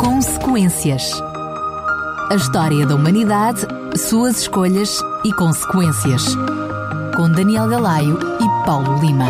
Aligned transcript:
Consequências. 0.00 1.12
A 2.30 2.34
história 2.34 2.86
da 2.86 2.94
humanidade, 2.94 3.66
suas 3.98 4.40
escolhas 4.40 4.98
e 5.26 5.30
consequências. 5.30 6.34
Com 7.14 7.30
Daniel 7.30 7.68
Galaio 7.68 8.18
e 8.40 8.64
Paulo 8.64 8.98
Lima. 8.98 9.26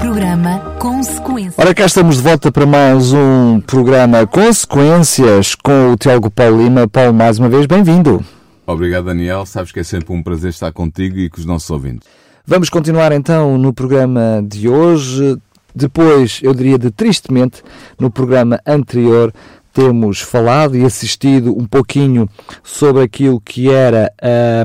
Programa 0.00 0.58
Consequências. 0.80 1.54
Ora, 1.60 1.72
cá 1.72 1.86
estamos 1.86 2.16
de 2.16 2.22
volta 2.22 2.50
para 2.50 2.66
mais 2.66 3.12
um 3.12 3.60
programa 3.60 4.26
Consequências 4.26 5.54
com 5.54 5.92
o 5.92 5.96
Tiago 5.96 6.28
Paulo 6.28 6.60
Lima. 6.60 6.88
Paulo, 6.88 7.14
mais 7.14 7.38
uma 7.38 7.48
vez, 7.48 7.66
bem-vindo. 7.66 8.20
Obrigado, 8.66 9.04
Daniel. 9.04 9.46
Sabes 9.46 9.70
que 9.70 9.78
é 9.78 9.84
sempre 9.84 10.12
um 10.12 10.24
prazer 10.24 10.50
estar 10.50 10.72
contigo 10.72 11.18
e 11.18 11.30
com 11.30 11.38
os 11.38 11.46
nossos 11.46 11.70
ouvintes. 11.70 12.08
Vamos 12.44 12.68
continuar 12.68 13.12
então 13.12 13.56
no 13.56 13.72
programa 13.72 14.44
de 14.44 14.68
hoje. 14.68 15.38
Depois, 15.74 16.40
eu 16.42 16.54
diria 16.54 16.78
de 16.78 16.90
tristemente, 16.90 17.62
no 17.98 18.10
programa 18.10 18.60
anterior 18.66 19.32
temos 19.72 20.20
falado 20.20 20.76
e 20.76 20.84
assistido 20.84 21.56
um 21.56 21.64
pouquinho 21.64 22.28
sobre 22.62 23.02
aquilo 23.02 23.40
que 23.40 23.70
era, 23.70 24.12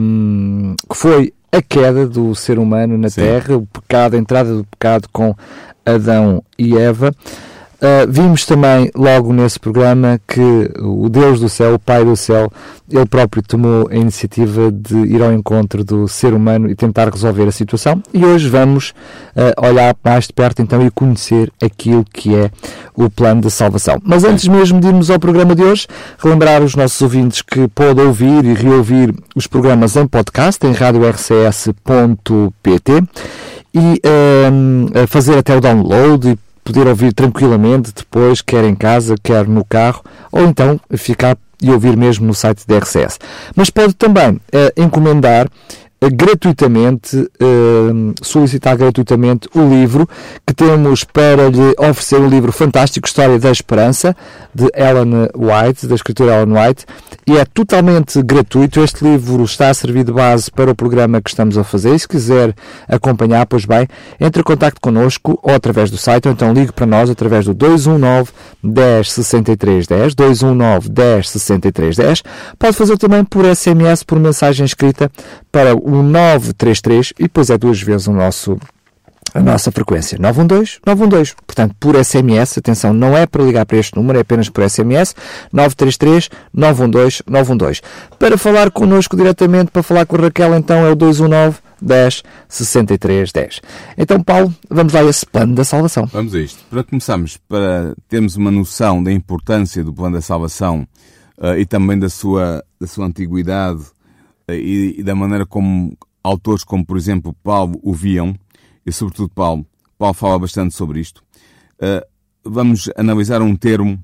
um, 0.01 0.75
que 0.89 0.97
foi 0.97 1.33
a 1.51 1.61
queda 1.61 2.07
do 2.07 2.33
ser 2.35 2.59
humano 2.59 2.97
na 2.97 3.09
Sim. 3.09 3.21
Terra, 3.21 3.55
o 3.55 3.65
pecado, 3.65 4.15
a 4.15 4.19
entrada 4.19 4.55
do 4.55 4.65
pecado 4.65 5.07
com 5.11 5.35
Adão 5.85 6.43
e 6.57 6.77
Eva. 6.77 7.13
Uh, 7.75 8.09
vimos 8.09 8.45
também 8.45 8.89
logo 8.95 9.33
nesse 9.33 9.59
programa 9.59 10.19
que 10.25 10.71
o 10.79 11.09
Deus 11.09 11.41
do 11.41 11.49
céu, 11.49 11.73
o 11.75 11.79
Pai 11.79 12.05
do 12.05 12.15
céu, 12.15 12.49
ele 12.89 13.05
próprio 13.05 13.43
tomou 13.43 13.89
a 13.91 13.95
iniciativa 13.95 14.71
de 14.71 14.95
ir 14.95 15.21
ao 15.21 15.33
encontro 15.33 15.83
do 15.83 16.07
ser 16.07 16.33
humano 16.33 16.69
e 16.69 16.75
tentar 16.75 17.09
resolver 17.09 17.47
a 17.47 17.51
situação. 17.51 18.01
E 18.13 18.23
hoje 18.23 18.47
vamos 18.47 18.91
uh, 19.35 19.65
olhar 19.67 19.95
mais 20.03 20.27
de 20.27 20.33
perto 20.33 20.61
então 20.61 20.85
e 20.85 20.91
conhecer 20.91 21.51
aquilo 21.61 22.05
que 22.13 22.33
é 22.33 22.49
o 22.95 23.09
plano 23.09 23.41
de 23.41 23.51
salvação. 23.51 23.99
Mas 24.03 24.23
antes 24.23 24.47
mesmo 24.47 24.79
de 24.79 24.87
irmos 24.87 25.09
ao 25.09 25.19
programa 25.19 25.53
de 25.53 25.63
hoje, 25.63 25.85
relembrar 26.17 26.63
os 26.63 26.75
nossos 26.75 27.01
ouvintes 27.01 27.41
que 27.41 27.67
podem 27.67 28.05
ouvir 28.05 28.45
e 28.45 28.53
reouvir 28.53 29.13
os 29.35 29.47
programas 29.47 29.97
em 29.97 30.07
podcast 30.07 30.65
em 30.65 30.71
radiorcs.pt 30.71 31.73
e 33.73 34.01
uh, 34.05 35.07
fazer 35.07 35.37
até 35.37 35.57
o 35.57 35.59
download 35.59 36.29
e 36.29 36.44
poder 36.65 36.87
ouvir 36.87 37.13
tranquilamente 37.13 37.93
depois, 37.95 38.41
quer 38.41 38.65
em 38.65 38.75
casa, 38.75 39.15
quer 39.23 39.47
no 39.47 39.63
carro, 39.63 40.03
ou 40.31 40.43
então 40.43 40.79
ficar 40.97 41.37
e 41.61 41.71
ouvir 41.71 41.95
mesmo 41.95 42.25
no 42.25 42.33
site 42.33 42.67
da 42.67 42.79
RCS. 42.79 43.19
Mas 43.55 43.69
pode 43.69 43.93
também 43.93 44.31
uh, 44.33 44.41
encomendar 44.75 45.47
gratuitamente, 46.09 47.17
uh, 47.17 48.13
solicitar 48.21 48.77
gratuitamente 48.77 49.47
o 49.55 49.61
livro 49.67 50.07
que 50.45 50.53
temos 50.53 51.03
para 51.03 51.49
lhe 51.49 51.73
oferecer 51.77 52.19
um 52.19 52.27
livro 52.27 52.51
fantástico, 52.51 53.07
História 53.07 53.39
da 53.39 53.51
Esperança, 53.51 54.15
de 54.53 54.69
Ellen 54.75 55.29
White, 55.35 55.87
da 55.87 55.95
escritora 55.95 56.41
Ellen 56.41 56.57
White, 56.57 56.85
e 57.27 57.37
é 57.37 57.45
totalmente 57.45 58.21
gratuito. 58.21 58.79
Este 58.81 59.03
livro 59.03 59.43
está 59.43 59.69
a 59.69 59.73
servir 59.73 60.03
de 60.03 60.11
base 60.11 60.51
para 60.51 60.71
o 60.71 60.75
programa 60.75 61.21
que 61.21 61.29
estamos 61.29 61.57
a 61.57 61.63
fazer. 61.63 61.95
E 61.95 61.99
se 61.99 62.07
quiser 62.07 62.53
acompanhar, 62.87 63.45
pois 63.45 63.65
bem, 63.65 63.87
entre 64.19 64.41
em 64.41 64.43
contato 64.43 64.79
connosco 64.79 65.39
ou 65.41 65.53
através 65.53 65.89
do 65.89 65.97
site, 65.97 66.27
ou 66.27 66.33
então 66.33 66.53
ligue 66.53 66.71
para 66.71 66.85
nós 66.85 67.09
através 67.09 67.45
do 67.45 67.53
219 67.53 68.31
10 68.63 69.11
63 69.11 69.87
10, 69.87 70.15
219 70.15 70.89
10 70.89 71.29
63 71.29 71.95
10. 71.97 72.23
Pode 72.59 72.75
fazer 72.75 72.97
também 72.97 73.23
por 73.23 73.45
SMS, 73.45 74.03
por 74.03 74.19
mensagem 74.19 74.65
escrita 74.65 75.11
para 75.55 75.73
o 75.73 76.03
933 76.03 77.13
e 77.17 77.23
depois 77.23 77.49
é 77.49 77.57
duas 77.57 77.81
vezes 77.81 78.07
o 78.07 78.11
nosso 78.11 78.57
a 79.33 79.39
nossa 79.39 79.71
frequência 79.71 80.17
912 80.19 80.79
912. 80.85 81.33
Portanto, 81.47 81.75
por 81.79 81.95
SMS, 81.95 82.57
atenção, 82.57 82.93
não 82.93 83.17
é 83.17 83.25
para 83.25 83.41
ligar 83.41 83.65
para 83.65 83.77
este 83.77 83.95
número, 83.95 84.17
é 84.17 84.21
apenas 84.21 84.49
por 84.49 84.69
SMS 84.69 85.15
933 85.53 86.29
912 86.53 87.23
912. 87.25 87.81
Para 88.19 88.37
falar 88.37 88.69
connosco 88.69 89.15
diretamente, 89.15 89.71
para 89.71 89.81
falar 89.81 90.05
com 90.05 90.17
a 90.17 90.23
Raquel, 90.23 90.55
então 90.55 90.85
é 90.85 90.91
o 90.91 90.95
219 90.95 91.59
10 91.81 92.23
63 92.49 93.31
10. 93.31 93.61
Então, 93.97 94.21
Paulo, 94.21 94.53
vamos 94.69 94.91
lá 94.91 94.99
a 94.99 95.05
esse 95.05 95.25
plano 95.25 95.55
da 95.55 95.63
salvação. 95.63 96.05
Vamos 96.07 96.35
a 96.35 96.39
isto. 96.39 96.65
Para 96.69 96.83
começarmos, 96.83 97.37
para 97.47 97.95
termos 98.09 98.35
uma 98.35 98.51
noção 98.51 99.01
da 99.01 99.11
importância 99.11 99.85
do 99.85 99.93
plano 99.93 100.15
da 100.15 100.21
salvação 100.21 100.85
uh, 101.37 101.57
e 101.57 101.65
também 101.65 101.97
da 101.97 102.09
sua, 102.09 102.61
da 102.77 102.87
sua 102.87 103.05
antiguidade 103.05 103.94
e, 104.53 104.95
e, 104.99 105.03
da 105.03 105.15
maneira 105.15 105.45
como 105.45 105.97
autores 106.23 106.63
como, 106.63 106.85
por 106.85 106.97
exemplo, 106.97 107.35
Paulo 107.43 107.79
o 107.83 107.93
viam, 107.93 108.35
e 108.85 108.91
sobretudo 108.91 109.29
Paulo, 109.29 109.65
Paulo 109.97 110.13
fala 110.13 110.39
bastante 110.39 110.75
sobre 110.75 110.99
isto, 110.99 111.23
uh, 111.79 112.05
vamos 112.43 112.89
analisar 112.95 113.41
um 113.41 113.55
termo 113.55 114.03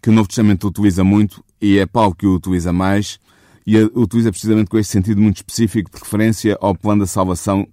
que 0.00 0.10
o 0.10 0.12
Novo 0.12 0.28
Testamento 0.28 0.68
utiliza 0.68 1.04
muito, 1.04 1.44
e 1.60 1.78
é 1.78 1.86
Paulo 1.86 2.14
que 2.14 2.26
o 2.26 2.34
utiliza 2.34 2.72
mais, 2.72 3.18
e 3.66 3.78
utiliza 3.94 4.30
precisamente 4.30 4.68
com 4.68 4.78
este 4.78 4.92
sentido 4.92 5.20
muito 5.20 5.36
específico 5.36 5.90
de 5.90 5.98
referência 5.98 6.56
ao 6.60 6.74
plano 6.74 7.02
da 7.02 7.06
salvação 7.06 7.66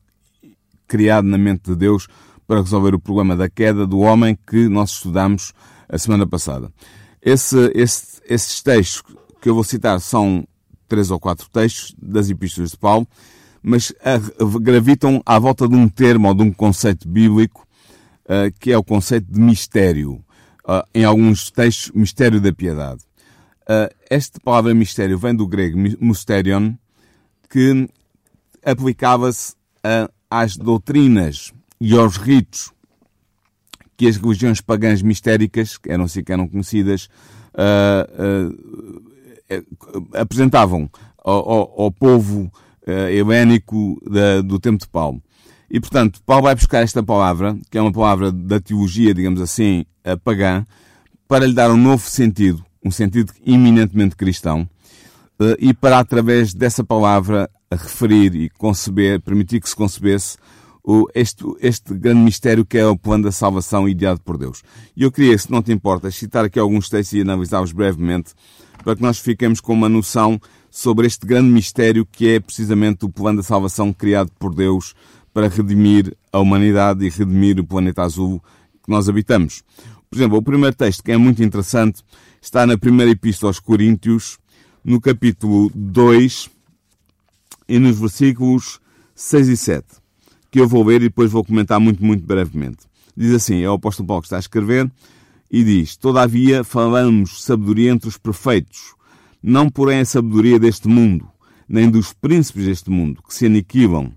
criado 0.87 1.25
na 1.25 1.37
mente 1.37 1.69
de 1.71 1.75
Deus 1.75 2.07
para 2.47 2.61
resolver 2.61 2.95
o 2.95 2.99
problema 2.99 3.35
da 3.35 3.49
queda 3.49 3.85
do 3.85 3.99
homem 3.99 4.37
que 4.47 4.67
nós 4.67 4.91
estudamos 4.91 5.53
a 5.87 5.97
semana 5.97 6.27
passada. 6.27 6.71
Esse, 7.21 7.71
esse, 7.75 8.21
esses 8.27 8.61
textos 8.61 9.03
que 9.41 9.49
eu 9.49 9.53
vou 9.53 9.63
citar 9.63 9.99
são 9.99 10.47
três 10.89 11.11
ou 11.11 11.19
quatro 11.19 11.49
textos 11.49 11.95
das 12.01 12.29
epístolas 12.29 12.71
de 12.71 12.77
Paulo, 12.77 13.07
mas 13.61 13.93
gravitam 14.61 15.21
à 15.25 15.37
volta 15.37 15.67
de 15.67 15.75
um 15.75 15.87
termo 15.87 16.27
ou 16.27 16.33
de 16.33 16.43
um 16.43 16.51
conceito 16.51 17.07
bíblico 17.07 17.67
uh, 18.25 18.51
que 18.59 18.71
é 18.71 18.77
o 18.77 18.83
conceito 18.83 19.31
de 19.31 19.39
mistério. 19.39 20.23
Uh, 20.65 20.85
em 20.93 21.03
alguns 21.03 21.49
textos, 21.49 21.91
mistério 21.95 22.39
da 22.39 22.53
piedade. 22.53 23.01
Esta 24.09 24.39
palavra 24.39 24.73
mistério 24.73 25.17
vem 25.17 25.35
do 25.35 25.47
grego 25.47 25.77
mysterion, 26.01 26.73
que 27.47 27.87
aplicava-se 28.65 29.53
às 30.27 30.57
doutrinas 30.57 31.53
e 31.79 31.95
aos 31.95 32.17
ritos 32.17 32.71
que 33.95 34.07
as 34.07 34.15
religiões 34.15 34.59
pagãs 34.59 35.03
mistéricas, 35.03 35.77
que 35.77 35.91
eram 35.91 36.05
assim 36.05 36.23
que 36.23 36.31
eram 36.31 36.47
conhecidas, 36.47 37.09
eh, 37.53 38.49
apresentavam 40.13 40.89
ao, 41.17 41.49
ao, 41.49 41.81
ao 41.83 41.91
povo 41.91 42.51
uh, 42.87 42.91
helénico 43.09 44.01
do 44.45 44.59
tempo 44.59 44.79
de 44.79 44.87
Paulo. 44.87 45.21
E, 45.69 45.79
portanto, 45.79 46.21
Paulo 46.25 46.43
vai 46.43 46.55
buscar 46.55 46.81
esta 46.81 47.03
palavra, 47.03 47.55
que 47.69 47.77
é 47.77 47.81
uma 47.81 47.91
palavra 47.91 48.31
da 48.31 48.59
teologia, 48.59 49.13
digamos 49.13 49.39
assim, 49.39 49.85
pagã, 50.23 50.65
para 51.27 51.45
lhe 51.45 51.53
dar 51.53 51.69
um 51.69 51.77
novo 51.77 52.09
sentido, 52.09 52.65
um 52.83 52.89
sentido 52.89 53.31
eminentemente 53.45 54.15
cristão, 54.15 54.67
uh, 55.39 55.55
e 55.59 55.73
para, 55.73 55.99
através 55.99 56.53
dessa 56.55 56.83
palavra, 56.83 57.47
referir 57.71 58.33
e 58.35 58.49
conceber, 58.49 59.21
permitir 59.21 59.61
que 59.61 59.69
se 59.69 59.75
concebesse 59.75 60.37
este, 61.13 61.43
este 61.61 61.93
grande 61.93 62.21
mistério 62.21 62.65
que 62.65 62.77
é 62.77 62.85
o 62.87 62.97
plano 62.97 63.25
da 63.25 63.31
salvação 63.31 63.87
ideado 63.87 64.21
por 64.21 64.37
Deus. 64.37 64.63
E 64.95 65.03
eu 65.03 65.11
queria, 65.11 65.37
se 65.37 65.51
não 65.51 65.61
te 65.61 65.71
importa, 65.71 66.09
citar 66.09 66.45
aqui 66.45 66.57
alguns 66.57 66.89
textos 66.89 67.17
e 67.17 67.21
analisá-los 67.21 67.71
brevemente, 67.71 68.33
para 68.83 68.95
que 68.95 69.01
nós 69.01 69.19
fiquemos 69.19 69.59
com 69.59 69.73
uma 69.73 69.89
noção 69.89 70.39
sobre 70.71 71.07
este 71.07 71.25
grande 71.25 71.49
mistério 71.49 72.05
que 72.05 72.27
é 72.27 72.39
precisamente 72.39 73.05
o 73.05 73.09
plano 73.09 73.37
da 73.37 73.43
salvação 73.43 73.91
criado 73.91 74.31
por 74.37 74.53
Deus 74.53 74.93
para 75.33 75.47
redimir 75.47 76.15
a 76.31 76.39
humanidade 76.39 77.05
e 77.05 77.09
redimir 77.09 77.59
o 77.59 77.65
planeta 77.65 78.03
azul 78.03 78.41
que 78.83 78.89
nós 78.89 79.07
habitamos. 79.07 79.63
Por 80.09 80.17
exemplo, 80.17 80.37
o 80.37 80.41
primeiro 80.41 80.75
texto, 80.75 81.03
que 81.03 81.11
é 81.11 81.17
muito 81.17 81.43
interessante, 81.43 82.01
está 82.41 82.65
na 82.65 82.77
primeira 82.77 83.11
epístola 83.11 83.49
aos 83.49 83.59
Coríntios, 83.59 84.37
no 84.83 84.99
capítulo 84.99 85.71
2 85.75 86.49
e 87.67 87.77
nos 87.77 87.99
versículos 87.99 88.79
6 89.13 89.47
e 89.49 89.57
7, 89.57 89.85
que 90.49 90.59
eu 90.59 90.67
vou 90.67 90.83
ler 90.83 91.01
e 91.01 91.09
depois 91.09 91.31
vou 91.31 91.43
comentar 91.43 91.79
muito, 91.79 92.03
muito 92.03 92.25
brevemente. 92.25 92.79
Diz 93.15 93.33
assim, 93.33 93.61
é 93.61 93.69
o 93.69 93.73
apóstolo 93.73 94.07
Paulo 94.07 94.21
que 94.21 94.27
está 94.27 94.37
a 94.37 94.39
escrever, 94.39 94.89
e 95.49 95.63
diz: 95.63 95.97
Todavia 95.97 96.63
falamos 96.63 97.43
sabedoria 97.43 97.91
entre 97.91 98.07
os 98.07 98.17
perfeitos, 98.17 98.93
não 99.41 99.69
porém 99.69 99.99
a 99.99 100.05
sabedoria 100.05 100.59
deste 100.59 100.87
mundo, 100.87 101.27
nem 101.67 101.89
dos 101.89 102.13
príncipes 102.13 102.65
deste 102.65 102.89
mundo, 102.89 103.21
que 103.27 103.33
se 103.33 103.45
aniquilam, 103.45 104.11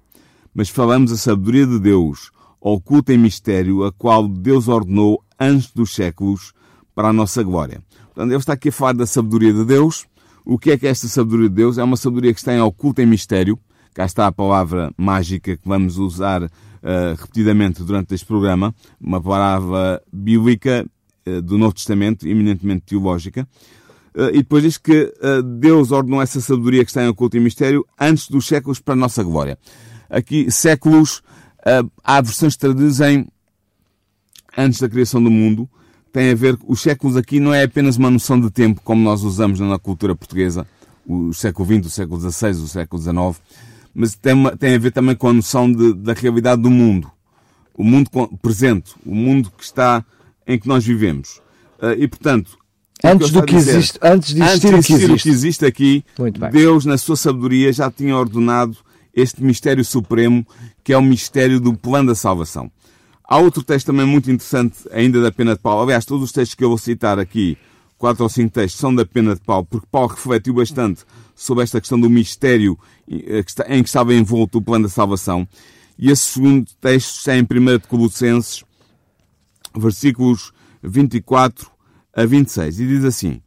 mas 0.54 0.68
falamos 0.68 1.12
a 1.12 1.16
sabedoria 1.16 1.66
de 1.66 1.78
Deus, 1.78 2.30
oculta 2.60 3.12
em 3.12 3.18
mistério, 3.18 3.84
a 3.84 3.92
qual 3.92 4.28
Deus 4.28 4.68
ordenou 4.68 5.22
antes 5.38 5.70
dos 5.72 5.94
séculos 5.94 6.52
para 6.94 7.08
a 7.08 7.12
nossa 7.12 7.42
glória. 7.42 7.82
Portanto, 8.06 8.30
ele 8.30 8.36
está 8.36 8.52
aqui 8.52 8.68
a 8.68 8.72
falar 8.72 8.92
da 8.92 9.06
sabedoria 9.06 9.52
de 9.52 9.64
Deus. 9.64 10.06
O 10.44 10.58
que 10.58 10.70
é 10.70 10.78
que 10.78 10.86
é 10.86 10.90
esta 10.90 11.08
sabedoria 11.08 11.48
de 11.48 11.54
Deus? 11.54 11.78
É 11.78 11.84
uma 11.84 11.96
sabedoria 11.96 12.32
que 12.32 12.40
está 12.40 12.52
em 12.52 12.60
oculta 12.60 13.02
em 13.02 13.06
mistério. 13.06 13.58
Cá 13.94 14.04
está 14.04 14.26
a 14.26 14.32
palavra 14.32 14.92
mágica 14.96 15.56
que 15.56 15.68
vamos 15.68 15.96
usar 15.98 16.42
uh, 16.42 16.48
repetidamente 17.16 17.82
durante 17.82 18.14
este 18.14 18.26
programa. 18.26 18.74
Uma 19.00 19.20
palavra 19.20 20.02
bíblica 20.12 20.86
do 21.42 21.58
Novo 21.58 21.74
Testamento, 21.74 22.26
eminentemente 22.26 22.86
teológica, 22.86 23.46
eh, 24.14 24.30
e 24.34 24.38
depois 24.38 24.62
diz 24.62 24.78
que 24.78 25.12
eh, 25.20 25.42
Deus 25.42 25.90
ordenou 25.90 26.20
essa 26.20 26.40
sabedoria 26.40 26.84
que 26.84 26.90
está 26.90 27.02
em 27.02 27.08
oculto 27.08 27.36
e 27.36 27.40
mistério 27.40 27.86
antes 27.98 28.28
dos 28.28 28.46
séculos 28.46 28.80
para 28.80 28.94
a 28.94 28.96
nossa 28.96 29.22
glória. 29.22 29.58
Aqui, 30.10 30.50
séculos, 30.50 31.22
há 32.04 32.20
versões 32.20 32.54
que 32.54 32.60
traduzem 32.60 33.26
antes 34.56 34.80
da 34.80 34.88
criação 34.88 35.22
do 35.22 35.30
mundo, 35.30 35.68
tem 36.12 36.30
a 36.30 36.34
ver, 36.34 36.58
os 36.66 36.80
séculos 36.80 37.16
aqui 37.16 37.40
não 37.40 37.54
é 37.54 37.62
apenas 37.62 37.96
uma 37.96 38.10
noção 38.10 38.38
de 38.38 38.50
tempo 38.50 38.82
como 38.84 39.02
nós 39.02 39.22
usamos 39.22 39.58
na 39.58 39.78
cultura 39.78 40.14
portuguesa, 40.14 40.66
o 41.06 41.32
século 41.32 41.66
XX, 41.66 41.86
o 41.86 41.90
século 41.90 42.30
XVI, 42.30 42.50
o 42.50 42.68
século 42.68 43.02
XIX, 43.02 43.42
mas 43.94 44.14
tem, 44.14 44.34
uma, 44.34 44.56
tem 44.56 44.74
a 44.74 44.78
ver 44.78 44.92
também 44.92 45.16
com 45.16 45.28
a 45.28 45.32
noção 45.32 45.72
de, 45.72 45.94
da 45.94 46.12
realidade 46.12 46.60
do 46.60 46.70
mundo. 46.70 47.10
O 47.74 47.82
mundo 47.82 48.10
presente, 48.42 48.94
o 49.04 49.14
mundo 49.14 49.50
que 49.56 49.64
está, 49.64 50.04
em 50.46 50.58
que 50.58 50.68
nós 50.68 50.84
vivemos. 50.84 51.40
Uh, 51.78 51.92
e, 51.98 52.06
portanto, 52.08 52.56
antes 53.04 53.30
do 53.30 53.42
que 53.42 53.54
dizer, 53.54 53.76
existe, 53.76 53.98
antes 54.02 54.34
de 54.34 54.42
existir, 54.42 54.74
antes 54.74 54.86
de 54.86 54.94
existir 54.94 55.10
o 55.10 55.16
que 55.16 55.28
existe 55.28 55.66
aqui, 55.66 56.04
Deus, 56.52 56.84
na 56.84 56.96
sua 56.96 57.16
sabedoria, 57.16 57.72
já 57.72 57.90
tinha 57.90 58.16
ordenado 58.16 58.76
este 59.14 59.42
mistério 59.42 59.84
supremo, 59.84 60.46
que 60.82 60.92
é 60.92 60.96
o 60.96 61.02
mistério 61.02 61.60
do 61.60 61.74
plano 61.74 62.08
da 62.08 62.14
salvação. 62.14 62.70
Há 63.24 63.38
outro 63.38 63.62
texto 63.62 63.86
também 63.86 64.06
muito 64.06 64.30
interessante, 64.30 64.78
ainda 64.90 65.20
da 65.20 65.32
pena 65.32 65.54
de 65.54 65.60
Paulo. 65.60 65.82
Aliás, 65.82 66.04
todos 66.04 66.24
os 66.24 66.32
textos 66.32 66.54
que 66.54 66.64
eu 66.64 66.68
vou 66.68 66.78
citar 66.78 67.18
aqui, 67.18 67.56
quatro 67.96 68.22
ou 68.22 68.28
cinco 68.28 68.52
textos, 68.52 68.80
são 68.80 68.94
da 68.94 69.06
pena 69.06 69.34
de 69.34 69.40
Paulo, 69.40 69.66
porque 69.68 69.86
Paulo 69.90 70.08
refletiu 70.08 70.54
bastante 70.54 71.02
sobre 71.34 71.64
esta 71.64 71.80
questão 71.80 71.98
do 71.98 72.10
mistério 72.10 72.78
eh, 73.10 73.44
em 73.68 73.82
que 73.82 73.88
estava 73.88 74.14
envolto 74.14 74.58
o 74.58 74.62
plano 74.62 74.84
da 74.84 74.90
salvação. 74.90 75.46
E 75.98 76.10
esse 76.10 76.22
segundo 76.22 76.66
texto 76.80 77.18
está 77.18 77.36
em 77.36 77.42
1 77.42 77.78
de 77.78 77.86
Colossenses, 77.88 78.64
versículos 79.80 80.52
24 80.82 81.70
a 82.14 82.24
26, 82.24 82.80
e 82.80 82.86
diz 82.86 83.04
assim: 83.04 83.40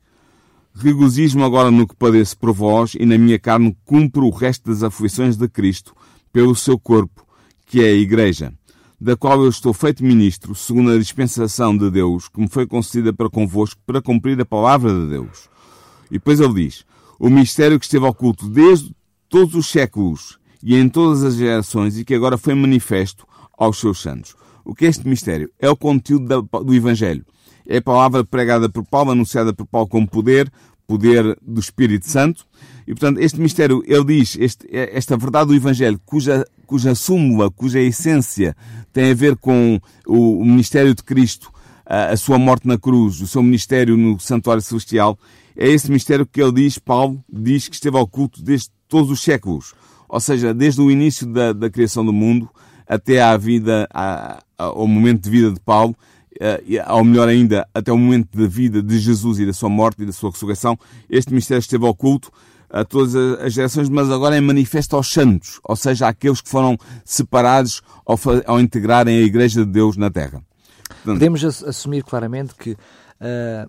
Regozijo-me 0.73 1.43
agora 1.43 1.71
no 1.71 1.87
que 1.87 1.95
padeço 1.95 2.37
por 2.37 2.51
vós, 2.51 2.95
e 2.99 3.05
na 3.05 3.17
minha 3.17 3.39
carne 3.39 3.75
cumpro 3.85 4.25
o 4.25 4.29
resto 4.29 4.69
das 4.69 4.83
aflições 4.83 5.37
de 5.37 5.47
Cristo, 5.47 5.95
pelo 6.33 6.55
seu 6.55 6.77
corpo, 6.77 7.25
que 7.65 7.81
é 7.81 7.87
a 7.87 7.95
Igreja, 7.95 8.53
da 8.99 9.15
qual 9.15 9.41
eu 9.41 9.49
estou 9.49 9.73
feito 9.73 10.03
ministro, 10.03 10.53
segundo 10.53 10.91
a 10.91 10.97
dispensação 10.97 11.77
de 11.77 11.89
Deus, 11.89 12.27
que 12.27 12.41
me 12.41 12.49
foi 12.49 12.67
concedida 12.67 13.13
para 13.13 13.29
convosco, 13.29 13.79
para 13.85 14.01
cumprir 14.01 14.39
a 14.41 14.45
palavra 14.45 14.93
de 14.93 15.07
Deus. 15.07 15.49
E 16.09 16.15
depois 16.15 16.39
ele 16.41 16.65
diz: 16.65 16.85
O 17.17 17.29
mistério 17.29 17.79
que 17.79 17.85
esteve 17.85 18.05
oculto 18.05 18.49
desde 18.49 18.93
todos 19.29 19.55
os 19.55 19.67
séculos 19.67 20.37
e 20.61 20.75
em 20.75 20.89
todas 20.89 21.23
as 21.23 21.35
gerações, 21.35 21.97
e 21.97 22.03
que 22.03 22.15
agora 22.15 22.37
foi 22.37 22.53
manifesto 22.53 23.25
aos 23.57 23.79
seus 23.79 24.01
santos. 24.01 24.35
O 24.65 24.73
que 24.73 24.85
é 24.85 24.89
este 24.89 25.07
mistério? 25.07 25.49
É 25.59 25.69
o 25.69 25.77
conteúdo 25.77 26.41
do 26.41 26.73
Evangelho. 26.73 27.23
É 27.67 27.77
a 27.77 27.81
palavra 27.81 28.25
pregada 28.25 28.67
por 28.67 28.83
Paulo, 28.83 29.11
anunciada 29.11 29.53
por 29.53 29.65
Paulo 29.67 29.87
como 29.87 30.07
poder, 30.07 30.51
poder 30.87 31.37
do 31.41 31.59
Espírito 31.59 32.09
Santo. 32.09 32.45
E, 32.87 32.91
portanto, 32.93 33.19
este 33.19 33.39
mistério, 33.39 33.83
ele 33.85 34.03
diz, 34.05 34.35
este, 34.39 34.67
esta 34.71 35.15
verdade 35.15 35.47
do 35.49 35.55
Evangelho, 35.55 35.99
cuja, 36.05 36.45
cuja 36.65 36.95
súmula, 36.95 37.49
cuja 37.51 37.79
essência 37.79 38.55
tem 38.91 39.11
a 39.11 39.15
ver 39.15 39.35
com 39.35 39.79
o, 40.07 40.39
o 40.39 40.45
ministério 40.45 40.93
de 40.93 41.03
Cristo, 41.03 41.51
a, 41.85 42.07
a, 42.07 42.17
sua 42.17 42.37
morte 42.37 42.67
na 42.67 42.77
cruz, 42.77 43.21
o 43.21 43.27
seu 43.27 43.43
ministério 43.43 43.95
no 43.95 44.19
santuário 44.19 44.61
celestial, 44.61 45.17
é 45.55 45.67
esse 45.69 45.91
mistério 45.91 46.25
que 46.25 46.41
ele 46.41 46.51
diz, 46.51 46.77
Paulo 46.77 47.23
diz 47.31 47.67
que 47.67 47.75
esteve 47.75 47.97
oculto 47.97 48.43
desde 48.43 48.69
todos 48.87 49.09
os 49.09 49.21
séculos. 49.21 49.73
Ou 50.07 50.19
seja, 50.19 50.53
desde 50.53 50.81
o 50.81 50.91
início 50.91 51.25
da, 51.25 51.53
da 51.53 51.69
criação 51.69 52.05
do 52.05 52.13
mundo 52.13 52.49
até 52.87 53.21
à 53.21 53.35
vida, 53.37 53.87
à, 53.93 54.43
ao 54.57 54.87
momento 54.87 55.23
de 55.23 55.29
vida 55.29 55.51
de 55.51 55.59
Paulo, 55.59 55.95
ou 56.89 57.03
melhor 57.03 57.29
ainda, 57.29 57.67
até 57.73 57.91
o 57.91 57.97
momento 57.97 58.37
da 58.37 58.47
vida 58.47 58.81
de 58.81 58.99
Jesus 58.99 59.39
e 59.39 59.45
da 59.45 59.53
sua 59.53 59.69
morte 59.69 60.03
e 60.03 60.05
da 60.05 60.11
sua 60.11 60.31
ressurreição, 60.31 60.77
este 61.09 61.33
mistério 61.33 61.59
esteve 61.59 61.85
oculto 61.85 62.29
a 62.69 62.83
todas 62.83 63.15
as 63.15 63.53
gerações, 63.53 63.87
mas 63.87 64.11
agora 64.11 64.35
é 64.35 64.41
manifesto 64.41 64.95
aos 64.95 65.11
santos, 65.11 65.59
ou 65.63 65.75
seja, 65.75 66.07
àqueles 66.07 66.41
que 66.41 66.49
foram 66.49 66.77
separados 67.05 67.81
ao, 68.05 68.19
ao 68.45 68.59
integrarem 68.59 69.17
a 69.17 69.21
Igreja 69.21 69.63
de 69.65 69.71
Deus 69.71 69.95
na 69.95 70.09
Terra. 70.09 70.43
Portanto, 70.87 71.19
Podemos 71.19 71.43
assumir 71.63 72.03
claramente 72.03 72.53
que 72.55 72.71
uh, 72.71 72.77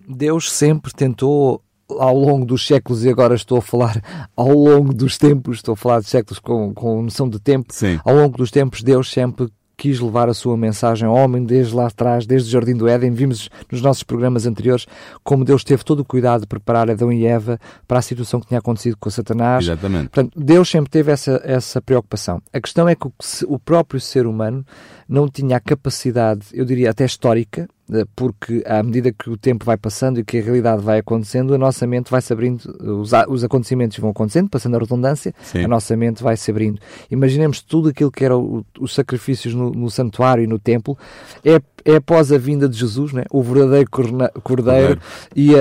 Deus 0.09 0.51
sempre 0.51 0.93
tentou 0.93 1.63
ao 1.89 2.17
longo 2.17 2.45
dos 2.45 2.67
séculos, 2.67 3.05
e 3.05 3.09
agora 3.09 3.35
estou 3.35 3.59
a 3.59 3.63
falar 3.63 4.03
ao 4.37 4.53
longo 4.53 4.93
dos 4.93 5.17
tempos, 5.17 5.59
estou 5.59 5.75
a 5.75 5.77
falar 5.77 6.01
de 6.01 6.09
séculos 6.09 6.39
com, 6.39 6.75
com 6.75 7.03
noção 7.03 7.29
de 7.29 7.39
tempo, 7.39 7.73
Sim. 7.73 8.01
ao 8.05 8.15
longo 8.15 8.37
dos 8.37 8.51
tempos 8.51 8.83
Deus 8.83 9.11
sempre 9.11 9.49
quis 9.77 10.01
levar 10.01 10.29
a 10.29 10.35
sua 10.35 10.57
mensagem 10.57 11.07
ao 11.07 11.15
homem 11.15 11.45
desde 11.45 11.75
lá 11.75 11.87
atrás, 11.87 12.27
desde 12.27 12.49
o 12.49 12.53
Jardim 12.53 12.75
do 12.75 12.89
Éden. 12.89 13.11
Vimos 13.11 13.51
nos 13.71 13.83
nossos 13.83 14.03
programas 14.03 14.47
anteriores 14.47 14.87
como 15.23 15.45
Deus 15.45 15.63
teve 15.63 15.85
todo 15.85 16.01
o 16.01 16.05
cuidado 16.05 16.43
de 16.43 16.47
preparar 16.47 16.91
Adão 16.91 17.13
e 17.13 17.27
Eva 17.27 17.61
para 17.87 17.99
a 17.99 18.03
situação 18.03 18.41
que 18.41 18.47
tinha 18.47 18.59
acontecido 18.59 18.97
com 18.99 19.11
Satanás. 19.11 19.65
Exatamente. 19.65 20.09
Portanto, 20.09 20.33
Deus 20.35 20.69
sempre 20.71 20.91
teve 20.91 21.13
essa, 21.13 21.41
essa 21.45 21.83
preocupação. 21.83 22.41
A 22.53 22.61
questão 22.61 22.89
é 22.89 22.95
que 22.95 23.07
o, 23.07 23.13
o 23.49 23.59
próprio 23.59 24.01
ser 24.01 24.27
humano 24.27 24.65
não 25.09 25.29
tinha 25.29 25.59
a 25.59 25.61
capacidade, 25.61 26.47
eu 26.53 26.65
diria 26.65 26.91
até 26.91 27.05
histórica, 27.05 27.69
porque 28.15 28.63
à 28.67 28.83
medida 28.83 29.13
que 29.13 29.31
o 29.31 29.37
tempo 29.37 29.65
vai 29.65 29.77
passando 29.77 30.19
e 30.19 30.25
que 30.25 30.39
a 30.39 30.43
realidade 30.43 30.83
vai 30.83 30.99
acontecendo, 30.99 31.55
a 31.55 31.59
nossa 31.59 31.87
mente 31.87 32.11
vai 32.11 32.21
se 32.21 32.33
abrindo, 32.33 32.63
os, 33.01 33.13
os 33.29 33.45
acontecimentos 33.45 33.99
vão 33.99 34.11
acontecendo, 34.11 34.49
passando 34.49 34.77
a 34.77 34.81
redundância, 34.81 35.35
Sim. 35.43 35.65
a 35.65 35.69
nossa 35.69 35.97
mente 35.97 36.23
vai 36.23 36.37
se 36.37 36.51
abrindo. 36.51 36.81
Imaginemos 37.11 37.63
tudo 37.63 37.89
aquilo 37.91 38.11
que 38.11 38.25
eram 38.25 38.65
os 38.81 38.95
sacrifícios 38.95 39.55
no, 39.55 39.71
no, 39.71 39.91
santuário 39.91 40.43
e 40.43 40.47
no 40.47 40.59
templo, 40.59 40.99
é, 41.45 41.61
é 41.85 41.97
após 41.97 42.33
a 42.33 42.39
vinda 42.39 42.69
de 42.69 42.77
Jesus, 42.77 43.13
né? 43.13 43.25
o 43.31 43.43
verdadeiro 43.43 43.89
cordeiro, 43.91 44.33
cordeiro. 44.43 45.01
e 45.35 45.55
a, 45.55 45.61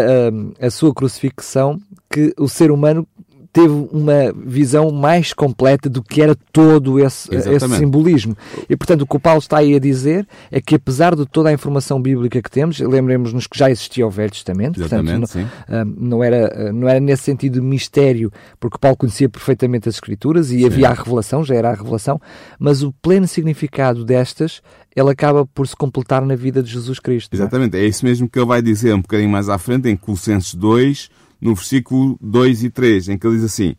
a, 0.62 0.68
a 0.68 0.72
sua 0.72 0.94
crucifixão, 0.94 1.80
que 2.10 2.34
o 2.38 2.48
ser 2.48 2.72
humano 2.72 3.08
teve 3.56 3.88
uma 3.90 4.34
visão 4.36 4.92
mais 4.92 5.32
completa 5.32 5.90
do 5.90 6.04
que 6.04 6.22
era 6.22 6.36
todo 6.52 7.00
esse, 7.00 7.34
esse, 7.34 7.70
simbolismo. 7.78 8.36
E, 8.70 8.76
portanto, 8.76 9.04
o 9.04 9.08
que 9.08 9.16
o 9.16 9.20
Paulo 9.20 9.40
está 9.40 9.60
aí 9.60 9.74
a 9.74 9.80
dizer 9.80 10.28
é 10.52 10.60
que, 10.60 10.76
apesar 10.76 11.16
de 11.16 11.26
toda 11.26 11.48
a 11.48 11.54
informação 11.54 12.02
bíblica 12.02 12.42
que 12.42 12.52
temos, 12.52 12.82
lembremos-nos 12.82 13.48
que 13.48 13.58
já 13.58 13.72
existia 13.72 14.06
o 14.06 14.10
Velho 14.10 14.32
Testamento, 14.32 14.78
portanto, 14.78 15.06
não, 15.06 15.26
ah, 15.70 15.86
não, 15.86 16.22
era, 16.22 16.74
não 16.74 16.90
era 16.90 17.00
nesse 17.00 17.24
sentido 17.24 17.64
mistério, 17.64 18.30
porque 18.60 18.78
Paulo 18.78 18.98
conhecia 18.98 19.30
perfeitamente 19.30 19.88
as 19.88 19.96
Escrituras 19.96 20.52
e 20.52 20.60
sim. 20.60 20.66
havia 20.66 20.90
a 20.90 20.94
revelação, 20.94 21.42
já 21.42 21.56
era 21.56 21.70
a 21.70 21.74
revelação, 21.74 22.20
mas 22.60 22.84
o 22.84 22.92
pleno 22.92 23.26
significado 23.26 24.04
destas 24.04 24.62
ele 24.94 25.10
acaba 25.10 25.46
por 25.46 25.66
se 25.66 25.78
completar 25.78 26.26
na 26.26 26.36
vida 26.36 26.62
de 26.62 26.72
Jesus 26.72 27.00
Cristo. 27.00 27.34
É? 27.34 27.38
Exatamente, 27.38 27.78
é? 27.78 27.82
é 27.82 27.86
isso 27.86 28.04
mesmo 28.04 28.28
que 28.28 28.38
ele 28.38 28.46
vai 28.46 28.62
dizer 28.62 28.94
um 28.94 29.02
bocadinho 29.02 29.30
mais 29.30 29.48
à 29.48 29.58
frente, 29.58 29.88
em 29.88 29.96
Colossenses 29.96 30.54
2, 30.54 31.10
no 31.46 31.54
versículo 31.54 32.18
2 32.20 32.64
e 32.64 32.70
3, 32.72 33.10
em 33.10 33.18
que 33.20 33.28
ele 33.28 33.36
diz 33.36 33.46
assim: 33.46 33.76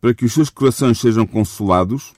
Para 0.00 0.14
que 0.14 0.24
os 0.24 0.32
seus 0.32 0.48
corações 0.48 0.98
sejam 0.98 1.26
consolados 1.26 2.14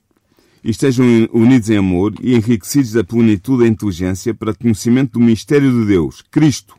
e 0.62 0.70
estejam 0.70 1.04
unidos 1.32 1.69
em 1.70 1.76
amor 1.76 2.14
e 2.20 2.37
enriquecidos 2.37 2.93
da 2.93 3.02
plenitude 3.02 3.64
da 3.64 3.69
inteligência 3.69 4.32
para 4.32 4.54
conhecimento 4.54 5.14
do 5.14 5.20
mistério 5.20 5.72
de 5.72 5.87
Deus, 5.87 6.22
Cristo, 6.31 6.76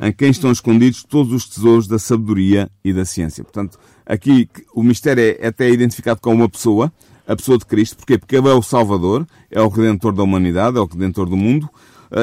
em 0.00 0.10
quem 0.10 0.30
estão 0.30 0.50
escondidos 0.50 1.04
todos 1.04 1.30
os 1.34 1.46
tesouros 1.46 1.86
da 1.86 1.98
sabedoria 1.98 2.70
e 2.82 2.90
da 2.90 3.04
ciência. 3.04 3.44
Portanto, 3.44 3.78
aqui 4.06 4.48
o 4.74 4.82
mistério 4.82 5.36
é 5.38 5.48
até 5.48 5.68
identificado 5.68 6.20
como 6.22 6.36
uma 6.36 6.48
pessoa, 6.48 6.90
a 7.28 7.36
pessoa 7.36 7.58
de 7.58 7.66
Cristo. 7.66 7.98
Porquê? 7.98 8.16
Porque 8.16 8.34
ele 8.34 8.48
é 8.48 8.54
o 8.54 8.62
Salvador, 8.62 9.26
é 9.50 9.60
o 9.60 9.68
Redentor 9.68 10.14
da 10.14 10.22
humanidade, 10.22 10.78
é 10.78 10.80
o 10.80 10.86
Redentor 10.86 11.28
do 11.28 11.36
mundo, 11.36 11.68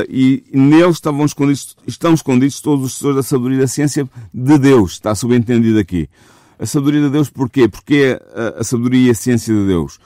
e 0.08 0.44
neles 0.54 0.96
estavam 0.96 1.26
escondidos, 1.26 1.76
estão 1.88 2.14
escondidos 2.14 2.62
todos 2.62 2.86
os 2.86 2.96
tesouros 2.96 3.18
da 3.18 3.24
sabedoria 3.24 3.60
da 3.60 3.68
ciência 3.68 4.08
de 4.34 4.58
Deus. 4.58 4.94
Está 4.94 5.16
subentendido 5.16 5.80
aqui. 5.80 6.10
A 6.60 6.66
sabedoria 6.66 7.02
de 7.02 7.10
Deus 7.10 7.30
porquê? 7.30 7.68
Porque 7.68 8.20
a, 8.36 8.62
a 8.62 8.64
sabedoria 8.64 9.08
e 9.08 9.10
a 9.12 9.16
ciência 9.16 9.54
de 9.54 9.66
Deus. 9.66 10.00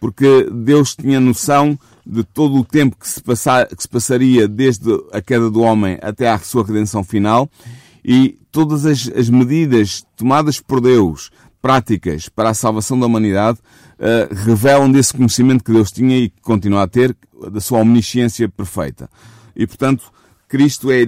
Porque 0.00 0.48
Deus 0.50 0.94
tinha 0.94 1.20
noção 1.20 1.78
de 2.06 2.22
todo 2.22 2.56
o 2.56 2.64
tempo 2.64 2.96
que 2.96 3.08
se, 3.08 3.20
passar, 3.20 3.66
que 3.66 3.82
se 3.82 3.88
passaria 3.88 4.46
desde 4.46 4.90
a 5.12 5.20
queda 5.20 5.50
do 5.50 5.60
homem 5.60 5.98
até 6.00 6.30
à 6.30 6.38
sua 6.38 6.64
redenção 6.64 7.02
final 7.02 7.50
e 8.04 8.38
todas 8.52 8.86
as, 8.86 9.10
as 9.14 9.28
medidas 9.28 10.06
tomadas 10.16 10.60
por 10.60 10.80
Deus, 10.80 11.30
práticas 11.60 12.28
para 12.28 12.50
a 12.50 12.54
salvação 12.54 12.98
da 12.98 13.06
humanidade, 13.06 13.58
uh, 13.98 14.34
revelam 14.34 14.90
desse 14.90 15.12
conhecimento 15.12 15.64
que 15.64 15.72
Deus 15.72 15.90
tinha 15.90 16.16
e 16.18 16.28
que 16.30 16.40
continua 16.40 16.82
a 16.82 16.88
ter, 16.88 17.16
da 17.50 17.60
sua 17.60 17.80
omnisciência 17.80 18.48
perfeita. 18.48 19.08
E, 19.54 19.66
portanto, 19.66 20.12
Cristo 20.48 20.90
é 20.90 21.04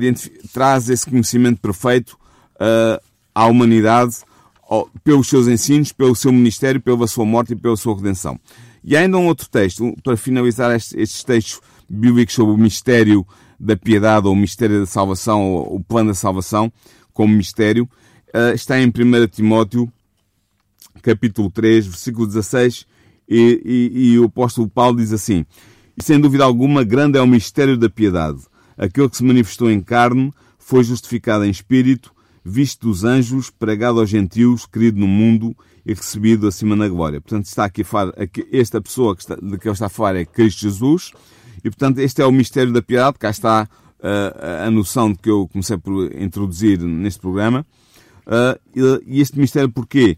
traz 0.52 0.88
esse 0.88 1.08
conhecimento 1.08 1.60
perfeito 1.60 2.18
uh, 2.56 3.00
à 3.34 3.46
humanidade 3.46 4.16
pelos 5.02 5.28
seus 5.28 5.48
ensinos, 5.48 5.92
pelo 5.92 6.14
seu 6.14 6.30
ministério, 6.30 6.80
pela 6.80 7.06
sua 7.06 7.24
morte 7.24 7.54
e 7.54 7.56
pela 7.56 7.76
sua 7.76 7.96
redenção. 7.96 8.38
E 8.84 8.96
ainda 8.96 9.16
um 9.16 9.26
outro 9.26 9.48
texto, 9.48 9.94
para 10.02 10.16
finalizar 10.16 10.74
estes 10.74 11.24
textos 11.24 11.60
bíblicos 11.88 12.34
sobre 12.34 12.54
o 12.54 12.58
mistério 12.58 13.26
da 13.58 13.76
piedade, 13.76 14.26
ou 14.26 14.34
o 14.34 14.36
mistério 14.36 14.80
da 14.80 14.86
salvação, 14.86 15.52
ou 15.52 15.76
o 15.76 15.80
plano 15.82 16.10
da 16.10 16.14
salvação, 16.14 16.70
como 17.12 17.34
mistério, 17.34 17.88
uh, 18.34 18.54
está 18.54 18.78
em 18.78 18.88
1 18.88 18.92
Timóteo, 19.28 19.90
capítulo 21.02 21.50
3, 21.50 21.86
versículo 21.86 22.26
16, 22.26 22.86
e, 23.28 23.62
e, 23.64 24.12
e 24.12 24.18
o 24.18 24.24
apóstolo 24.24 24.68
Paulo 24.68 24.98
diz 24.98 25.12
assim: 25.12 25.44
e 25.98 26.04
sem 26.04 26.20
dúvida 26.20 26.44
alguma, 26.44 26.84
grande 26.84 27.18
é 27.18 27.20
o 27.20 27.26
mistério 27.26 27.76
da 27.76 27.90
piedade. 27.90 28.38
Aquele 28.76 29.08
que 29.08 29.16
se 29.16 29.24
manifestou 29.24 29.68
em 29.68 29.80
carne 29.80 30.32
foi 30.56 30.84
justificado 30.84 31.44
em 31.44 31.50
espírito, 31.50 32.12
visto 32.44 32.86
dos 32.86 33.02
anjos, 33.02 33.50
pregado 33.50 33.98
aos 33.98 34.08
gentios, 34.08 34.64
querido 34.64 35.00
no 35.00 35.08
mundo 35.08 35.56
e 35.84 35.92
recebido 35.92 36.46
acima 36.46 36.76
na 36.76 36.86
glória. 36.88 37.20
Portanto, 37.20 37.46
está 37.46 37.64
aqui 37.64 37.82
a 37.82 37.84
falar, 37.84 38.12
esta 38.52 38.80
pessoa 38.80 39.16
que 39.16 39.22
está, 39.22 39.34
de 39.34 39.58
que 39.58 39.66
ele 39.66 39.72
está 39.72 39.86
a 39.86 39.88
falar 39.88 40.14
é 40.14 40.24
Cristo 40.24 40.60
Jesus, 40.60 41.10
e 41.64 41.68
portanto, 41.68 41.98
este 41.98 42.22
é 42.22 42.26
o 42.26 42.30
mistério 42.30 42.72
da 42.72 42.80
piedade, 42.80 43.18
cá 43.18 43.30
está 43.30 43.68
uh, 43.98 44.66
a 44.66 44.70
noção 44.70 45.10
de 45.10 45.18
que 45.18 45.28
eu 45.28 45.48
comecei 45.48 45.76
por 45.76 46.14
introduzir 46.14 46.78
neste 46.78 47.18
programa. 47.18 47.66
Uh, 48.24 49.02
e 49.04 49.20
este 49.20 49.36
mistério 49.36 49.68
porquê? 49.68 50.16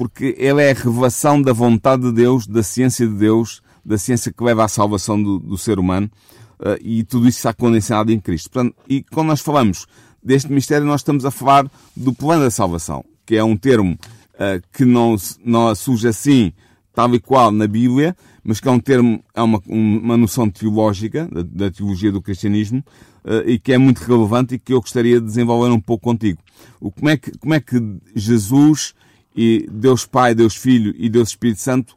Porque 0.00 0.34
ele 0.38 0.62
é 0.62 0.70
a 0.70 0.74
revelação 0.74 1.42
da 1.42 1.52
vontade 1.52 2.04
de 2.04 2.12
Deus, 2.12 2.46
da 2.46 2.62
ciência 2.62 3.06
de 3.06 3.12
Deus, 3.12 3.60
da 3.84 3.98
ciência 3.98 4.32
que 4.32 4.42
leva 4.42 4.64
à 4.64 4.68
salvação 4.68 5.22
do, 5.22 5.38
do 5.38 5.58
ser 5.58 5.78
humano, 5.78 6.10
uh, 6.58 6.80
e 6.80 7.04
tudo 7.04 7.28
isso 7.28 7.36
está 7.36 7.52
condensado 7.52 8.10
em 8.10 8.18
Cristo. 8.18 8.48
Portanto, 8.48 8.74
e 8.88 9.02
quando 9.02 9.26
nós 9.26 9.42
falamos 9.42 9.84
deste 10.24 10.50
mistério, 10.50 10.86
nós 10.86 11.02
estamos 11.02 11.26
a 11.26 11.30
falar 11.30 11.70
do 11.94 12.14
plano 12.14 12.44
da 12.44 12.50
salvação, 12.50 13.04
que 13.26 13.36
é 13.36 13.44
um 13.44 13.58
termo 13.58 13.92
uh, 13.92 14.66
que 14.72 14.86
não, 14.86 15.16
não 15.44 15.74
surge 15.74 16.08
assim, 16.08 16.50
tal 16.94 17.14
e 17.14 17.20
qual 17.20 17.52
na 17.52 17.66
Bíblia, 17.66 18.16
mas 18.42 18.58
que 18.58 18.68
é 18.68 18.70
um 18.70 18.80
termo, 18.80 19.22
é 19.34 19.42
uma, 19.42 19.60
uma 19.66 20.16
noção 20.16 20.48
teológica, 20.48 21.28
da, 21.30 21.42
da 21.42 21.70
teologia 21.70 22.10
do 22.10 22.22
cristianismo, 22.22 22.82
uh, 23.22 23.46
e 23.46 23.58
que 23.58 23.70
é 23.70 23.76
muito 23.76 23.98
relevante 23.98 24.54
e 24.54 24.58
que 24.58 24.72
eu 24.72 24.80
gostaria 24.80 25.20
de 25.20 25.26
desenvolver 25.26 25.68
um 25.68 25.78
pouco 25.78 26.04
contigo. 26.04 26.40
O, 26.80 26.90
como, 26.90 27.10
é 27.10 27.18
que, 27.18 27.36
como 27.36 27.52
é 27.52 27.60
que 27.60 27.78
Jesus 28.16 28.94
e 29.34 29.66
Deus 29.70 30.06
Pai, 30.06 30.34
Deus 30.34 30.56
Filho 30.56 30.94
e 30.96 31.08
Deus 31.08 31.30
Espírito 31.30 31.60
Santo 31.60 31.94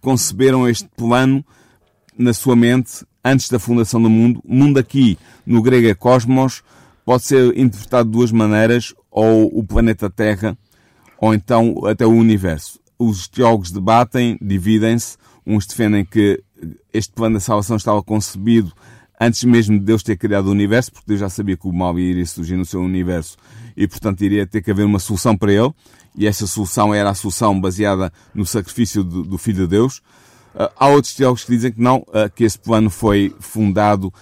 conceberam 0.00 0.68
este 0.68 0.88
plano 0.96 1.44
na 2.18 2.32
sua 2.32 2.56
mente 2.56 3.04
antes 3.24 3.48
da 3.48 3.58
fundação 3.58 4.00
do 4.00 4.08
mundo? 4.08 4.40
O 4.44 4.54
mundo 4.54 4.78
aqui, 4.78 5.18
no 5.44 5.62
grego 5.62 5.88
é 5.88 5.94
cosmos, 5.94 6.62
pode 7.04 7.24
ser 7.24 7.56
interpretado 7.58 8.08
de 8.08 8.12
duas 8.12 8.32
maneiras, 8.32 8.94
ou 9.10 9.50
o 9.56 9.64
planeta 9.64 10.10
Terra, 10.10 10.56
ou 11.18 11.32
então 11.32 11.74
até 11.86 12.06
o 12.06 12.10
universo. 12.10 12.78
Os 12.98 13.28
teólogos 13.28 13.70
debatem, 13.70 14.38
dividem-se, 14.40 15.16
uns 15.46 15.66
defendem 15.66 16.04
que 16.04 16.42
este 16.92 17.12
plano 17.12 17.34
da 17.34 17.40
salvação 17.40 17.76
estava 17.76 18.02
concebido 18.02 18.72
antes 19.20 19.44
mesmo 19.44 19.78
de 19.78 19.84
Deus 19.84 20.02
ter 20.02 20.16
criado 20.16 20.46
o 20.46 20.50
universo, 20.50 20.92
porque 20.92 21.06
Deus 21.08 21.20
já 21.20 21.28
sabia 21.28 21.56
que 21.56 21.66
o 21.66 21.72
mal 21.72 21.98
iria 21.98 22.24
surgir 22.26 22.56
no 22.56 22.64
seu 22.64 22.80
universo 22.80 23.36
e, 23.76 23.86
portanto, 23.86 24.22
iria 24.22 24.46
ter 24.46 24.62
que 24.62 24.70
haver 24.70 24.84
uma 24.84 24.98
solução 24.98 25.36
para 25.36 25.52
ele, 25.52 25.72
e 26.16 26.26
essa 26.26 26.46
solução 26.46 26.94
era 26.94 27.10
a 27.10 27.14
solução 27.14 27.60
baseada 27.60 28.12
no 28.34 28.46
sacrifício 28.46 29.04
do, 29.04 29.22
do 29.22 29.38
Filho 29.38 29.64
de 29.64 29.68
Deus. 29.68 29.98
Uh, 30.54 30.70
há 30.76 30.88
outros 30.88 31.14
teólogos 31.14 31.44
que 31.44 31.52
dizem 31.52 31.72
que 31.72 31.80
não, 31.80 31.98
uh, 31.98 32.30
que 32.34 32.44
esse 32.44 32.58
plano 32.58 32.88
foi 32.88 33.34
fundado 33.38 34.06
uh, 34.08 34.12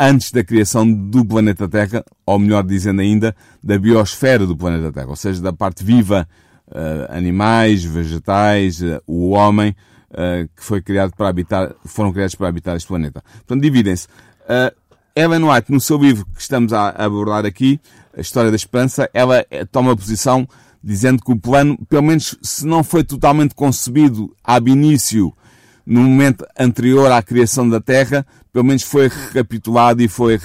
antes 0.00 0.32
da 0.32 0.42
criação 0.42 0.90
do 0.90 1.24
planeta 1.24 1.68
Terra, 1.68 2.02
ou 2.24 2.38
melhor 2.38 2.64
dizendo 2.64 3.02
ainda, 3.02 3.36
da 3.62 3.78
biosfera 3.78 4.46
do 4.46 4.56
planeta 4.56 4.90
Terra, 4.90 5.08
ou 5.08 5.16
seja, 5.16 5.42
da 5.42 5.52
parte 5.52 5.84
viva, 5.84 6.28
animais, 7.10 7.84
vegetais, 7.84 8.80
o 9.06 9.30
homem, 9.30 9.72
que 10.56 10.64
foi 10.64 10.80
criado 10.80 11.12
para 11.16 11.28
habitar, 11.28 11.74
foram 11.84 12.12
criados 12.12 12.34
para 12.34 12.48
habitar 12.48 12.76
este 12.76 12.88
planeta. 12.88 13.22
Portanto, 13.38 13.60
dividem-se. 13.60 14.08
Ellen 15.16 15.44
White, 15.44 15.72
no 15.72 15.80
seu 15.80 15.96
livro 15.96 16.26
que 16.26 16.40
estamos 16.40 16.74
a 16.74 16.90
abordar 16.90 17.46
aqui, 17.46 17.80
A 18.16 18.20
História 18.20 18.50
da 18.50 18.56
Esperança, 18.56 19.08
ela 19.14 19.46
eh, 19.50 19.64
toma 19.64 19.96
posição 19.96 20.46
dizendo 20.84 21.22
que 21.24 21.32
o 21.32 21.36
plano, 21.36 21.78
pelo 21.88 22.02
menos 22.02 22.36
se 22.42 22.66
não 22.66 22.84
foi 22.84 23.02
totalmente 23.02 23.54
concebido 23.54 24.34
ab 24.44 24.70
início, 24.70 25.34
no 25.86 26.02
momento 26.02 26.46
anterior 26.58 27.10
à 27.10 27.22
criação 27.22 27.68
da 27.68 27.80
Terra, 27.80 28.26
pelo 28.52 28.64
menos 28.64 28.82
foi 28.82 29.08
recapitulado 29.08 30.02
e 30.02 30.08
foi, 30.08 30.36
uh, 30.36 30.40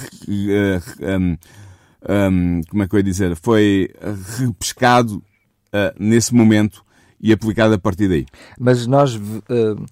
um, 1.00 1.36
um, 2.08 2.60
como 2.68 2.82
é 2.82 2.88
que 2.88 2.94
eu 2.94 2.98
ia 2.98 3.04
dizer, 3.04 3.36
foi 3.36 3.90
repescado 4.38 5.16
uh, 5.16 5.94
nesse 5.98 6.34
momento 6.34 6.84
e 7.22 7.32
aplicado 7.32 7.74
a 7.74 7.78
partir 7.78 8.08
daí. 8.08 8.26
Mas 8.58 8.86
nós 8.86 9.14
uh, 9.14 9.86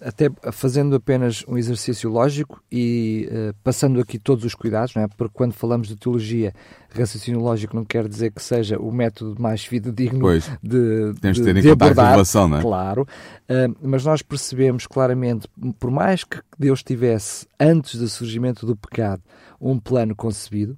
até 0.00 0.30
fazendo 0.52 0.94
apenas 0.96 1.44
um 1.48 1.56
exercício 1.56 2.10
lógico 2.10 2.62
e 2.70 3.28
uh, 3.30 3.54
passando 3.62 4.00
aqui 4.00 4.18
todos 4.18 4.44
os 4.44 4.54
cuidados, 4.54 4.94
não 4.94 5.02
é? 5.02 5.08
porque 5.08 5.34
quando 5.34 5.52
falamos 5.52 5.88
de 5.88 5.96
teologia, 5.96 6.52
raciocínio 6.90 7.40
lógico 7.40 7.74
não 7.74 7.84
quer 7.84 8.06
dizer 8.08 8.30
que 8.32 8.42
seja 8.42 8.78
o 8.78 8.92
método 8.92 9.40
mais 9.40 9.64
fidedigno 9.64 10.20
pois, 10.20 10.50
de, 10.62 11.14
temos 11.20 11.38
de, 11.38 11.42
de 11.42 11.52
ter 11.52 11.56
em 11.56 11.62
de 11.62 11.68
conta 11.70 11.84
abordar, 11.84 12.04
a 12.04 12.08
revelação, 12.08 12.48
não 12.48 12.58
é? 12.58 12.62
claro, 12.62 13.02
uh, 13.02 13.76
mas 13.82 14.04
nós 14.04 14.22
percebemos 14.22 14.86
claramente, 14.86 15.48
por 15.78 15.90
mais 15.90 16.24
que 16.24 16.40
Deus 16.58 16.82
tivesse, 16.82 17.46
antes 17.58 17.98
do 17.98 18.08
surgimento 18.08 18.66
do 18.66 18.76
pecado, 18.76 19.22
um 19.60 19.78
plano 19.78 20.14
concebido, 20.14 20.76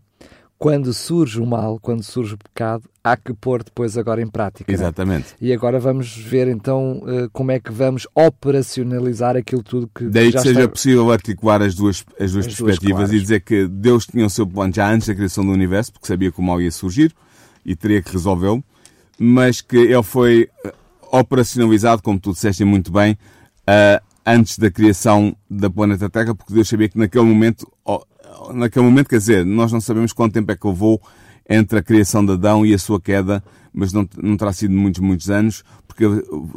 quando 0.59 0.93
surge 0.93 1.41
o 1.41 1.47
mal, 1.47 1.79
quando 1.81 2.03
surge 2.03 2.35
o 2.35 2.39
pecado, 2.39 2.91
há 3.03 3.17
que 3.17 3.33
pôr 3.33 3.63
depois 3.63 3.97
agora 3.97 4.21
em 4.21 4.27
prática. 4.27 4.71
É? 4.71 4.75
Exatamente. 4.75 5.29
E 5.41 5.53
agora 5.53 5.79
vamos 5.79 6.17
ver 6.17 6.49
então 6.49 7.03
eh, 7.07 7.29
como 7.33 7.53
é 7.53 7.61
que 7.61 7.71
vamos 7.71 8.09
operacionalizar 8.15 9.37
aquilo 9.37 9.63
tudo 9.63 9.89
que 9.95 10.05
Daí 10.07 10.31
já 10.33 10.39
que 10.41 10.49
seja 10.49 10.61
está... 10.61 10.69
possível 10.69 11.13
articular 11.13 11.63
as 11.63 11.77
duas, 11.77 12.05
as 12.19 12.33
duas 12.33 12.47
As 12.47 12.47
duas 12.47 12.47
perspectivas 12.47 12.97
claras. 12.97 13.13
e 13.13 13.21
dizer 13.21 13.41
que 13.41 13.69
Deus 13.69 14.07
tinha 14.07 14.27
o 14.27 14.31
seu 14.31 14.47
plano 14.47 14.75
já 14.75 14.91
antes 14.91 15.07
da 15.07 15.15
criação 15.15 15.47
do 15.47 15.53
universo, 15.53 15.93
porque 15.93 16.09
sabia 16.09 16.33
que 16.33 16.41
o 16.41 16.43
mal 16.43 16.61
ia 16.61 16.73
surgir 16.73 17.15
e 17.65 17.77
teria 17.77 18.03
que 18.03 18.11
resolvê-lo, 18.13 18.63
mas 19.17 19.61
que 19.61 19.77
ele 19.77 20.03
foi 20.03 20.49
eh, 20.65 20.75
operacionalizado, 21.13 22.03
como 22.03 22.19
tu 22.19 22.33
disseste 22.33 22.65
muito 22.65 22.91
bem, 22.91 23.13
uh, 23.13 24.03
antes 24.27 24.59
da 24.59 24.71
criação 24.71 25.35
da 25.49 25.71
planeta 25.71 26.11
Terra, 26.11 26.35
porque 26.35 26.53
Deus 26.53 26.69
sabia 26.69 26.89
que 26.89 26.99
naquele 26.99 27.25
momento, 27.25 27.71
naquele 28.53 28.85
momento, 28.85 29.09
quer 29.09 29.19
dizer, 29.19 29.45
nós 29.45 29.73
não 29.73 29.81
sabemos 29.81 30.13
quanto 30.13 30.33
tempo 30.35 30.51
é 30.53 30.57
que 30.57 30.67
levou 30.67 31.01
entre 31.49 31.79
a 31.79 31.83
criação 31.83 32.25
de 32.25 32.33
Adão 32.33 32.65
e 32.67 32.75
a 32.75 32.79
sua 32.79 33.01
queda, 33.01 33.43
mas 33.73 33.93
não, 33.93 34.07
não 34.23 34.37
terá 34.37 34.53
sido 34.53 34.73
muitos, 34.75 35.01
muitos 35.01 35.31
anos, 35.31 35.63
porque 35.87 36.05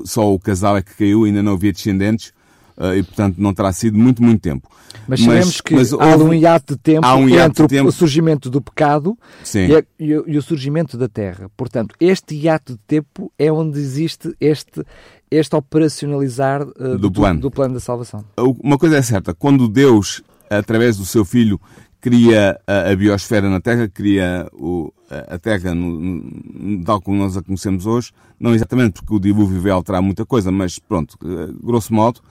só 0.05 0.33
o 0.33 0.39
casal 0.39 0.77
é 0.77 0.81
que 0.81 0.93
caiu, 0.95 1.23
ainda 1.23 1.41
não 1.41 1.53
havia 1.53 1.71
descendentes, 1.71 2.33
uh, 2.77 2.93
e 2.95 3.03
portanto 3.03 3.35
não 3.37 3.53
terá 3.53 3.71
sido 3.71 3.97
muito, 3.97 4.21
muito 4.23 4.41
tempo. 4.41 4.69
Mas 5.07 5.21
sabemos 5.21 5.61
que 5.61 5.73
mas 5.73 5.93
há 5.93 6.05
houve- 6.05 6.23
um 6.25 6.33
hiato 6.33 6.73
de 6.75 6.81
tempo 6.81 7.07
há 7.07 7.15
um 7.15 7.29
hiato 7.29 7.51
entre 7.51 7.63
de 7.67 7.75
tempo. 7.77 7.87
o 7.89 7.91
surgimento 7.93 8.49
do 8.49 8.61
pecado 8.61 9.17
e, 9.55 9.73
a- 9.75 9.83
e 9.97 10.13
o- 10.15 10.23
e 10.27 10.37
o 10.37 10.41
surgimento 10.41 10.97
da 10.97 11.07
Terra. 11.07 11.49
Portanto, 11.55 11.95
este 11.99 12.35
hiato 12.35 12.73
de 12.73 12.79
tempo 12.85 13.31
é 13.39 13.49
onde 13.49 13.79
existe 13.79 14.35
este, 14.41 14.83
este 15.29 15.55
operacionalizar 15.55 16.61
eh, 16.77 16.97
Do 16.97 17.09
plano. 17.09 17.39
do 17.39 17.49
plano 17.49 17.75
da 17.75 17.79
salvação. 17.79 18.23
Uma 18.61 18.77
coisa 18.77 18.97
é 18.97 19.01
certa, 19.01 19.33
quando 19.33 19.69
Deus, 19.69 20.21
através 20.57 20.97
do 20.97 21.05
seu 21.05 21.23
Filho, 21.25 21.59
cria 21.99 22.59
a, 22.65 22.95
biosfera 22.95 23.49
na 23.49 23.59
Terra, 23.61 23.87
cria 23.87 24.47
o- 24.53 24.91
a 25.29 25.37
Terra 25.37 25.75
no- 25.75 25.99
no- 25.99 26.83
tal 26.83 26.99
como 27.01 27.17
nós 27.17 27.37
a 27.37 27.43
conhecemos 27.43 27.85
hoje, 27.85 28.11
não 28.39 28.55
exatamente 28.55 28.93
porque 28.93 29.13
o 29.13 29.19
dilúvio 29.19 29.61
veio 29.61 29.75
alterar 29.75 30.01
muita 30.01 30.25
coisa, 30.25 30.51
mas 30.51 30.79
pronto, 30.79 31.17
eh, 31.23 31.53
grosso 31.63 31.93
modo, 31.93 32.21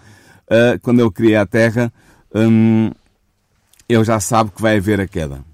eh, 0.48 0.78
quando 0.82 1.00
ele 1.00 1.10
cria 1.10 1.42
a 1.42 1.46
Terra, 1.46 1.92
hum, 2.34 2.90
ele 3.88 4.04
já 4.04 4.18
sabe 4.18 4.50
que 4.50 4.60
vai 4.62 4.76
haver 4.78 5.00
a 5.00 5.06
queda. 5.06 5.44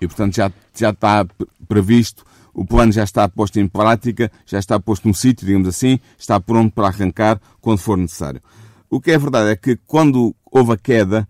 E, 0.00 0.06
portanto, 0.06 0.34
já, 0.34 0.52
já 0.74 0.90
está 0.90 1.24
pre- 1.24 1.46
previsto, 1.66 2.24
o 2.52 2.64
plano 2.66 2.92
já 2.92 3.04
está 3.04 3.26
posto 3.28 3.58
em 3.58 3.66
prática, 3.66 4.30
já 4.44 4.58
está 4.58 4.78
posto 4.78 5.08
no 5.08 5.14
sítio, 5.14 5.46
digamos 5.46 5.68
assim, 5.68 5.98
está 6.18 6.38
pronto 6.38 6.74
para 6.74 6.88
arrancar 6.88 7.40
quando 7.60 7.78
for 7.78 7.96
necessário. 7.96 8.42
O 8.90 9.00
que 9.00 9.10
é 9.12 9.18
verdade 9.18 9.50
é 9.50 9.56
que 9.56 9.78
quando 9.86 10.34
houve 10.50 10.72
a 10.72 10.76
queda, 10.76 11.26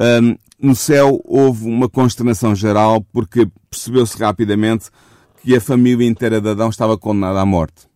hum, 0.00 0.36
no 0.58 0.74
céu 0.74 1.20
houve 1.24 1.66
uma 1.66 1.88
consternação 1.88 2.54
geral 2.54 3.00
porque 3.12 3.48
percebeu-se 3.70 4.18
rapidamente 4.18 4.90
que 5.42 5.54
a 5.54 5.60
família 5.60 6.06
inteira 6.06 6.40
de 6.40 6.48
Adão 6.48 6.68
estava 6.68 6.98
condenada 6.98 7.40
à 7.40 7.46
morte. 7.46 7.88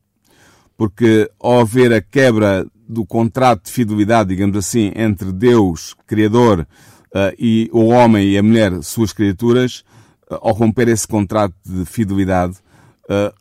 Porque 0.77 1.31
ao 1.39 1.61
haver 1.61 1.93
a 1.93 2.01
quebra 2.01 2.67
do 2.89 3.05
contrato 3.05 3.67
de 3.67 3.73
fidelidade, 3.73 4.31
digamos 4.31 4.57
assim, 4.57 4.93
entre 4.95 5.33
Deus, 5.33 5.95
Criador, 6.07 6.67
eh, 7.15 7.35
e 7.39 7.71
o 7.73 7.87
homem 7.87 8.29
e 8.31 8.39
a 8.39 8.43
mulher, 8.43 8.83
suas 8.83 9.13
criaturas, 9.13 9.85
eh, 10.31 10.39
ao 10.41 10.53
romper 10.53 10.89
esse 10.89 11.07
contrato 11.07 11.55
de 11.65 11.85
fidelidade, 11.85 12.57
eh, 13.09 13.33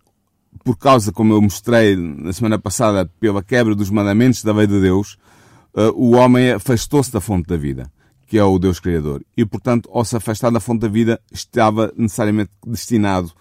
por 0.63 0.77
causa, 0.77 1.11
como 1.11 1.33
eu 1.33 1.41
mostrei 1.41 1.95
na 1.95 2.31
semana 2.31 2.59
passada, 2.59 3.09
pela 3.19 3.43
quebra 3.43 3.73
dos 3.73 3.89
mandamentos 3.89 4.43
da 4.43 4.53
lei 4.53 4.67
de 4.67 4.79
Deus, 4.79 5.17
o 5.95 6.11
homem 6.15 6.51
afastou-se 6.51 7.11
da 7.11 7.19
fonte 7.19 7.47
da 7.47 7.57
vida, 7.57 7.91
que 8.33 8.39
é 8.39 8.43
o 8.43 8.57
Deus 8.57 8.79
Criador. 8.79 9.23
E, 9.37 9.45
portanto, 9.45 9.87
ao 9.93 10.03
se 10.03 10.17
afastar 10.17 10.49
da 10.49 10.59
fonte 10.59 10.81
da 10.81 10.87
vida, 10.87 11.21
estava 11.31 11.93
necessariamente 11.95 12.49
destinado 12.65 13.31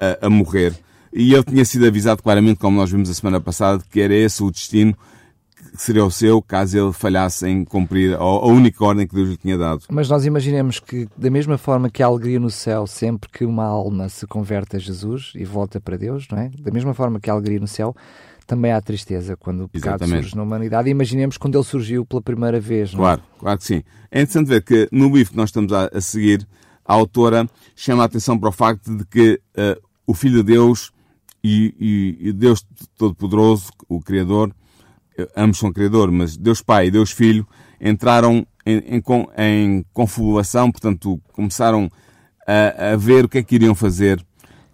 a, 0.00 0.26
a 0.26 0.28
morrer. 0.28 0.74
E 1.12 1.32
ele 1.32 1.44
tinha 1.44 1.64
sido 1.64 1.86
avisado 1.86 2.20
claramente, 2.20 2.58
como 2.58 2.76
nós 2.76 2.90
vimos 2.90 3.08
a 3.08 3.14
semana 3.14 3.40
passada, 3.40 3.80
que 3.88 4.00
era 4.00 4.12
esse 4.12 4.42
o 4.42 4.50
destino 4.50 4.92
que 5.54 5.80
seria 5.80 6.04
o 6.04 6.10
seu 6.10 6.42
caso 6.42 6.76
ele 6.76 6.92
falhasse 6.92 7.46
em 7.46 7.64
cumprir 7.64 8.16
a, 8.16 8.46
única 8.46 8.84
ordem 8.84 9.06
que 9.06 9.14
Deus 9.14 9.28
lhe 9.28 9.36
tinha 9.36 9.56
dado. 9.56 9.82
Mas 9.88 10.08
nós 10.10 10.26
imaginemos 10.26 10.80
que, 10.80 11.06
da 11.16 11.30
mesma 11.30 11.56
forma 11.56 11.88
que 11.88 12.02
há 12.02 12.06
alegria 12.06 12.40
no 12.40 12.50
céu 12.50 12.88
sempre 12.88 13.30
que 13.30 13.44
uma 13.44 13.66
alma 13.66 14.08
se 14.08 14.26
converte 14.26 14.74
a 14.74 14.78
Jesus 14.80 15.30
e 15.36 15.44
volta 15.44 15.80
para 15.80 15.96
Deus, 15.96 16.26
não 16.28 16.38
é? 16.38 16.50
Da 16.58 16.72
mesma 16.72 16.92
forma 16.92 17.20
que 17.20 17.30
há 17.30 17.34
alegria 17.34 17.60
no 17.60 17.68
céu, 17.68 17.94
também 18.50 18.72
há 18.72 18.80
tristeza 18.80 19.36
quando 19.36 19.62
o 19.64 19.68
pecado 19.68 20.02
Exatamente. 20.02 20.22
surge 20.24 20.36
na 20.36 20.42
humanidade. 20.42 20.90
Imaginemos 20.90 21.36
quando 21.38 21.56
ele 21.56 21.64
surgiu 21.64 22.04
pela 22.04 22.20
primeira 22.20 22.58
vez, 22.58 22.92
não 22.92 22.98
é? 23.00 23.02
Claro, 23.04 23.22
claro 23.38 23.58
que 23.58 23.64
sim. 23.64 23.82
É 24.10 24.20
interessante 24.22 24.48
ver 24.48 24.62
que 24.64 24.88
no 24.90 25.06
livro 25.14 25.30
que 25.30 25.36
nós 25.36 25.50
estamos 25.50 25.72
a, 25.72 25.88
a 25.94 26.00
seguir, 26.00 26.44
a 26.84 26.92
autora 26.92 27.48
chama 27.76 28.02
a 28.02 28.06
atenção 28.06 28.36
para 28.36 28.48
o 28.48 28.52
facto 28.52 28.96
de 28.96 29.04
que 29.06 29.40
eh, 29.56 29.78
o 30.04 30.12
Filho 30.14 30.38
de 30.42 30.52
Deus 30.52 30.90
e, 31.44 31.72
e- 31.78 32.28
e 32.28 32.32
Deus 32.32 32.66
Todo-Poderoso, 32.98 33.70
o 33.88 34.00
Criador, 34.00 34.52
eh, 35.16 35.28
ambos 35.36 35.58
são 35.58 35.72
Criador, 35.72 36.10
mas 36.10 36.36
Deus 36.36 36.60
Pai 36.60 36.88
e 36.88 36.90
Deus 36.90 37.12
Filho 37.12 37.46
entraram 37.80 38.44
em, 38.66 38.78
em, 38.96 39.02
em 39.38 39.84
confabulação, 39.92 40.72
portanto, 40.72 41.20
começaram 41.32 41.88
a, 42.44 42.94
a, 42.94 42.96
ver 42.96 43.26
o 43.26 43.28
que 43.28 43.38
é 43.38 43.42
que 43.44 43.54
iriam 43.54 43.76
fazer, 43.76 44.20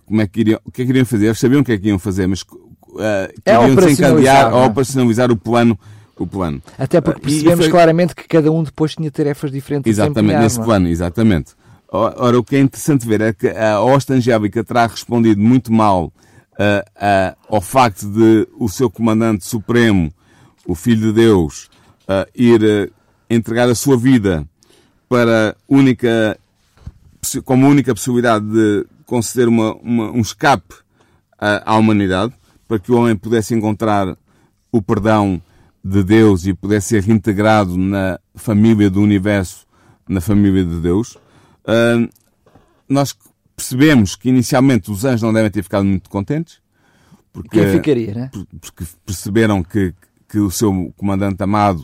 como 0.07 0.23
é 0.23 0.27
que 0.27 0.41
iriam, 0.41 0.59
o 0.65 0.73
que 0.73 0.81
é 0.81 0.85
que 0.87 0.91
iriam 0.93 1.05
fazer. 1.05 1.27
Eles 1.27 1.39
sabiam 1.39 1.61
o 1.61 1.65
que 1.65 1.73
é 1.73 1.77
que 1.77 1.83
iriam 1.85 1.99
fazer, 1.99 2.27
mas 2.27 2.43
uh, 2.97 3.33
é 3.45 3.75
desencadear 3.75 4.53
ou 4.53 4.63
é? 4.63 4.67
operacionalizar 4.67 5.31
o 5.31 5.37
plano 5.37 5.79
o 6.19 6.27
plano. 6.27 6.63
Até 6.79 7.01
porque 7.01 7.21
percebemos 7.21 7.67
foi... 7.67 7.71
claramente 7.71 8.15
que 8.15 8.27
cada 8.27 8.51
um 8.51 8.63
depois 8.63 8.95
tinha 8.95 9.11
tarefas 9.11 9.51
diferentes. 9.51 9.91
Exatamente, 9.91 10.41
nesse 10.41 10.61
plano, 10.61 10.89
exatamente. 10.89 11.53
Ora, 11.89 12.39
o 12.39 12.43
que 12.43 12.57
é 12.57 12.61
interessante 12.61 13.07
ver 13.07 13.21
é 13.21 13.33
que 13.33 13.49
a 13.49 13.81
hosta 13.81 14.15
angélica 14.15 14.65
terá 14.65 14.87
respondido 14.87 15.41
muito 15.41 15.73
mal 15.73 16.07
uh, 16.07 16.11
uh, 16.59 17.37
ao 17.49 17.61
facto 17.61 18.07
de 18.07 18.49
o 18.59 18.69
seu 18.69 18.91
comandante 18.91 19.47
supremo, 19.47 20.13
o 20.67 20.75
Filho 20.75 21.09
de 21.09 21.13
Deus, 21.13 21.69
uh, 22.09 22.29
ir 22.35 22.93
entregar 23.31 23.69
a 23.69 23.75
sua 23.75 23.97
vida 23.97 24.45
para 25.09 25.57
única, 25.69 26.37
como 27.45 27.69
única 27.69 27.95
possibilidade 27.95 28.45
de 28.47 28.87
conceder 29.05 29.49
uma, 29.49 29.75
uma, 29.77 30.11
um 30.11 30.21
escape 30.21 30.75
à 31.39 31.77
humanidade, 31.77 32.33
para 32.67 32.79
que 32.79 32.91
o 32.91 32.97
homem 32.97 33.17
pudesse 33.17 33.55
encontrar 33.55 34.17
o 34.73 34.83
perdão 34.83 35.41
de 35.83 36.03
Deus 36.03 36.47
e 36.47 36.55
pudesse 36.55 36.89
ser 36.89 37.03
reintegrado 37.03 37.77
na 37.77 38.19
família 38.35 38.91
do 38.91 39.01
universo, 39.01 39.67
na 40.09 40.21
família 40.21 40.65
de 40.65 40.81
Deus. 40.81 41.15
Uh, 41.65 42.09
nós 42.89 43.17
percebemos 43.55 44.17
que 44.17 44.29
inicialmente 44.29 44.91
os 44.91 45.05
anjos 45.05 45.23
não 45.23 45.33
devem 45.33 45.51
ter 45.51 45.63
ficado 45.63 45.85
muito 45.85 46.11
contentes. 46.11 46.61
Porque, 47.33 47.61
Quem 47.61 47.73
ficaria, 47.73 48.15
né? 48.15 48.31
Porque 48.61 48.85
perceberam 49.05 49.63
que, 49.63 49.95
que 50.29 50.39
o 50.39 50.51
seu 50.51 50.93
comandante 50.97 51.43
amado, 51.43 51.81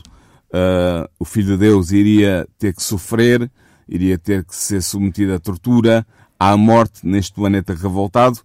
uh, 0.49 1.09
o 1.19 1.25
Filho 1.25 1.53
de 1.53 1.57
Deus, 1.57 1.91
iria 1.91 2.47
ter 2.57 2.73
que 2.73 2.81
sofrer, 2.81 3.49
iria 3.87 4.17
ter 4.17 4.43
que 4.43 4.55
ser 4.55 4.81
submetido 4.81 5.33
à 5.33 5.39
tortura, 5.39 6.05
à 6.39 6.57
morte 6.57 7.05
neste 7.05 7.33
planeta 7.33 7.73
revoltado, 7.73 8.39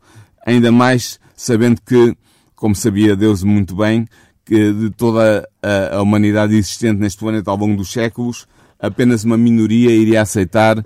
ainda 0.47 0.71
mais 0.71 1.19
sabendo 1.35 1.81
que, 1.81 2.17
como 2.59 2.75
sabia 2.75 3.17
Deus 3.17 3.43
muito 3.43 3.75
bem, 3.77 4.07
que 4.45 4.73
de 4.73 4.91
toda 4.91 5.49
a, 5.63 6.03
humanidade 6.03 6.57
existente 6.57 7.01
neste 7.01 7.19
planeta 7.19 7.51
ao 7.51 7.57
longo 7.57 7.77
dos 7.77 7.93
séculos, 7.93 8.47
apenas 8.81 9.25
uma 9.25 9.37
minoria 9.37 9.91
iria 9.91 10.23
aceitar 10.23 10.79
uh, 10.79 10.85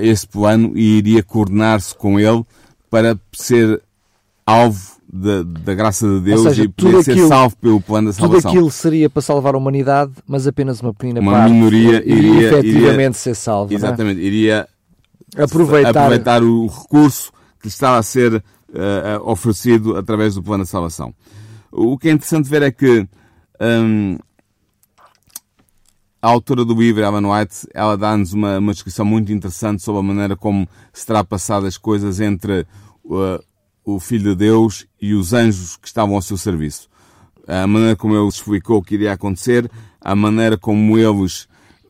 esse 0.00 0.26
plano 0.26 0.72
e 0.76 0.98
iria 0.98 1.22
coordenar-se 1.22 1.94
com 1.94 2.20
ele 2.20 2.44
para 2.88 3.18
ser 3.32 3.82
alvo 4.46 4.98
da, 5.12 5.42
da 5.42 5.74
graça 5.74 6.06
de 6.06 6.20
Deus 6.20 6.42
seja, 6.42 6.64
e 6.64 6.68
poder 6.68 7.02
ser 7.02 7.12
aquilo, 7.12 7.28
salvo 7.28 7.56
pelo 7.56 7.80
plano 7.80 8.08
da 8.08 8.12
salvação. 8.12 8.40
Tudo 8.40 8.48
aquilo 8.48 8.70
seria 8.70 9.10
para 9.10 9.22
salvar 9.22 9.54
a 9.54 9.58
humanidade, 9.58 10.12
mas 10.26 10.46
apenas 10.46 10.80
uma 10.80 10.94
pequena 10.94 11.20
uma 11.20 11.32
parte 11.32 11.52
minoria 11.52 12.02
iria, 12.06 12.48
efetivamente 12.48 12.94
iria, 12.94 13.12
ser 13.12 13.34
salva. 13.34 13.72
É? 13.72 13.76
Exatamente, 13.76 14.20
é? 14.20 14.24
iria 14.24 14.68
aproveitar, 15.36 15.90
aproveitar 15.90 16.42
o 16.44 16.66
recurso 16.66 17.32
que 17.60 17.68
estava 17.68 17.98
a 17.98 18.02
ser 18.02 18.42
uh, 18.70 19.28
oferecido 19.28 19.96
através 19.96 20.34
do 20.34 20.42
plano 20.42 20.64
da 20.64 20.68
salvação. 20.68 21.14
O 21.70 21.98
que 21.98 22.08
é 22.08 22.12
interessante 22.12 22.48
ver 22.48 22.62
é 22.62 22.70
que 22.70 23.06
um, 23.60 24.18
a 26.20 26.28
autora 26.28 26.64
do 26.64 26.74
livro, 26.74 27.02
Ellen 27.02 27.26
White, 27.26 27.68
ela 27.72 27.96
dá-nos 27.96 28.32
uma, 28.32 28.58
uma, 28.58 28.72
descrição 28.72 29.04
muito 29.04 29.32
interessante 29.32 29.82
sobre 29.82 30.00
a 30.00 30.02
maneira 30.02 30.36
como 30.36 30.68
se 30.92 31.06
terá 31.06 31.22
passado 31.22 31.66
as 31.66 31.76
coisas 31.76 32.20
entre 32.20 32.66
uh, 33.04 33.42
o 33.84 34.00
Filho 34.00 34.30
de 34.30 34.36
Deus 34.36 34.86
e 35.00 35.14
os 35.14 35.32
anjos 35.32 35.76
que 35.76 35.86
estavam 35.86 36.16
ao 36.16 36.22
seu 36.22 36.36
serviço. 36.36 36.88
A 37.46 37.66
maneira 37.66 37.96
como 37.96 38.14
ele 38.14 38.28
explicou 38.28 38.78
o 38.78 38.82
que 38.82 38.94
iria 38.94 39.12
acontecer, 39.12 39.70
a 40.00 40.14
maneira 40.14 40.58
como 40.58 40.98
eles 40.98 41.48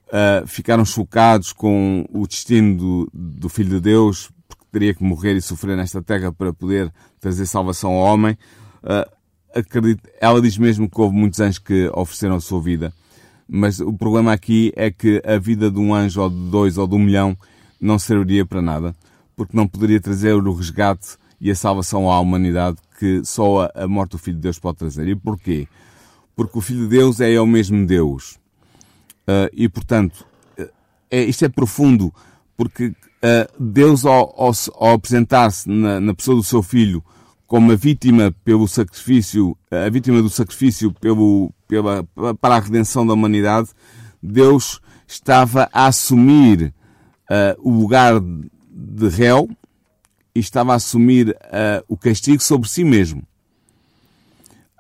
uh, 0.09 0.47
ficaram 0.47 0.85
chocados 0.85 1.53
com 1.53 2.05
o 2.13 2.27
destino 2.27 2.77
do, 2.77 3.11
do 3.13 3.49
Filho 3.49 3.71
de 3.71 3.81
Deus, 3.81 4.31
teria 4.71 4.95
que 4.95 5.03
morrer 5.03 5.35
e 5.35 5.43
sofrer 5.43 5.77
nesta 5.77 6.03
terra 6.03 6.33
para 6.33 6.53
poder 6.53 6.93
trazer 7.21 7.47
salvação 7.47 7.93
ao 7.93 8.13
homem. 8.15 8.37
Uh, 8.83 9.11
acredito, 9.55 10.09
ela 10.21 10.41
diz 10.41 10.57
mesmo 10.59 10.89
que 10.89 11.01
houve 11.01 11.17
muitos 11.17 11.41
anjos 11.41 11.59
que 11.59 11.91
ofereceram 11.95 12.37
a 12.37 12.41
sua 12.41 12.61
vida 12.61 12.93
mas 13.49 13.81
o 13.81 13.93
problema 13.95 14.33
aqui 14.33 14.71
é 14.77 14.91
que 14.91 15.23
a 15.25 15.39
vida 15.39 15.71
de 15.71 15.79
um 15.79 15.95
anjo 15.95 16.21
ou 16.21 16.29
de 16.29 16.51
dois 16.51 16.77
ou 16.77 16.87
de 16.87 16.95
um 16.95 16.99
milhão 16.99 17.37
não 17.81 17.99
serviria 17.99 18.45
para 18.45 18.61
nada, 18.61 18.95
porque 19.35 19.57
não 19.57 19.67
poderia 19.67 19.99
trazer 19.99 20.35
o 20.35 20.53
resgate 20.53 21.17
e 21.41 21.51
a 21.51 21.55
salvação 21.55 22.11
à 22.11 22.21
humanidade 22.21 22.77
que 22.99 23.25
só 23.25 23.71
a 23.75 23.89
morte 23.89 24.13
do 24.13 24.19
Filho 24.19 24.37
de 24.37 24.43
Deus 24.43 24.59
pode 24.59 24.77
trazer. 24.77 25.09
E 25.09 25.17
porquê? 25.17 25.67
Porque 26.37 26.59
o 26.59 26.61
Filho 26.61 26.83
de 26.83 26.89
Deus 26.89 27.21
é 27.21 27.41
o 27.41 27.47
mesmo 27.47 27.87
Deus. 27.87 28.33
Uh, 29.23 29.49
e, 29.53 29.69
portanto, 29.69 30.27
é, 31.11 31.23
isto 31.23 31.45
é 31.45 31.49
profundo, 31.49 32.13
porque 32.57 32.93
Deus, 33.59 34.05
ao, 34.05 34.35
ao, 34.37 34.53
ao 34.75 34.95
apresentar-se 34.95 35.69
na, 35.69 36.01
na 36.01 36.15
pessoa 36.15 36.37
do 36.37 36.45
seu 36.45 36.63
Filho 36.63 37.03
como 37.49 37.73
a 37.73 37.77
vítima 37.77 38.33
pelo 38.45 38.69
sacrifício, 38.69 39.57
a 39.71 39.89
vítima 39.89 40.21
do 40.21 40.29
sacrifício 40.29 40.93
pelo, 40.93 41.51
pela, 41.67 42.07
para 42.39 42.57
a 42.57 42.61
redenção 42.61 43.07
da 43.07 43.15
humanidade, 43.15 43.71
Deus 44.23 44.81
estava 45.07 45.67
a 45.73 45.87
assumir 45.87 46.75
uh, 47.31 47.59
o 47.59 47.71
lugar 47.71 48.21
de 48.21 49.09
réu 49.09 49.49
e 50.35 50.41
estava 50.41 50.75
a 50.75 50.77
assumir 50.77 51.31
uh, 51.31 51.83
o 51.89 51.97
castigo 51.97 52.43
sobre 52.43 52.69
si 52.69 52.85
mesmo. 52.85 53.23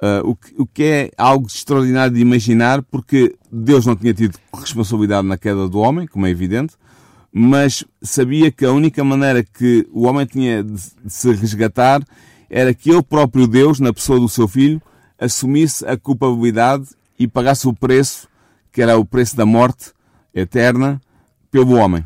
Uh, 0.03 0.29
o, 0.29 0.37
que, 0.37 0.55
o, 0.59 0.67
que, 0.67 0.83
é 0.85 1.11
algo 1.17 1.47
extraordinário 1.47 2.15
de 2.15 2.21
imaginar, 2.21 2.83
porque 2.83 3.35
Deus 3.51 3.87
não 3.87 3.97
tinha 3.97 4.13
tido 4.13 4.39
responsabilidade 4.53 5.27
na 5.27 5.39
queda 5.39 5.67
do 5.67 5.79
homem, 5.79 6.07
como 6.07 6.27
é 6.27 6.31
evidente, 6.31 6.75
mas 7.33 7.85
sabia 8.03 8.51
que 8.51 8.65
a 8.65 8.73
única 8.73 9.05
maneira 9.05 9.43
que 9.43 9.87
o 9.93 10.07
homem 10.07 10.27
tinha 10.27 10.63
de, 10.63 10.81
se 11.07 11.33
resgatar 11.33 12.03
era 12.49 12.73
que 12.73 12.91
ele 12.91 13.03
próprio 13.03 13.47
Deus, 13.47 13.79
na 13.79 13.93
pessoa 13.93 14.19
do 14.19 14.29
seu 14.29 14.49
filho, 14.49 14.81
assumisse 15.19 15.85
a 15.87 15.97
culpabilidade 15.97 16.89
e 17.19 17.27
pagasse 17.27 17.69
o 17.69 17.75
preço, 17.75 18.29
que 18.73 18.81
era 18.81 18.97
o 18.97 19.05
preço 19.05 19.37
da 19.37 19.45
morte 19.45 19.93
eterna, 20.35 21.01
pelo 21.51 21.75
homem. 21.75 22.03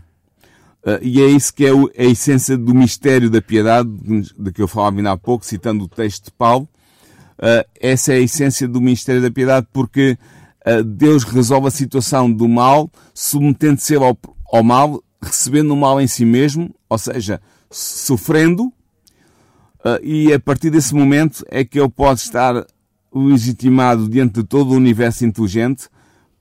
Uh, 0.85 0.99
e 1.01 1.21
é 1.21 1.27
isso 1.27 1.55
que 1.55 1.65
é 1.65 1.71
a 1.71 2.05
essência 2.05 2.57
do 2.57 2.75
mistério 2.75 3.31
da 3.31 3.41
piedade, 3.41 3.89
de 4.37 4.53
que 4.53 4.61
eu 4.61 4.67
falava 4.67 4.97
ainda 4.97 5.13
há 5.13 5.17
pouco, 5.17 5.47
citando 5.47 5.85
o 5.85 5.89
texto 5.89 6.25
de 6.25 6.31
Paulo. 6.33 6.69
Uh, 7.39 7.65
essa 7.81 8.13
é 8.13 8.17
a 8.17 8.21
essência 8.21 8.67
do 8.67 8.81
mistério 8.81 9.23
da 9.23 9.31
piedade, 9.31 9.67
porque 9.73 10.19
uh, 10.67 10.83
Deus 10.83 11.23
resolve 11.23 11.69
a 11.69 11.71
situação 11.71 12.33
do 12.33 12.49
mal, 12.49 12.91
submetendo-se 13.15 13.95
ao, 13.95 14.19
ao 14.53 14.65
mal, 14.65 15.03
recebendo 15.23 15.73
o 15.73 15.77
mal 15.77 16.01
em 16.01 16.07
si 16.07 16.25
mesmo, 16.25 16.75
ou 16.89 16.99
seja, 16.99 17.41
sofrendo, 17.71 18.73
Uh, 19.85 19.99
e 20.01 20.33
a 20.33 20.39
partir 20.39 20.71
desse 20.71 20.95
momento 20.95 21.45
é 21.49 21.65
que 21.65 21.79
ele 21.81 21.89
pode 21.89 22.21
estar 22.21 22.65
legitimado 23.13 24.09
diante 24.09 24.35
de 24.35 24.45
todo 24.45 24.71
o 24.71 24.77
universo 24.77 25.25
inteligente 25.25 25.89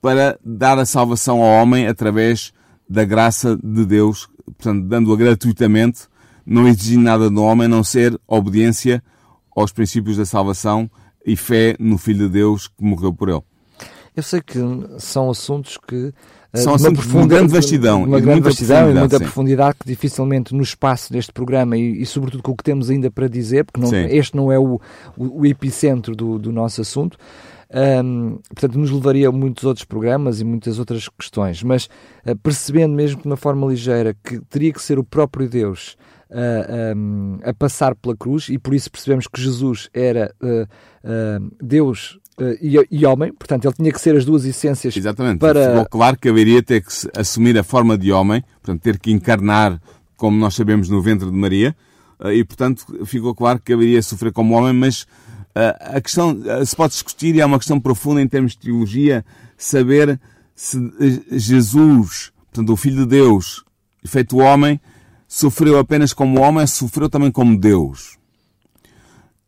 para 0.00 0.38
dar 0.44 0.78
a 0.78 0.86
salvação 0.86 1.42
ao 1.42 1.62
homem 1.62 1.88
através 1.88 2.52
da 2.88 3.04
graça 3.04 3.56
de 3.56 3.84
Deus, 3.84 4.28
portanto, 4.44 4.86
dando-a 4.86 5.16
gratuitamente, 5.16 6.02
não 6.46 6.68
exigindo 6.68 7.02
nada 7.02 7.28
do 7.28 7.42
homem, 7.42 7.66
a 7.66 7.68
não 7.68 7.82
ser 7.82 8.18
obediência 8.28 9.02
aos 9.56 9.72
princípios 9.72 10.16
da 10.16 10.24
salvação 10.24 10.88
e 11.26 11.34
fé 11.36 11.74
no 11.80 11.98
Filho 11.98 12.28
de 12.28 12.34
Deus 12.34 12.68
que 12.68 12.84
morreu 12.84 13.12
por 13.12 13.28
ele. 13.28 13.42
Eu 14.14 14.22
sei 14.22 14.40
que 14.40 14.58
são 14.98 15.30
assuntos 15.30 15.76
que 15.78 16.12
são 16.54 16.76
uma, 16.76 16.88
uma 16.88 17.26
grande 17.26 17.52
vastidão. 17.52 18.04
Uma 18.04 18.20
grande 18.20 18.42
vastidão 18.42 18.90
e 18.90 18.94
muita 18.94 19.16
sim. 19.16 19.24
profundidade 19.24 19.76
que 19.80 19.86
dificilmente 19.86 20.54
no 20.54 20.62
espaço 20.62 21.12
deste 21.12 21.32
programa 21.32 21.76
e, 21.76 22.02
e, 22.02 22.06
sobretudo 22.06 22.42
com 22.42 22.52
o 22.52 22.56
que 22.56 22.64
temos 22.64 22.90
ainda 22.90 23.10
para 23.10 23.26
dizer, 23.28 23.64
porque 23.64 23.80
não, 23.80 23.94
este 24.10 24.36
não 24.36 24.52
é 24.52 24.58
o, 24.58 24.80
o, 25.16 25.40
o 25.40 25.46
epicentro 25.46 26.14
do, 26.14 26.38
do, 26.38 26.52
nosso 26.52 26.82
assunto, 26.82 27.16
um, 28.04 28.38
portanto 28.50 28.78
nos 28.78 28.90
levaria 28.90 29.28
a 29.28 29.32
muitos 29.32 29.64
outros 29.64 29.84
programas 29.84 30.40
e 30.40 30.44
muitas 30.44 30.78
outras 30.78 31.08
questões, 31.08 31.62
mas 31.62 31.86
uh, 32.26 32.36
percebendo 32.42 32.94
mesmo 32.94 33.22
de 33.22 33.26
uma 33.26 33.36
forma 33.36 33.66
ligeira 33.66 34.14
que 34.22 34.38
teria 34.50 34.72
que 34.72 34.82
ser 34.82 34.98
o 34.98 35.04
próprio 35.04 35.48
Deus 35.48 35.96
uh, 36.30 36.96
um, 36.96 37.38
a 37.42 37.54
passar 37.54 37.94
pela 37.94 38.14
cruz 38.14 38.50
e 38.50 38.58
por 38.58 38.74
isso 38.74 38.90
percebemos 38.90 39.26
que 39.26 39.40
Jesus 39.40 39.88
era 39.94 40.34
uh, 40.42 40.68
Deus 41.62 42.18
e, 42.60 42.76
e, 42.90 43.06
homem, 43.06 43.32
portanto 43.32 43.66
ele 43.66 43.74
tinha 43.74 43.92
que 43.92 44.00
ser 44.00 44.16
as 44.16 44.24
duas 44.24 44.44
essências 44.44 44.96
Exatamente. 44.96 45.38
para... 45.38 45.70
Ficou 45.70 45.86
claro 45.86 46.18
que 46.18 46.28
haveria 46.28 46.62
ter 46.62 46.82
que 46.82 46.92
assumir 47.14 47.58
a 47.58 47.62
forma 47.62 47.96
de 47.96 48.10
homem, 48.10 48.42
portanto 48.62 48.82
ter 48.82 48.98
que 48.98 49.12
encarnar, 49.12 49.80
como 50.16 50.38
nós 50.38 50.54
sabemos, 50.54 50.88
no 50.88 51.02
ventre 51.02 51.30
de 51.30 51.36
Maria, 51.36 51.76
uh, 52.18 52.30
e 52.30 52.42
portanto 52.44 52.84
ficou 53.04 53.34
claro 53.34 53.60
que 53.60 53.72
haveria 53.72 54.02
sofrer 54.02 54.32
como 54.32 54.54
homem, 54.54 54.72
mas 54.72 55.02
uh, 55.02 55.96
a 55.96 56.00
questão 56.00 56.36
se 56.64 56.74
pode 56.74 56.94
discutir, 56.94 57.34
e 57.34 57.40
é 57.40 57.46
uma 57.46 57.58
questão 57.58 57.78
profunda 57.78 58.22
em 58.22 58.28
termos 58.28 58.52
de 58.52 58.58
teologia, 58.60 59.24
saber 59.56 60.18
se 60.54 60.78
Jesus, 61.30 62.32
portanto 62.50 62.72
o 62.72 62.76
Filho 62.76 63.02
de 63.02 63.06
Deus, 63.06 63.64
feito 64.04 64.38
homem, 64.38 64.80
sofreu 65.28 65.78
apenas 65.78 66.12
como 66.12 66.40
homem, 66.40 66.66
sofreu 66.66 67.08
também 67.08 67.30
como 67.30 67.58
Deus. 67.58 68.18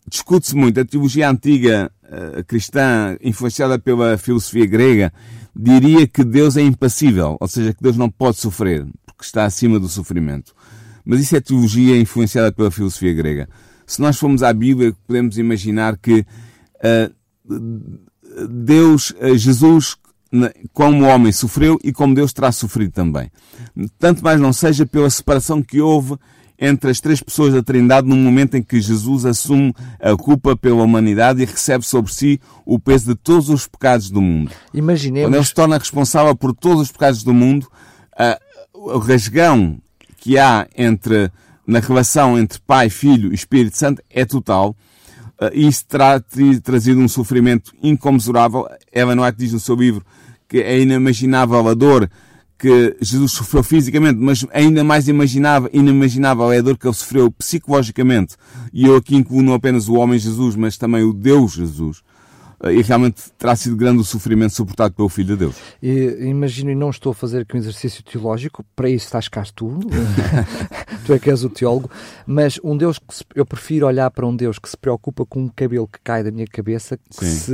Discute-se 0.09 0.55
muito. 0.55 0.81
A 0.81 0.85
teologia 0.85 1.29
antiga 1.29 1.91
cristã, 2.47 3.17
influenciada 3.23 3.79
pela 3.79 4.17
filosofia 4.19 4.67
grega, 4.67 5.13
diria 5.55 6.07
que 6.07 6.25
Deus 6.25 6.57
é 6.57 6.63
impassível, 6.63 7.37
ou 7.41 7.49
seja, 7.49 7.73
que 7.73 7.83
Deus 7.83 7.97
não 7.97 8.11
pode 8.11 8.39
sofrer, 8.39 8.87
porque 9.07 9.25
está 9.25 9.45
acima 9.45 9.79
do 9.79 9.89
sofrimento. 9.89 10.55
mas 11.05 11.21
isso 11.21 11.37
é 11.37 11.41
teologia 11.41 11.99
influenciada 11.99 12.51
pela 12.51 12.71
filosofia 12.71 13.13
grega. 13.13 13.49
Se 13.87 14.01
nós 14.01 14.19
formos 14.19 14.43
à 14.43 14.53
Bíblia, 14.53 14.95
podemos 15.07 15.37
imaginar 15.39 15.99
que 15.99 16.21
uh, 16.81 17.15
Deus, 18.49 19.11
uh, 19.21 19.37
Jesus, 19.37 19.97
como 20.73 21.05
homem 21.05 21.31
sofreu 21.31 21.79
e 21.85 21.93
como 21.93 22.15
Deus 22.15 22.33
terá 22.33 22.51
sofrido 22.51 22.93
também. 22.93 23.31
Tanto 23.99 24.25
mais 24.25 24.41
não 24.41 24.53
seja 24.53 24.87
pela 24.87 25.09
separação 25.11 25.63
que 25.63 25.81
houve 25.81 26.17
entre 26.59 26.91
as 26.91 27.01
três 27.01 27.21
pessoas 27.21 27.53
da 27.53 27.63
Trindade 27.63 28.09
no 28.09 28.17
momento 28.17 28.57
em 28.57 28.63
que 28.63 28.81
Jesus 28.81 29.25
assume 29.25 29.75
a 30.01 30.17
culpa 30.17 30.57
pela 30.57 30.83
humanidade 30.83 31.43
e 31.43 31.45
recebe 31.45 31.85
sobre 31.85 32.13
si 32.13 32.41
o 32.65 32.79
peso 32.79 33.07
de 33.07 33.15
todos 33.15 33.49
os 33.49 33.67
pecados 33.67 34.11
do 34.11 34.23
mundo. 34.23 34.53
Imaginemos... 34.73 35.29
Quando 35.29 35.35
ele 35.35 35.45
se 35.45 35.55
torna 35.55 35.79
responsável 35.79 36.35
por 36.37 36.55
todos 36.55 36.83
os 36.83 36.93
pecados 36.93 37.23
do 37.23 37.35
mundo, 37.35 37.67
o 38.73 38.99
rasgão 38.99 39.79
que 40.17 40.39
há 40.39 40.67
entre, 40.77 41.31
na 41.67 41.81
relação 41.81 42.39
entre 42.39 42.61
Pai, 42.61 42.89
Filho 42.89 43.33
e 43.33 43.35
Espírito 43.35 43.77
Santo 43.77 44.03
é 44.09 44.25
total. 44.25 44.77
E 45.53 45.67
isso 45.67 45.85
terá 45.87 46.23
trazido 46.63 47.01
um 47.01 47.09
sofrimento 47.09 47.73
incomensurável. 47.83 48.69
Ellen 48.93 49.21
White 49.21 49.39
diz 49.39 49.53
no 49.53 49.61
seu 49.61 49.75
livro 49.75 50.05
que 50.49 50.59
é 50.59 50.79
inimaginável 50.81 51.69
a 51.69 51.75
dor 51.75 52.09
que 52.65 52.97
Jesus 52.99 53.33
sofreu 53.33 53.63
fisicamente, 53.63 54.19
mas 54.19 54.47
ainda 54.51 54.83
mais 54.83 55.07
imaginável, 55.07 55.69
inimaginável 55.71 56.51
é 56.51 56.59
a 56.59 56.63
dor 56.63 56.79
que 56.79 56.87
ele 56.87 56.95
sofreu 56.95 57.31
psicologicamente. 57.31 58.37
E 58.73 58.87
eu 58.87 58.97
aqui 58.97 59.15
incluo 59.15 59.43
não 59.43 59.53
apenas 59.53 59.87
o 59.87 59.95
homem 59.97 60.19
Jesus, 60.19 60.57
mas 60.57 60.79
também 60.79 61.03
o 61.03 61.13
Deus 61.13 61.53
Jesus. 61.53 62.03
E 62.63 62.81
realmente 62.81 63.25
terá 63.37 63.55
sido 63.55 63.77
grande 63.77 64.01
o 64.01 64.05
sofrimento 64.05 64.55
suportado 64.55 64.95
pelo 64.95 65.11
Filho 65.11 65.35
de 65.35 65.37
Deus. 65.37 65.57
E, 65.83 66.17
imagino, 66.27 66.71
e 66.71 66.75
não 66.75 66.89
estou 66.89 67.13
a 67.13 67.15
fazer 67.15 67.43
aqui 67.43 67.55
um 67.55 67.59
exercício 67.59 68.03
teológico, 68.03 68.65
para 68.75 68.89
isso 68.89 69.05
estás 69.05 69.29
cá 69.29 69.45
tu, 69.55 69.81
tu 71.05 71.13
é 71.13 71.19
que 71.19 71.29
és 71.29 71.45
o 71.45 71.51
teólogo, 71.51 71.91
mas 72.27 72.59
um 72.65 72.75
Deus 72.75 72.99
que 72.99 73.15
se, 73.15 73.25
eu 73.35 73.45
prefiro 73.45 73.87
olhar 73.87 74.11
para 74.11 74.27
um 74.27 74.35
Deus 74.35 74.59
que 74.59 74.71
se 74.71 74.77
preocupa 74.79 75.27
com 75.27 75.43
um 75.43 75.49
cabelo 75.49 75.87
que 75.87 75.99
cai 76.03 76.25
da 76.25 76.31
minha 76.31 76.47
cabeça, 76.47 76.97
que 76.97 77.27
Sim. 77.27 77.27
se 77.27 77.53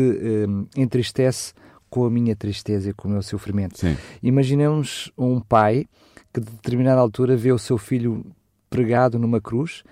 um, 0.48 0.66
entristece 0.76 1.52
com 1.90 2.04
a 2.04 2.10
minha 2.10 2.36
tristeza 2.36 2.90
e 2.90 2.94
com 2.94 3.08
o 3.08 3.10
meu 3.10 3.22
sofrimento. 3.22 3.78
Sim. 3.78 3.96
Imaginemos 4.22 5.10
um 5.18 5.40
pai 5.40 5.86
que, 6.32 6.40
de 6.40 6.50
determinada 6.50 7.00
altura, 7.00 7.36
vê 7.36 7.52
o 7.52 7.58
seu 7.58 7.76
filho 7.76 8.24
pregado 8.70 9.18
numa 9.18 9.40
cruz 9.40 9.82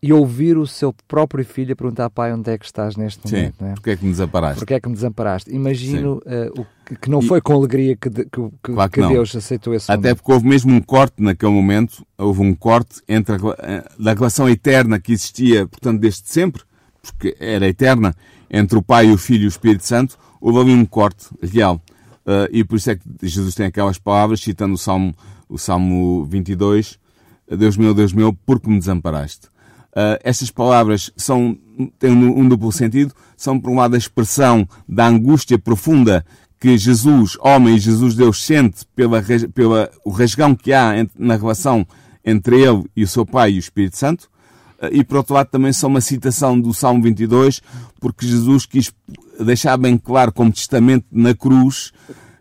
e 0.00 0.12
ouvir 0.12 0.56
o 0.56 0.66
seu 0.66 0.94
próprio 1.08 1.44
filho 1.44 1.72
a 1.72 1.76
perguntar, 1.76 2.08
pai, 2.08 2.32
onde 2.32 2.52
é 2.52 2.56
que 2.56 2.64
estás 2.64 2.96
neste 2.96 3.28
Sim. 3.28 3.36
momento? 3.36 3.54
Não 3.60 3.68
é? 3.68 3.74
Porquê 3.74 3.90
é 3.90 3.96
que 3.96 4.04
me 4.04 4.10
desamparaste? 4.12 4.58
Porquê 4.58 4.74
é 4.74 4.80
que 4.80 4.88
me 4.88 4.94
desamparaste? 4.94 5.50
Imagino 5.52 6.22
uh, 6.24 6.60
o, 6.60 6.96
que 6.96 7.10
não 7.10 7.20
foi 7.20 7.40
com 7.40 7.52
alegria 7.54 7.96
que, 7.96 8.08
de, 8.08 8.24
que, 8.24 8.40
que, 8.62 8.72
claro 8.72 8.90
que, 8.90 9.02
que 9.02 9.08
Deus 9.08 9.34
aceitou 9.34 9.74
esse 9.74 9.90
Até 9.90 10.14
porque 10.14 10.30
houve 10.30 10.46
mesmo 10.46 10.72
um 10.72 10.80
corte 10.80 11.20
naquele 11.20 11.50
momento, 11.50 12.06
houve 12.16 12.40
um 12.42 12.54
corte 12.54 13.02
entre 13.08 13.34
a, 13.34 13.84
da 13.98 14.14
relação 14.14 14.48
eterna 14.48 15.00
que 15.00 15.12
existia, 15.12 15.66
portanto, 15.66 15.98
desde 15.98 16.28
sempre, 16.28 16.62
porque 17.02 17.36
era 17.40 17.66
eterna, 17.66 18.14
entre 18.48 18.78
o 18.78 18.82
Pai, 18.82 19.10
o 19.10 19.18
Filho 19.18 19.42
e 19.42 19.46
o 19.46 19.48
Espírito 19.48 19.84
Santo, 19.84 20.16
houve 20.40 20.58
ali 20.60 20.72
um 20.72 20.84
corte 20.84 21.26
real. 21.42 21.80
Uh, 22.26 22.48
e 22.50 22.64
por 22.64 22.76
isso 22.76 22.90
é 22.90 22.96
que 22.96 23.04
Jesus 23.22 23.54
tem 23.54 23.66
aquelas 23.66 23.98
palavras, 23.98 24.40
citando 24.40 24.74
o 24.74 24.78
Salmo, 24.78 25.14
o 25.48 25.56
Salmo 25.56 26.24
22, 26.24 26.98
Deus 27.56 27.76
meu, 27.76 27.94
Deus 27.94 28.12
meu, 28.12 28.32
por 28.32 28.60
que 28.60 28.68
me 28.68 28.78
desamparaste? 28.78 29.46
Uh, 29.92 30.20
estas 30.22 30.50
palavras 30.50 31.10
são, 31.16 31.56
têm 31.98 32.10
um, 32.12 32.40
um 32.40 32.48
duplo 32.48 32.70
sentido, 32.70 33.14
são 33.36 33.58
por 33.58 33.70
um 33.70 33.76
lado 33.76 33.94
a 33.94 33.98
expressão 33.98 34.68
da 34.86 35.06
angústia 35.06 35.58
profunda 35.58 36.24
que 36.60 36.76
Jesus, 36.76 37.36
homem 37.40 37.78
Jesus 37.78 38.14
Deus, 38.14 38.44
sente 38.44 38.84
pela, 38.94 39.22
pela 39.54 39.90
o 40.04 40.10
rasgão 40.10 40.54
que 40.54 40.72
há 40.72 40.92
na 41.16 41.36
relação 41.36 41.86
entre 42.24 42.60
ele 42.60 42.84
e 42.94 43.04
o 43.04 43.08
seu 43.08 43.24
Pai 43.24 43.52
e 43.52 43.56
o 43.56 43.58
Espírito 43.58 43.96
Santo, 43.96 44.28
e 44.92 45.02
por 45.02 45.18
outro 45.18 45.34
lado 45.34 45.48
também 45.48 45.72
são 45.72 45.90
uma 45.90 46.00
citação 46.00 46.58
do 46.58 46.72
Salmo 46.72 47.02
22, 47.02 47.60
porque 48.00 48.26
Jesus 48.26 48.66
quis 48.66 48.92
deixar 49.40 49.76
bem 49.76 49.98
claro 49.98 50.32
como 50.32 50.52
testamento 50.52 51.06
na 51.10 51.34
cruz 51.34 51.92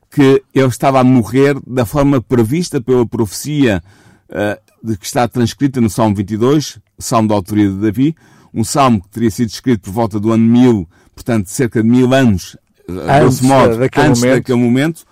que 0.09 0.43
ele 0.53 0.67
estava 0.67 0.99
a 0.99 1.03
morrer 1.03 1.57
da 1.65 1.85
forma 1.85 2.21
prevista 2.21 2.81
pela 2.81 3.05
profecia 3.05 3.83
uh, 4.29 4.97
que 4.97 5.05
está 5.05 5.27
transcrita 5.27 5.81
no 5.81 5.89
Salmo 5.89 6.15
22, 6.15 6.79
Salmo 6.97 7.27
da 7.27 7.35
autoria 7.35 7.69
de 7.69 7.75
Davi, 7.75 8.15
um 8.53 8.63
salmo 8.63 9.01
que 9.01 9.09
teria 9.09 9.29
sido 9.29 9.49
escrito 9.49 9.81
por 9.81 9.91
volta 9.91 10.19
do 10.19 10.31
ano 10.31 10.43
1000, 10.43 10.89
portanto 11.13 11.47
cerca 11.47 11.83
de 11.83 11.89
mil 11.89 12.13
anos, 12.13 12.57
antes, 12.89 13.41
modo, 13.41 13.77
daquele, 13.77 14.07
antes 14.07 14.21
momento. 14.21 14.35
daquele 14.37 14.59
momento, 14.59 15.05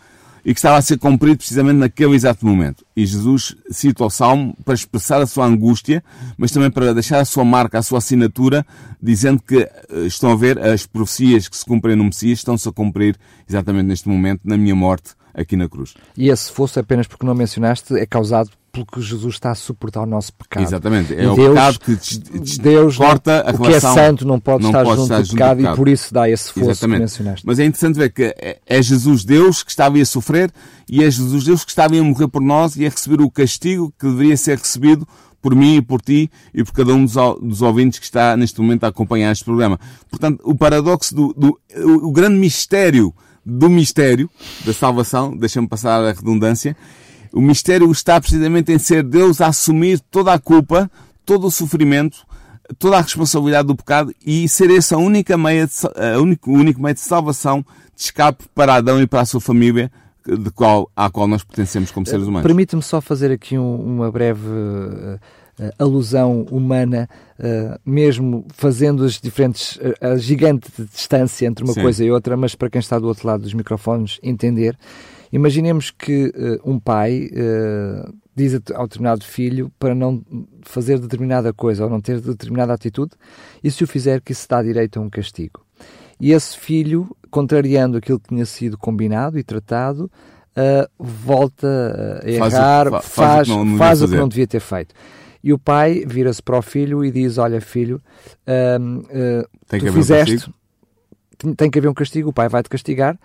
e 0.45 0.53
que 0.53 0.60
estava 0.60 0.77
a 0.77 0.81
ser 0.81 0.99
cumprido 0.99 1.38
precisamente 1.38 1.77
naquele 1.77 2.13
exato 2.13 2.45
momento. 2.45 2.86
E 2.95 3.03
Jesus 3.03 3.58
cita 3.71 4.05
o 4.05 4.10
Salmo 4.12 4.55
para 4.63 4.75
expressar 4.75 5.19
a 5.19 5.25
sua 5.25 5.47
angústia, 5.47 6.03
mas 6.38 6.51
também 6.51 6.69
para 6.69 6.93
deixar 6.93 7.19
a 7.19 7.25
sua 7.25 7.43
marca, 7.43 7.79
a 7.79 7.81
sua 7.81 7.97
assinatura, 7.97 8.63
dizendo 9.01 9.41
que 9.41 9.58
eh, 9.58 10.05
estão 10.05 10.31
a 10.31 10.36
ver 10.36 10.60
as 10.60 10.86
profecias 10.86 11.47
que 11.47 11.58
se 11.58 11.65
cumprem 11.65 11.95
no 11.95 12.03
Messias 12.03 12.38
estão-se 12.38 12.69
a 12.69 12.71
cumprir 12.71 13.17
exatamente 13.49 13.88
neste 13.88 14.08
momento, 14.08 14.41
na 14.43 14.55
minha 14.55 14.75
morte, 14.75 15.15
aqui 15.35 15.55
na 15.55 15.67
cruz. 15.67 15.93
E 16.17 16.29
esse 16.29 16.51
fosse 16.51 16.79
apenas 16.79 17.07
porque 17.07 17.25
não 17.25 17.35
mencionaste, 17.35 17.93
é 17.95 18.05
causado 18.05 18.49
pelo 18.71 18.85
que 18.85 19.01
Jesus 19.01 19.35
está 19.35 19.51
a 19.51 19.55
suportar 19.55 20.01
o 20.01 20.05
nosso 20.05 20.33
pecado. 20.33 20.63
Exatamente. 20.63 21.13
É 21.13 21.23
e 21.23 21.27
o 21.27 21.35
Deus, 21.35 21.49
pecado 21.49 21.79
que 21.79 22.59
Deus 22.59 22.97
corta 22.97 23.39
a 23.39 23.51
relação. 23.51 23.65
O 23.65 23.69
que 23.69 23.73
é 23.73 23.79
santo 23.79 24.27
não 24.27 24.39
pode 24.39 24.63
não 24.63 24.69
estar 24.69 24.83
pode 24.83 25.01
junto 25.01 25.13
estar 25.13 25.21
do 25.21 25.29
pecado, 25.29 25.57
pecado, 25.57 25.73
e 25.73 25.77
por 25.77 25.87
isso 25.87 26.13
dá 26.13 26.29
esse 26.29 26.51
fosso 26.51 26.71
Exatamente. 26.71 26.97
que 26.97 27.01
mencionaste. 27.01 27.45
Mas 27.45 27.59
é 27.59 27.65
interessante 27.65 27.95
ver 27.95 28.11
que 28.11 28.23
é, 28.37 28.59
é 28.65 28.81
Jesus 28.81 29.23
Deus 29.23 29.63
que 29.63 29.71
estava 29.71 29.97
a 29.97 30.05
sofrer 30.05 30.51
e 30.89 31.03
é 31.03 31.09
Jesus 31.09 31.45
Deus 31.45 31.63
que 31.63 31.71
estava 31.71 31.97
a 31.97 32.03
morrer 32.03 32.27
por 32.27 32.41
nós 32.41 32.75
e 32.75 32.85
a 32.85 32.89
receber 32.89 33.21
o 33.21 33.31
castigo 33.31 33.93
que 33.97 34.05
deveria 34.07 34.35
ser 34.35 34.57
recebido 34.57 35.07
por 35.41 35.55
mim 35.55 35.77
e 35.77 35.81
por 35.81 36.01
ti 36.01 36.29
e 36.53 36.63
por 36.63 36.73
cada 36.73 36.93
um 36.93 37.05
dos, 37.05 37.61
ouvintes 37.61 37.99
que 37.99 38.05
está 38.05 38.35
neste 38.35 38.59
momento 38.59 38.83
a 38.83 38.87
acompanhar 38.87 39.31
este 39.31 39.45
programa. 39.45 39.79
Portanto, 40.09 40.41
o 40.43 40.55
paradoxo 40.55 41.15
do, 41.15 41.33
do 41.33 41.59
o 42.03 42.11
grande 42.11 42.37
mistério 42.37 43.13
do 43.45 43.69
mistério 43.69 44.29
da 44.65 44.73
salvação, 44.73 45.36
deixa-me 45.36 45.67
passar 45.67 46.03
a 46.03 46.12
redundância, 46.12 46.75
o 47.31 47.41
mistério 47.41 47.91
está 47.91 48.19
precisamente 48.19 48.71
em 48.71 48.79
ser 48.79 49.03
Deus 49.03 49.41
a 49.41 49.47
assumir 49.47 49.99
toda 49.99 50.34
a 50.34 50.39
culpa, 50.39 50.89
todo 51.25 51.47
o 51.47 51.51
sofrimento, 51.51 52.25
toda 52.79 52.97
a 52.97 53.01
responsabilidade 53.01 53.67
do 53.67 53.75
pecado 53.75 54.13
e 54.25 54.47
ser 54.47 54.69
esse 54.69 54.93
a 54.93 54.97
única 54.97 55.38
meia 55.38 55.67
de, 55.67 55.73
a 56.15 56.19
único, 56.19 56.49
o 56.49 56.53
único 56.53 56.81
meio 56.81 56.95
de 56.95 57.01
salvação, 57.01 57.63
de 57.95 58.01
escape 58.03 58.45
para 58.55 58.75
Adão 58.75 59.01
e 59.01 59.05
para 59.05 59.21
a 59.21 59.25
sua 59.25 59.41
família, 59.41 59.91
de 60.25 60.49
qual, 60.51 60.89
à 60.95 61.10
qual 61.10 61.27
nós 61.27 61.43
pertencemos 61.43 61.91
como 61.91 62.05
seres 62.05 62.25
humanos. 62.25 62.47
Permite-me 62.47 62.81
só 62.81 62.99
fazer 62.99 63.31
aqui 63.31 63.58
um, 63.58 63.75
uma 63.75 64.12
breve 64.12 64.47
uh, 64.47 65.19
alusão 65.79 66.45
humana, 66.51 67.09
uh, 67.39 67.79
mesmo 67.85 68.45
fazendo 68.53 69.03
as 69.03 69.19
diferentes, 69.19 69.79
a 70.01 70.17
gigante 70.17 70.69
distância 70.91 71.45
entre 71.45 71.63
uma 71.63 71.73
Sim. 71.73 71.81
coisa 71.81 72.03
e 72.03 72.11
outra, 72.11 72.35
mas 72.35 72.55
para 72.55 72.69
quem 72.69 72.79
está 72.79 72.99
do 72.99 73.07
outro 73.07 73.27
lado 73.27 73.41
dos 73.41 73.53
microfones 73.53 74.19
entender. 74.21 74.77
Imaginemos 75.31 75.91
que 75.91 76.31
um 76.63 76.79
pai 76.79 77.29
diz 78.35 78.53
ao 78.73 78.87
determinado 78.87 79.23
filho 79.23 79.71
para 79.79 79.95
não 79.95 80.23
fazer 80.61 80.99
determinada 80.99 81.51
coisa 81.51 81.83
ou 81.83 81.89
não 81.89 81.99
ter 81.99 82.21
determinada 82.21 82.73
atitude, 82.73 83.13
e 83.63 83.71
se 83.71 83.83
o 83.83 83.87
fizer, 83.87 84.21
que 84.21 84.33
se 84.33 84.47
dá 84.47 84.61
direito 84.61 84.99
a 84.99 85.01
um 85.01 85.09
castigo. 85.09 85.65
E 86.19 86.31
esse 86.31 86.57
filho, 86.57 87.15
contrariando 87.29 87.97
aquilo 87.97 88.19
que 88.19 88.29
tinha 88.29 88.45
sido 88.45 88.77
combinado 88.77 89.37
e 89.37 89.43
tratado, 89.43 90.09
uh, 90.55 90.89
volta 90.97 92.21
a 92.23 92.29
errar, 92.29 92.89
faz, 92.91 93.05
faz, 93.05 93.47
faz, 93.47 93.77
faz 93.77 94.01
o 94.01 94.07
que 94.07 94.15
não 94.15 94.27
devia 94.27 94.47
ter 94.47 94.61
feito. 94.61 94.93
E 95.45 95.53
o 95.53 95.58
pai 95.58 96.03
vira-se 96.05 96.41
para 96.41 96.58
o 96.58 96.62
filho 96.62 97.05
e 97.05 97.12
diz: 97.12 97.38
Olha, 97.38 97.62
filho, 97.62 98.01
tu 99.79 99.93
fizeste, 99.93 100.53
tem 101.55 101.69
que 101.69 101.79
haver 101.79 101.88
um 101.88 101.93
castigo, 101.93 102.31
o 102.31 102.34
pai 102.34 102.49
vai 102.49 102.63
te 102.63 102.69
castigar 102.69 103.17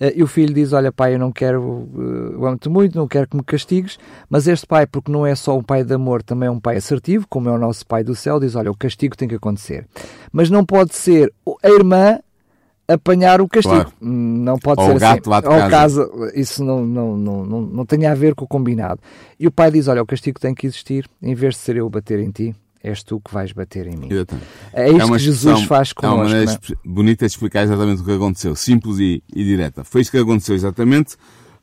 Uh, 0.00 0.10
e 0.14 0.22
o 0.22 0.26
filho 0.26 0.52
diz: 0.52 0.72
Olha, 0.72 0.90
pai, 0.90 1.14
eu 1.14 1.18
não 1.18 1.30
quero, 1.30 1.62
uh, 1.62 2.32
eu 2.32 2.46
amo-te 2.46 2.68
muito, 2.68 2.98
não 2.98 3.06
quero 3.06 3.28
que 3.28 3.36
me 3.36 3.44
castigues. 3.44 3.98
Mas 4.28 4.48
este 4.48 4.66
pai, 4.66 4.86
porque 4.86 5.10
não 5.10 5.24
é 5.24 5.34
só 5.34 5.56
um 5.56 5.62
pai 5.62 5.84
de 5.84 5.94
amor, 5.94 6.22
também 6.22 6.48
é 6.48 6.50
um 6.50 6.58
pai 6.58 6.76
assertivo, 6.76 7.26
como 7.28 7.48
é 7.48 7.52
o 7.52 7.58
nosso 7.58 7.86
pai 7.86 8.02
do 8.02 8.14
céu, 8.14 8.40
diz: 8.40 8.56
Olha, 8.56 8.70
o 8.70 8.76
castigo 8.76 9.16
tem 9.16 9.28
que 9.28 9.36
acontecer. 9.36 9.86
Mas 10.32 10.50
não 10.50 10.64
pode 10.64 10.94
ser 10.94 11.32
a 11.62 11.70
irmã 11.70 12.18
apanhar 12.86 13.40
o 13.40 13.48
castigo. 13.48 13.74
Claro. 13.74 13.92
Não 14.00 14.58
pode 14.58 14.80
Ou 14.80 14.88
ser 14.88 14.96
o 14.96 15.00
gato 15.00 15.32
assim. 15.32 15.48
Lá 15.48 15.64
de 15.64 15.70
casa. 15.70 16.10
isso 16.34 16.64
não, 16.64 16.84
não, 16.84 17.16
não, 17.16 17.44
não, 17.44 17.60
não 17.62 17.86
tem 17.86 18.06
a 18.06 18.14
ver 18.14 18.34
com 18.34 18.44
o 18.44 18.48
combinado. 18.48 19.00
E 19.38 19.46
o 19.46 19.50
pai 19.50 19.70
diz: 19.70 19.88
Olha, 19.88 20.02
o 20.02 20.06
castigo 20.06 20.38
tem 20.38 20.54
que 20.54 20.66
existir, 20.66 21.08
em 21.22 21.34
vez 21.34 21.54
de 21.54 21.60
ser 21.60 21.76
eu 21.76 21.88
bater 21.88 22.20
em 22.20 22.30
ti, 22.30 22.54
és 22.82 23.02
tu 23.02 23.18
que 23.18 23.32
vais 23.32 23.50
bater 23.52 23.86
em 23.86 23.96
mim. 23.96 24.08
É 24.72 24.90
isto 24.90 25.02
é 25.02 25.16
que 25.16 25.18
Jesus 25.18 25.62
faz 25.62 25.92
connosco. 25.92 26.04
É 26.04 26.08
uma 26.08 26.24
maneira 26.24 26.52
é? 26.52 26.74
bonita 26.84 27.26
de 27.26 27.32
explicar 27.32 27.62
exatamente 27.62 28.02
o 28.02 28.04
que 28.04 28.12
aconteceu, 28.12 28.54
simples 28.54 28.98
e, 28.98 29.22
e 29.34 29.42
direta. 29.42 29.82
Foi 29.84 30.02
isto 30.02 30.10
que 30.10 30.18
aconteceu 30.18 30.54
exatamente. 30.54 31.14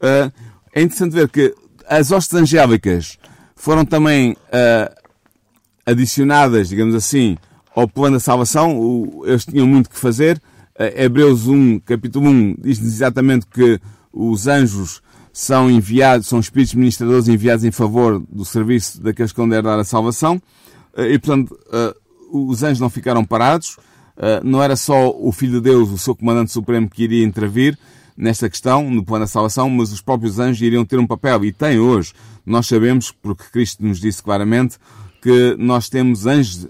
Uh, 0.01 0.31
é 0.73 0.81
interessante 0.81 1.13
ver 1.13 1.29
que 1.29 1.53
as 1.88 2.12
hostes 2.12 2.34
angélicas 2.34 3.19
foram 3.55 3.86
também 3.86 4.31
uh, 4.31 5.01
adicionadas, 5.86 6.69
digamos 6.69 6.95
assim, 6.95 7.38
ao 7.75 7.88
plano 7.88 8.15
da 8.15 8.19
salvação. 8.19 8.79
O, 8.79 9.23
eles 9.27 9.45
tinham 9.45 9.67
muito 9.67 9.89
que 9.89 9.99
fazer. 9.99 10.41
Uh, 10.79 11.01
Hebreus 11.01 11.47
1, 11.47 11.79
capítulo 11.79 12.29
1, 12.29 12.55
diz-nos 12.60 12.93
exatamente 12.93 13.45
que 13.45 13.79
os 14.12 14.47
anjos 14.47 15.01
são 15.34 15.69
enviados, 15.69 16.27
são 16.27 16.39
espíritos 16.39 16.73
ministradores 16.75 17.27
enviados 17.27 17.63
em 17.63 17.71
favor 17.71 18.23
do 18.29 18.43
serviço 18.43 19.01
daqueles 19.01 19.31
que 19.31 19.38
vão 19.38 19.47
dar 19.47 19.65
a 19.65 19.84
salvação. 19.84 20.41
E, 20.97 21.17
portanto, 21.17 21.57
os 22.29 22.63
anjos 22.63 22.81
não 22.81 22.89
ficaram 22.89 23.23
parados. 23.23 23.77
Não 24.43 24.62
era 24.62 24.75
só 24.75 25.10
o 25.10 25.31
Filho 25.31 25.53
de 25.53 25.62
Deus, 25.62 25.89
o 25.89 25.97
seu 25.97 26.13
comandante 26.13 26.51
supremo, 26.51 26.89
que 26.89 27.03
iria 27.03 27.23
intervir 27.23 27.77
nesta 28.17 28.49
questão, 28.49 28.91
no 28.91 29.05
plano 29.05 29.23
da 29.23 29.27
salvação, 29.27 29.69
mas 29.69 29.93
os 29.93 30.01
próprios 30.01 30.38
anjos 30.38 30.62
iriam 30.62 30.84
ter 30.84 30.99
um 30.99 31.07
papel, 31.07 31.45
e 31.45 31.53
têm 31.53 31.79
hoje. 31.79 32.12
Nós 32.45 32.67
sabemos, 32.67 33.10
porque 33.10 33.45
Cristo 33.53 33.86
nos 33.86 34.01
disse 34.01 34.21
claramente, 34.21 34.77
que 35.21 35.55
nós 35.57 35.88
temos 35.88 36.25
anjos, 36.25 36.67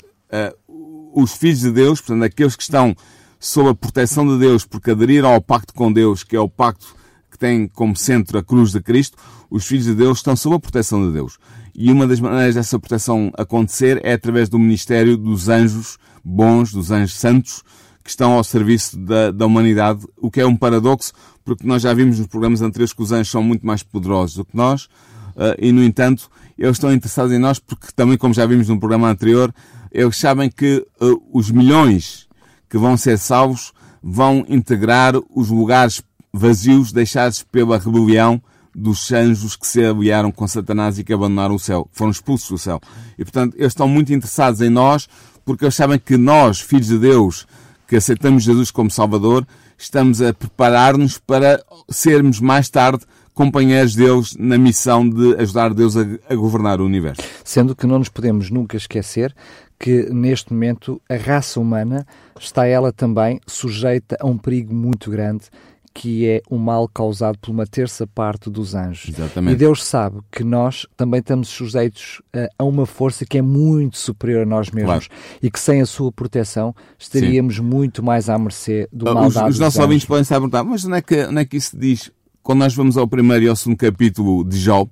os 1.13 1.33
filhos 1.33 1.61
de 1.61 1.71
Deus, 1.71 1.99
portanto, 1.99 2.23
aqueles 2.23 2.55
que 2.55 2.61
estão 2.61 2.95
sob 3.41 3.69
a 3.69 3.75
proteção 3.75 4.25
de 4.27 4.37
Deus, 4.37 4.65
porque 4.65 4.91
aderiram 4.91 5.33
ao 5.33 5.41
pacto 5.41 5.73
com 5.73 5.91
Deus, 5.91 6.23
que 6.23 6.35
é 6.35 6.39
o 6.39 6.47
pacto 6.47 6.95
que 7.31 7.39
tem 7.39 7.67
como 7.67 7.95
centro 7.95 8.37
a 8.37 8.43
cruz 8.43 8.71
de 8.71 8.79
Cristo, 8.79 9.17
os 9.49 9.65
filhos 9.65 9.85
de 9.85 9.95
Deus 9.95 10.19
estão 10.19 10.35
sob 10.35 10.55
a 10.55 10.59
proteção 10.59 11.07
de 11.07 11.11
Deus. 11.11 11.39
E 11.73 11.91
uma 11.91 12.05
das 12.05 12.19
maneiras 12.19 12.53
dessa 12.53 12.77
proteção 12.77 13.31
acontecer 13.35 13.99
é 14.03 14.13
através 14.13 14.47
do 14.47 14.59
ministério 14.59 15.17
dos 15.17 15.49
anjos 15.49 15.97
bons, 16.23 16.71
dos 16.71 16.91
anjos 16.91 17.15
santos, 17.15 17.63
que 18.03 18.11
estão 18.11 18.33
ao 18.33 18.43
serviço 18.43 18.97
da, 18.99 19.31
da 19.31 19.47
humanidade, 19.47 20.05
o 20.17 20.29
que 20.29 20.39
é 20.39 20.45
um 20.45 20.55
paradoxo, 20.55 21.11
porque 21.43 21.65
nós 21.65 21.81
já 21.81 21.93
vimos 21.95 22.19
nos 22.19 22.27
programas 22.27 22.61
anteriores 22.61 22.93
que 22.93 23.01
os 23.01 23.11
anjos 23.11 23.31
são 23.31 23.41
muito 23.41 23.65
mais 23.65 23.81
poderosos 23.81 24.35
do 24.35 24.45
que 24.45 24.55
nós, 24.55 24.83
uh, 24.83 25.57
e 25.57 25.71
no 25.71 25.83
entanto, 25.83 26.29
eles 26.59 26.75
estão 26.75 26.93
interessados 26.93 27.33
em 27.33 27.39
nós 27.39 27.57
porque 27.57 27.87
também, 27.95 28.17
como 28.17 28.35
já 28.35 28.45
vimos 28.45 28.67
no 28.67 28.79
programa 28.79 29.09
anterior, 29.09 29.51
eles 29.91 30.15
sabem 30.15 30.49
que 30.49 30.85
uh, 31.01 31.23
os 31.33 31.49
milhões 31.49 32.29
que 32.71 32.77
vão 32.77 32.95
ser 32.95 33.19
salvos 33.19 33.73
vão 34.01 34.45
integrar 34.47 35.13
os 35.35 35.49
lugares 35.49 36.01
vazios 36.33 36.93
deixados 36.93 37.43
pela 37.43 37.77
rebelião 37.77 38.41
dos 38.73 39.11
anjos 39.11 39.57
que 39.57 39.67
se 39.67 39.83
aliaram 39.83 40.31
com 40.31 40.47
Satanás 40.47 40.97
e 40.97 41.03
que 41.03 41.11
abandonaram 41.11 41.55
o 41.55 41.59
céu, 41.59 41.89
foram 41.91 42.11
expulsos 42.11 42.49
do 42.49 42.57
céu. 42.57 42.79
E 43.19 43.25
portanto, 43.25 43.55
eles 43.57 43.73
estão 43.73 43.89
muito 43.89 44.13
interessados 44.13 44.61
em 44.61 44.69
nós 44.69 45.09
porque 45.43 45.65
eles 45.65 45.75
sabem 45.75 45.99
que 45.99 46.15
nós, 46.15 46.61
filhos 46.61 46.87
de 46.87 46.97
Deus, 46.97 47.45
que 47.85 47.97
aceitamos 47.97 48.43
Jesus 48.43 48.71
como 48.71 48.89
Salvador, 48.89 49.45
estamos 49.77 50.21
a 50.21 50.33
preparar-nos 50.33 51.17
para 51.17 51.61
sermos 51.89 52.39
mais 52.39 52.69
tarde 52.69 53.03
companheiros 53.33 53.95
deles 53.95 54.35
na 54.39 54.57
missão 54.57 55.09
de 55.09 55.35
ajudar 55.35 55.73
Deus 55.73 55.97
a, 55.97 56.05
a, 56.29 56.35
governar 56.35 56.79
o 56.79 56.85
universo. 56.85 57.21
Sendo 57.43 57.75
que 57.75 57.85
não 57.85 57.99
nos 57.99 58.07
podemos 58.07 58.49
nunca 58.49 58.77
esquecer 58.77 59.35
que 59.81 60.13
neste 60.13 60.53
momento 60.53 61.01
a 61.09 61.15
raça 61.15 61.59
humana 61.59 62.05
está 62.39 62.67
ela 62.67 62.93
também 62.93 63.41
sujeita 63.47 64.15
a 64.19 64.27
um 64.27 64.37
perigo 64.37 64.71
muito 64.71 65.09
grande 65.09 65.45
que 65.93 66.25
é 66.25 66.41
o 66.49 66.57
mal 66.57 66.87
causado 66.87 67.37
por 67.39 67.51
uma 67.51 67.65
terça 67.65 68.07
parte 68.07 68.49
dos 68.49 68.75
anjos. 68.75 69.09
Exatamente. 69.09 69.55
E 69.55 69.57
Deus 69.57 69.83
sabe 69.83 70.19
que 70.31 70.43
nós 70.43 70.85
também 70.95 71.19
estamos 71.19 71.49
sujeitos 71.49 72.21
a, 72.31 72.47
a 72.59 72.63
uma 72.63 72.85
força 72.85 73.25
que 73.25 73.39
é 73.39 73.41
muito 73.41 73.97
superior 73.97 74.43
a 74.43 74.45
nós 74.45 74.69
mesmos 74.69 75.07
claro. 75.07 75.23
e 75.41 75.51
que 75.51 75.59
sem 75.59 75.81
a 75.81 75.85
sua 75.85 76.11
proteção 76.11 76.73
estaríamos 76.97 77.55
Sim. 77.55 77.63
muito 77.63 78.03
mais 78.03 78.29
à 78.29 78.37
mercê 78.37 78.87
do 78.93 79.03
mal 79.05 79.27
os, 79.27 79.35
os 79.35 79.59
nossos 79.59 79.79
ouvintes 79.79 80.05
podem 80.05 80.21
estar 80.21 80.35
a 80.35 80.39
perguntar, 80.39 80.63
mas 80.63 80.85
onde 80.85 80.97
é, 80.97 81.01
que, 81.01 81.25
onde 81.25 81.41
é 81.41 81.45
que 81.45 81.57
isso 81.57 81.77
diz? 81.77 82.11
Quando 82.43 82.59
nós 82.59 82.73
vamos 82.73 82.97
ao 82.97 83.07
primeiro 83.07 83.45
e 83.45 83.47
ao 83.49 83.55
segundo 83.55 83.77
capítulo 83.77 84.45
de 84.45 84.57
Jó, 84.59 84.87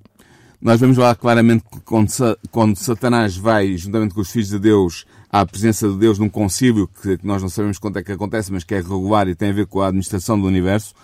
nós 0.60 0.78
vemos 0.78 0.98
lá 0.98 1.14
claramente 1.14 1.64
que 1.64 1.80
quando, 1.80 2.10
quando 2.50 2.76
Satanás 2.76 3.36
vai, 3.36 3.76
juntamente 3.76 4.14
com 4.14 4.20
os 4.20 4.30
filhos 4.30 4.48
de 4.48 4.58
Deus, 4.58 5.06
à 5.30 5.44
presença 5.46 5.88
de 5.88 5.96
Deus 5.96 6.18
num 6.18 6.28
concílio, 6.28 6.88
que, 6.88 7.16
que 7.16 7.26
nós 7.26 7.40
não 7.40 7.48
sabemos 7.48 7.78
quanto 7.78 7.98
é 7.98 8.02
que 8.02 8.12
acontece, 8.12 8.52
mas 8.52 8.64
que 8.64 8.74
é 8.74 8.78
regular 8.78 9.26
e 9.28 9.34
tem 9.34 9.50
a 9.50 9.54
ver 9.54 9.66
com 9.66 9.80
a 9.80 9.86
administração 9.86 10.38
do 10.38 10.46
universo, 10.46 10.94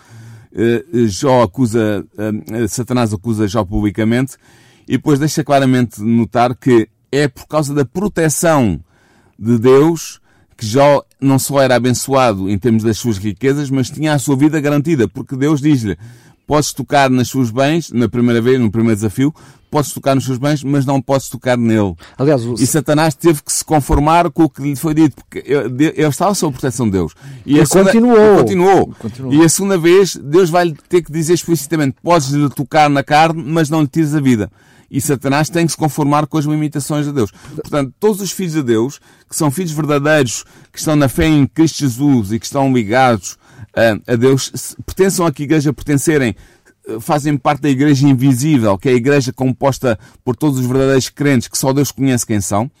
eh, 0.53 0.83
Jó 1.07 1.43
acusa, 1.43 2.05
eh, 2.17 2.67
Satanás 2.67 3.13
acusa 3.13 3.47
Jó 3.47 3.63
publicamente 3.63 4.35
e 4.87 4.93
depois 4.93 5.19
deixa 5.19 5.43
claramente 5.43 6.01
notar 6.01 6.55
que 6.55 6.87
é 7.11 7.27
por 7.27 7.47
causa 7.47 7.73
da 7.73 7.85
proteção 7.85 8.79
de 9.37 9.57
Deus 9.57 10.19
que 10.57 10.65
Jó 10.65 11.03
não 11.21 11.37
só 11.37 11.61
era 11.61 11.75
abençoado 11.75 12.49
em 12.49 12.57
termos 12.57 12.83
das 12.83 12.97
suas 12.97 13.17
riquezas, 13.17 13.69
mas 13.69 13.91
tinha 13.91 14.13
a 14.13 14.19
sua 14.19 14.35
vida 14.35 14.59
garantida, 14.59 15.07
porque 15.07 15.35
Deus 15.35 15.61
diz-lhe 15.61 15.97
podes 16.47 16.71
tocar 16.71 17.09
nas 17.09 17.27
suas 17.27 17.51
bens, 17.51 17.91
na 17.91 18.07
primeira 18.07 18.41
vez, 18.41 18.59
no 18.59 18.71
primeiro 18.71 18.95
desafio, 18.95 19.35
podes 19.69 19.91
tocar 19.91 20.15
nos 20.15 20.25
seus 20.25 20.37
bens, 20.37 20.63
mas 20.63 20.85
não 20.85 21.01
podes 21.01 21.27
tocar 21.27 21.57
nele. 21.57 21.93
Aliás, 22.17 22.43
o... 22.45 22.53
E 22.53 22.65
Satanás 22.65 23.13
teve 23.13 23.43
que 23.43 23.51
se 23.51 23.63
conformar 23.65 24.31
com 24.31 24.45
o 24.45 24.49
que 24.49 24.61
lhe 24.61 24.75
foi 24.77 24.93
dito, 24.93 25.15
porque 25.17 25.43
ele 25.45 26.07
estava 26.07 26.33
sob 26.33 26.53
proteção 26.53 26.85
de 26.85 26.93
Deus. 26.93 27.13
E, 27.45 27.59
e 27.59 27.65
segunda... 27.65 27.91
continuou. 27.91 28.37
continuou. 28.37 28.95
continuou. 28.97 29.33
E 29.33 29.43
a 29.43 29.49
segunda 29.49 29.77
vez, 29.77 30.15
Deus 30.15 30.49
vai 30.49 30.65
lhe 30.65 30.77
ter 30.87 31.01
que 31.01 31.11
dizer 31.11 31.33
explicitamente: 31.33 31.97
podes 32.01 32.29
lhe 32.29 32.49
tocar 32.49 32.89
na 32.89 33.03
carne, 33.03 33.43
mas 33.45 33.69
não 33.69 33.81
lhe 33.81 33.87
tires 33.87 34.15
a 34.15 34.21
vida. 34.21 34.49
E 34.89 35.01
Satanás 35.01 35.49
tem 35.49 35.65
que 35.65 35.73
se 35.73 35.77
conformar 35.77 36.27
com 36.27 36.37
as 36.37 36.45
limitações 36.45 37.05
de 37.05 37.11
Deus. 37.11 37.29
Portanto, 37.55 37.93
todos 37.99 38.21
os 38.21 38.31
filhos 38.31 38.53
de 38.53 38.63
Deus, 38.63 39.01
que 39.29 39.35
são 39.35 39.51
filhos 39.51 39.73
verdadeiros, 39.73 40.45
que 40.71 40.79
estão 40.79 40.95
na 40.95 41.09
fé 41.09 41.27
em 41.27 41.45
Cristo 41.45 41.79
Jesus 41.79 42.31
e 42.31 42.39
que 42.39 42.45
estão 42.45 42.71
ligados 42.71 43.37
a 44.07 44.15
Deus, 44.15 44.75
pertençam 44.85 45.25
a 45.25 45.31
que 45.31 45.43
igreja 45.43 45.71
pertencerem, 45.71 46.35
eh, 46.87 46.99
fazem 46.99 47.37
parte 47.37 47.61
da 47.61 47.69
igreja 47.69 48.07
invisível, 48.07 48.77
que 48.77 48.89
é 48.89 48.91
a 48.93 48.95
igreja 48.95 49.31
composta 49.31 49.99
por 50.23 50.35
todos 50.35 50.59
os 50.59 50.65
verdadeiros 50.65 51.09
crentes, 51.09 51.47
que 51.47 51.57
só 51.57 51.71
Deus 51.71 51.91
conhece 51.91 52.25
quem 52.25 52.41
são. 52.41 52.71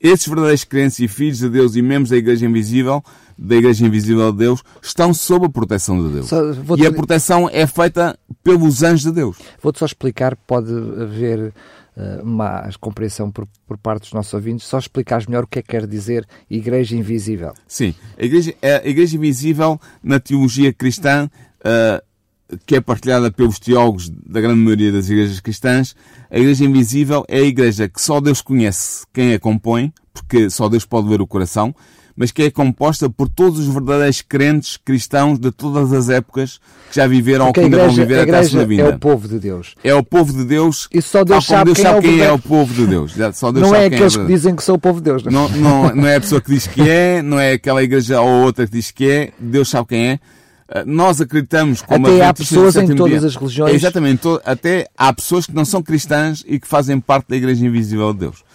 Esses 0.00 0.28
verdadeiros 0.28 0.62
crentes 0.62 1.00
e 1.00 1.08
filhos 1.08 1.38
de 1.38 1.48
Deus 1.48 1.74
e 1.74 1.82
membros 1.82 2.10
da 2.10 2.16
igreja 2.16 2.46
invisível, 2.46 3.02
da 3.36 3.56
igreja 3.56 3.84
invisível 3.84 4.30
de 4.30 4.38
Deus, 4.38 4.62
estão 4.80 5.12
sob 5.12 5.46
a 5.46 5.48
proteção 5.48 6.00
de 6.06 6.14
Deus. 6.14 6.30
E 6.78 6.86
a 6.86 6.92
proteção 6.92 7.50
é 7.52 7.66
feita 7.66 8.16
pelos 8.44 8.84
anjos 8.84 9.02
de 9.02 9.12
Deus. 9.12 9.36
Vou-te 9.60 9.80
só 9.80 9.86
explicar, 9.86 10.36
pode 10.36 10.70
haver 10.70 11.52
uh, 11.98 12.78
compreensão 12.78 13.30
por, 13.30 13.46
por, 13.66 13.76
parte 13.76 14.02
dos 14.02 14.12
nossos 14.12 14.32
ouvintes, 14.32 14.66
só 14.66 14.78
explicares 14.78 15.26
melhor 15.26 15.44
o 15.44 15.46
que 15.46 15.58
é 15.58 15.62
que 15.62 15.68
quer 15.68 15.86
dizer 15.86 16.26
igreja 16.48 16.96
invisível. 16.96 17.52
Sim, 17.66 17.94
a 18.16 18.24
igreja, 18.24 18.54
a 18.62 18.88
igreja 18.88 19.16
invisível 19.16 19.80
na 20.02 20.20
teologia 20.20 20.72
cristã, 20.72 21.28
uh, 21.60 22.58
que 22.64 22.76
é 22.76 22.80
partilhada 22.80 23.30
pelos 23.30 23.58
teólogos 23.58 24.08
da 24.08 24.40
grande 24.40 24.60
maioria 24.60 24.92
das 24.92 25.08
igrejas 25.10 25.40
cristãs, 25.40 25.94
a 26.30 26.38
igreja 26.38 26.64
invisível 26.64 27.24
é 27.28 27.38
a 27.38 27.42
igreja 27.42 27.88
que 27.88 28.00
só 28.00 28.20
Deus 28.20 28.40
conhece 28.40 29.04
quem 29.12 29.34
a 29.34 29.38
compõe, 29.38 29.92
porque 30.12 30.48
só 30.48 30.68
Deus 30.68 30.84
pode 30.86 31.08
ver 31.08 31.20
o 31.20 31.26
coração, 31.26 31.74
mas 32.18 32.32
que 32.32 32.42
é 32.42 32.50
composta 32.50 33.08
por 33.08 33.28
todos 33.28 33.60
os 33.60 33.72
verdadeiros 33.72 34.20
crentes 34.20 34.76
cristãos 34.76 35.38
de 35.38 35.52
todas 35.52 35.92
as 35.92 36.08
épocas 36.08 36.58
que 36.90 36.96
já 36.96 37.06
viveram 37.06 37.46
Porque 37.46 37.60
ou 37.60 37.70
que 37.70 37.76
ainda 37.76 37.86
vão 37.86 37.94
viver 37.94 38.20
até 38.20 38.38
a 38.38 38.44
sua 38.44 38.66
vida. 38.66 38.82
É 38.82 38.88
o 38.88 38.98
povo 38.98 39.28
de 39.28 39.38
Deus. 39.38 39.74
É 39.84 39.94
o 39.94 40.02
povo 40.02 40.32
de 40.32 40.44
Deus. 40.44 40.88
E 40.92 41.00
só 41.00 41.22
Deus 41.22 41.46
sabe, 41.46 41.66
Deus 41.66 41.76
quem, 41.76 41.84
sabe 41.84 41.98
é, 41.98 42.10
quem 42.10 42.20
é, 42.20 42.32
o 42.32 42.38
povo 42.38 42.74
de 42.74 42.86
Deus. 42.86 43.14
Só 43.34 43.52
Deus 43.52 43.68
não 43.68 43.74
é 43.74 43.86
aqueles 43.86 44.16
é 44.16 44.20
que 44.20 44.26
dizem 44.26 44.56
que 44.56 44.64
são 44.64 44.74
o 44.74 44.78
povo 44.80 44.98
de 44.98 45.04
Deus. 45.04 45.22
Não, 45.22 45.48
não, 45.50 45.94
não 45.94 46.06
é 46.08 46.16
a 46.16 46.20
pessoa 46.20 46.40
que 46.40 46.50
diz 46.50 46.66
que 46.66 46.82
é, 46.82 47.22
não 47.22 47.38
é 47.38 47.52
aquela 47.52 47.84
igreja 47.84 48.20
ou 48.20 48.42
outra 48.42 48.66
que 48.66 48.72
diz 48.72 48.90
que 48.90 49.08
é. 49.08 49.30
Deus 49.38 49.68
sabe 49.68 49.86
quem 49.86 50.06
é. 50.08 50.20
Ah, 50.68 50.82
nós 50.84 51.20
acreditamos 51.20 51.82
como 51.82 52.08
Até 52.08 52.24
há 52.24 52.34
pessoas 52.34 52.74
em 52.74 52.94
todas 52.96 53.24
as 53.24 53.36
religiões. 53.36 53.72
É, 53.72 53.76
exatamente. 53.76 54.22
Até 54.44 54.88
há 54.98 55.12
pessoas 55.12 55.46
que 55.46 55.54
não 55.54 55.64
são 55.64 55.82
cristãs 55.82 56.44
e 56.46 56.58
que 56.58 56.66
fazem 56.66 56.98
parte 56.98 57.28
da 57.28 57.36
Igreja 57.36 57.64
Invisível 57.64 58.12
de 58.12 58.18
Deus. 58.20 58.47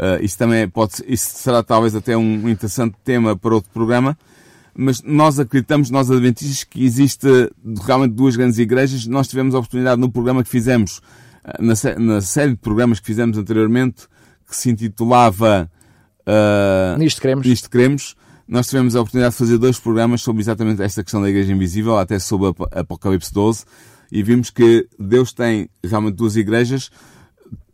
Uh, 0.00 0.24
isso 0.24 0.38
também 0.38 0.66
pode, 0.66 0.94
isso 1.06 1.36
será 1.36 1.62
talvez 1.62 1.94
até 1.94 2.16
um 2.16 2.48
interessante 2.48 2.96
tema 3.04 3.36
para 3.36 3.54
outro 3.54 3.70
programa 3.70 4.16
mas 4.74 5.02
nós 5.02 5.38
acreditamos, 5.38 5.90
nós 5.90 6.10
adventistas, 6.10 6.64
que 6.64 6.84
existe 6.84 7.28
realmente 7.84 8.12
duas 8.12 8.36
grandes 8.36 8.58
igrejas. 8.58 9.06
Nós 9.06 9.28
tivemos 9.28 9.54
a 9.54 9.58
oportunidade 9.58 10.00
no 10.00 10.10
programa 10.10 10.42
que 10.42 10.48
fizemos, 10.48 11.00
eh, 11.44 11.60
na, 11.60 11.74
na 11.98 12.20
série 12.20 12.52
de 12.52 12.56
programas 12.56 13.00
que 13.00 13.06
fizemos 13.06 13.36
anteriormente, 13.36 14.06
que 14.48 14.56
se 14.56 14.70
intitulava 14.70 15.70
uh, 16.26 16.98
Nisto 16.98 17.20
Queremos. 17.20 17.46
Nisto 17.46 17.70
Queremos. 17.70 18.16
Nós 18.48 18.68
tivemos 18.68 18.96
a 18.96 19.00
oportunidade 19.00 19.34
de 19.34 19.38
fazer 19.38 19.58
dois 19.58 19.78
programas 19.78 20.22
sobre 20.22 20.42
exatamente 20.42 20.82
esta 20.82 21.04
questão 21.04 21.22
da 21.22 21.28
Igreja 21.28 21.52
Invisível, 21.52 21.98
até 21.98 22.18
sobre 22.18 22.48
Apocalipse 22.72 23.32
12, 23.32 23.64
e 24.10 24.22
vimos 24.22 24.50
que 24.50 24.88
Deus 24.98 25.32
tem 25.32 25.68
realmente 25.84 26.16
duas 26.16 26.34
igrejas. 26.36 26.90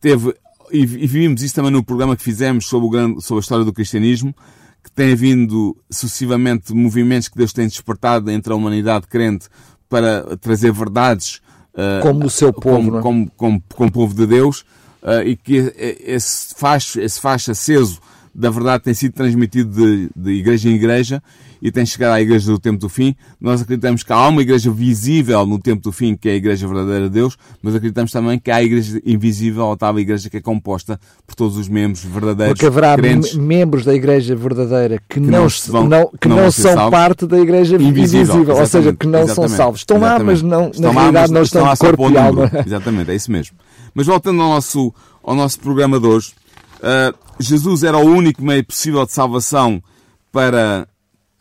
Teve, 0.00 0.34
e, 0.70 0.80
e 0.80 1.06
vimos 1.06 1.42
isso 1.42 1.54
também 1.54 1.70
no 1.70 1.84
programa 1.84 2.16
que 2.16 2.22
fizemos 2.22 2.66
sobre, 2.66 2.86
o 2.86 2.90
grande, 2.90 3.22
sobre 3.22 3.40
a 3.40 3.42
história 3.42 3.64
do 3.64 3.72
cristianismo, 3.72 4.34
que 4.82 4.90
tem 4.90 5.12
havido 5.12 5.76
sucessivamente 5.90 6.72
movimentos 6.72 7.28
que 7.28 7.36
Deus 7.36 7.52
tem 7.52 7.66
despertado 7.66 8.30
entre 8.30 8.52
a 8.52 8.56
humanidade 8.56 9.06
crente 9.06 9.48
para 9.88 10.36
trazer 10.36 10.72
verdades 10.72 11.40
uh, 11.74 12.02
como 12.02 12.26
o 12.26 12.30
seu 12.30 12.52
povo, 12.52 12.90
como, 12.90 12.98
é? 12.98 13.02
como, 13.02 13.30
como, 13.36 13.62
como, 13.74 13.92
povo 13.92 14.14
de 14.14 14.26
Deus 14.26 14.60
uh, 15.02 15.22
e 15.24 15.36
que 15.36 15.72
esse 16.00 16.54
facho, 16.56 17.00
esse 17.00 17.20
facho 17.20 17.50
aceso 17.50 18.00
da 18.34 18.50
verdade 18.50 18.84
tem 18.84 18.94
sido 18.94 19.12
transmitido 19.12 19.70
de, 19.70 20.10
de 20.14 20.30
igreja 20.32 20.68
em 20.68 20.74
igreja 20.74 21.22
e 21.60 21.70
tem 21.70 21.84
chegado 21.84 22.12
à 22.12 22.20
igreja 22.20 22.50
do 22.50 22.58
tempo 22.58 22.78
do 22.78 22.88
fim. 22.88 23.14
Nós 23.40 23.62
acreditamos 23.62 24.02
que 24.02 24.12
há 24.12 24.28
uma 24.28 24.42
igreja 24.42 24.70
visível 24.70 25.46
no 25.46 25.58
tempo 25.58 25.82
do 25.82 25.92
fim, 25.92 26.16
que 26.16 26.28
é 26.28 26.32
a 26.32 26.34
igreja 26.36 26.66
verdadeira 26.66 27.04
de 27.04 27.10
Deus, 27.10 27.36
mas 27.62 27.74
acreditamos 27.74 28.12
também 28.12 28.38
que 28.38 28.50
há 28.50 28.56
a 28.56 28.62
igreja 28.62 29.00
invisível, 29.04 29.70
a 29.70 29.76
tal 29.76 29.98
igreja 29.98 30.28
que 30.30 30.36
é 30.36 30.40
composta 30.40 31.00
por 31.26 31.34
todos 31.34 31.56
os 31.56 31.68
membros 31.68 32.04
verdadeiros. 32.04 32.54
Porque 32.54 32.66
haverá 32.66 32.96
crentes, 32.96 33.34
membros 33.34 33.84
da 33.84 33.94
igreja 33.94 34.34
verdadeira 34.34 35.00
que, 35.08 35.20
não, 35.20 35.42
não 35.42 35.48
vão, 35.68 35.88
não, 35.88 36.10
que 36.20 36.28
não, 36.28 36.36
não 36.36 36.50
são 36.50 36.74
salvos. 36.74 36.90
parte 36.90 37.26
da 37.26 37.38
igreja 37.38 37.76
invisível, 37.76 38.36
invisível 38.36 38.56
ou 38.56 38.66
seja, 38.66 38.92
que 38.92 39.06
não 39.06 39.20
exatamente, 39.20 39.48
são 39.50 39.56
salvos. 39.56 39.80
Estão 39.80 39.98
lá, 39.98 40.18
mas 40.18 40.42
não, 40.42 40.70
estão 40.70 40.82
na 40.82 40.88
lá, 40.92 41.00
realidade 41.00 41.32
não 41.32 41.42
estão, 41.42 41.72
estão 41.72 41.88
corpo 41.88 42.10
e 42.10 42.18
alma. 42.18 42.50
Exatamente, 42.66 43.10
é 43.10 43.14
isso 43.14 43.30
mesmo. 43.30 43.56
Mas 43.94 44.06
voltando 44.06 44.42
ao 44.42 44.50
nosso, 44.50 44.92
ao 45.22 45.34
nosso 45.34 45.58
programa 45.58 45.98
de 45.98 46.06
hoje, 46.06 46.32
uh, 46.80 47.16
Jesus 47.38 47.82
era 47.82 47.96
o 47.96 48.04
único 48.04 48.42
meio 48.42 48.64
possível 48.64 49.04
de 49.06 49.12
salvação 49.12 49.82
para 50.30 50.86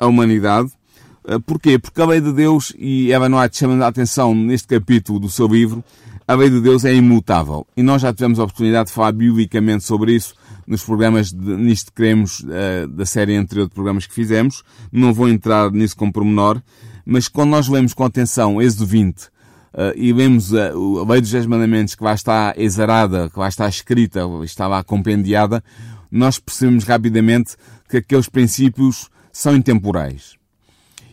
a 0.06 0.10
humanidade. 0.10 0.72
Uh, 1.24 1.40
porquê? 1.42 1.78
Porque 1.78 2.02
a 2.02 2.06
lei 2.06 2.22
de 2.22 2.32
Deus, 2.32 2.74
e 2.78 3.12
Evan 3.12 3.40
White 3.40 3.58
chama 3.58 3.84
a 3.84 3.88
atenção 3.88 4.34
neste 4.34 4.68
capítulo 4.68 5.20
do 5.20 5.30
seu 5.30 5.48
livro, 5.48 5.84
a 6.28 6.34
lei 6.34 6.50
de 6.50 6.60
Deus 6.60 6.86
é 6.86 6.94
imutável. 6.94 7.68
E 7.78 7.84
nós 7.84 8.02
já 8.02 8.14
tivemos 8.14 8.40
a 8.40 8.44
oportunidade 8.44 8.88
de 8.88 8.94
falar 8.94 9.12
biblicamente 9.12 9.84
sobre 9.84 10.14
isso 10.14 10.34
nos 10.66 10.84
programas 10.84 11.32
de, 11.32 11.56
nisto 11.56 11.92
que 11.92 12.02
queremos 12.02 12.40
uh, 12.40 12.88
da 12.90 13.06
série 13.06 13.36
anterior 13.36 13.68
de 13.68 13.74
programas 13.74 14.08
que 14.08 14.14
fizemos. 14.14 14.64
Não 14.92 15.14
vou 15.14 15.30
entrar 15.30 15.72
nisso 15.72 15.96
com 15.96 16.12
pormenor, 16.12 16.62
mas 17.06 17.28
quando 17.28 17.52
nós 17.52 17.68
lemos 17.68 17.94
com 17.94 18.04
atenção 18.04 18.60
Êxodo 18.62 18.88
20, 18.88 19.20
uh, 19.22 19.30
e 19.96 20.12
vemos 20.14 20.54
a 20.54 20.72
lei 21.08 21.22
dos 21.22 21.32
dez 21.32 21.46
mandamentos 21.46 21.94
que 21.94 22.04
lá 22.04 22.14
está 22.14 22.54
exarada, 22.58 23.30
que 23.30 23.40
lá 23.40 23.48
está 23.48 23.68
escrita, 23.70 24.22
está 24.44 24.84
compendiada, 24.84 25.64
nós 26.12 26.40
percebemos 26.40 26.86
rapidamente 26.86 27.56
que 27.90 27.98
aqueles 27.98 28.30
princípios 28.30 29.10
são 29.36 29.54
intemporais. 29.54 30.38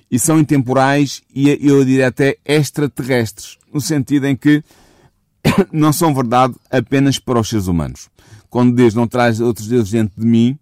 E 0.09 0.17
são 0.17 0.39
intemporais 0.39 1.23
e 1.35 1.59
eu 1.61 1.85
diria 1.85 2.07
até 2.07 2.37
extraterrestres, 2.45 3.59
no 3.75 3.81
sentido 3.81 4.27
em 4.27 4.37
que 4.37 4.63
não 5.73 5.93
são 5.93 6.15
verdade 6.15 6.55
apenas 6.71 7.19
para 7.19 7.41
os 7.41 7.49
seres 7.49 7.67
humanos. 7.67 8.09
Quando 8.49 8.77
Deus 8.77 8.95
não 8.95 9.09
traz 9.09 9.41
outros 9.41 9.67
deuses 9.67 9.91
dentro 9.91 10.21
de 10.21 10.27
mim, 10.27 10.57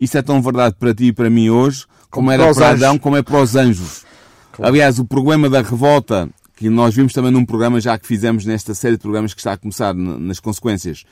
isso 0.00 0.18
é 0.18 0.22
tão 0.22 0.42
verdade 0.42 0.74
para 0.76 0.92
ti 0.92 1.04
e 1.04 1.12
para 1.12 1.30
mim 1.30 1.50
hoje, 1.50 1.86
como, 2.10 2.26
como 2.26 2.30
era 2.32 2.52
para, 2.52 2.70
Adão, 2.70 2.98
como 2.98 3.16
é 3.16 3.22
para 3.22 3.42
os 3.42 3.54
anjos. 3.54 4.04
Claro. 4.50 4.72
Aliás, 4.72 4.98
o 4.98 5.04
problema 5.04 5.48
da 5.48 5.62
revolta 5.62 6.28
que 6.56 6.68
nós 6.68 6.96
vimos 6.96 7.12
também 7.12 7.30
num 7.30 7.44
programa 7.44 7.80
já 7.80 7.96
que 7.96 8.08
fizemos 8.08 8.44
nesta 8.44 8.74
série 8.74 8.96
de 8.96 9.02
programas 9.02 9.32
que 9.32 9.40
está 9.40 9.52
a 9.52 9.56
começar 9.56 9.94
nas 9.94 10.40
consequências. 10.40 11.04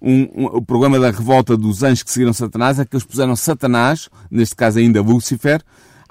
Um, 0.00 0.22
um, 0.34 0.46
o 0.46 0.62
problema 0.62 0.98
da 0.98 1.10
revolta 1.10 1.56
dos 1.56 1.82
anjos 1.82 2.02
que 2.02 2.10
seguiram 2.10 2.32
Satanás 2.32 2.78
é 2.78 2.84
que 2.84 2.94
eles 2.94 3.04
puseram 3.04 3.36
Satanás, 3.36 4.08
neste 4.30 4.56
caso 4.56 4.78
ainda 4.78 5.02
Lúcifer, 5.02 5.62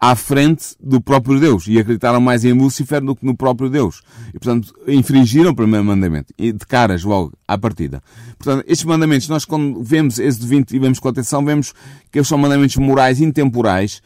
à 0.02 0.16
frente 0.16 0.76
do 0.82 1.02
próprio 1.02 1.40
Deus 1.40 1.68
e 1.68 1.78
acreditaram 1.78 2.22
mais 2.22 2.46
em 2.46 2.54
Lúcifer 2.54 3.02
do 3.02 3.16
que 3.16 3.26
no 3.26 3.36
próprio 3.36 3.70
Deus. 3.70 4.02
E, 4.30 4.40
portanto, 4.40 4.74
infringiram 4.88 5.52
o 5.52 5.56
primeiro 5.56 5.84
mandamento, 5.84 6.34
de 6.38 6.66
caras 6.66 7.04
logo 7.04 7.34
à 7.46 7.58
partida. 7.58 8.02
Portanto, 8.38 8.64
estes 8.66 8.86
mandamentos, 8.86 9.28
nós 9.28 9.44
quando 9.44 9.84
vemos 9.84 10.16
de 10.16 10.48
20 10.48 10.72
e 10.72 10.80
vemos 10.80 11.00
com 11.00 11.10
atenção, 11.10 11.44
vemos 11.44 11.74
que 12.10 12.18
eles 12.18 12.28
são 12.28 12.38
mandamentos 12.38 12.78
morais 12.78 13.20
intemporais, 13.20 14.02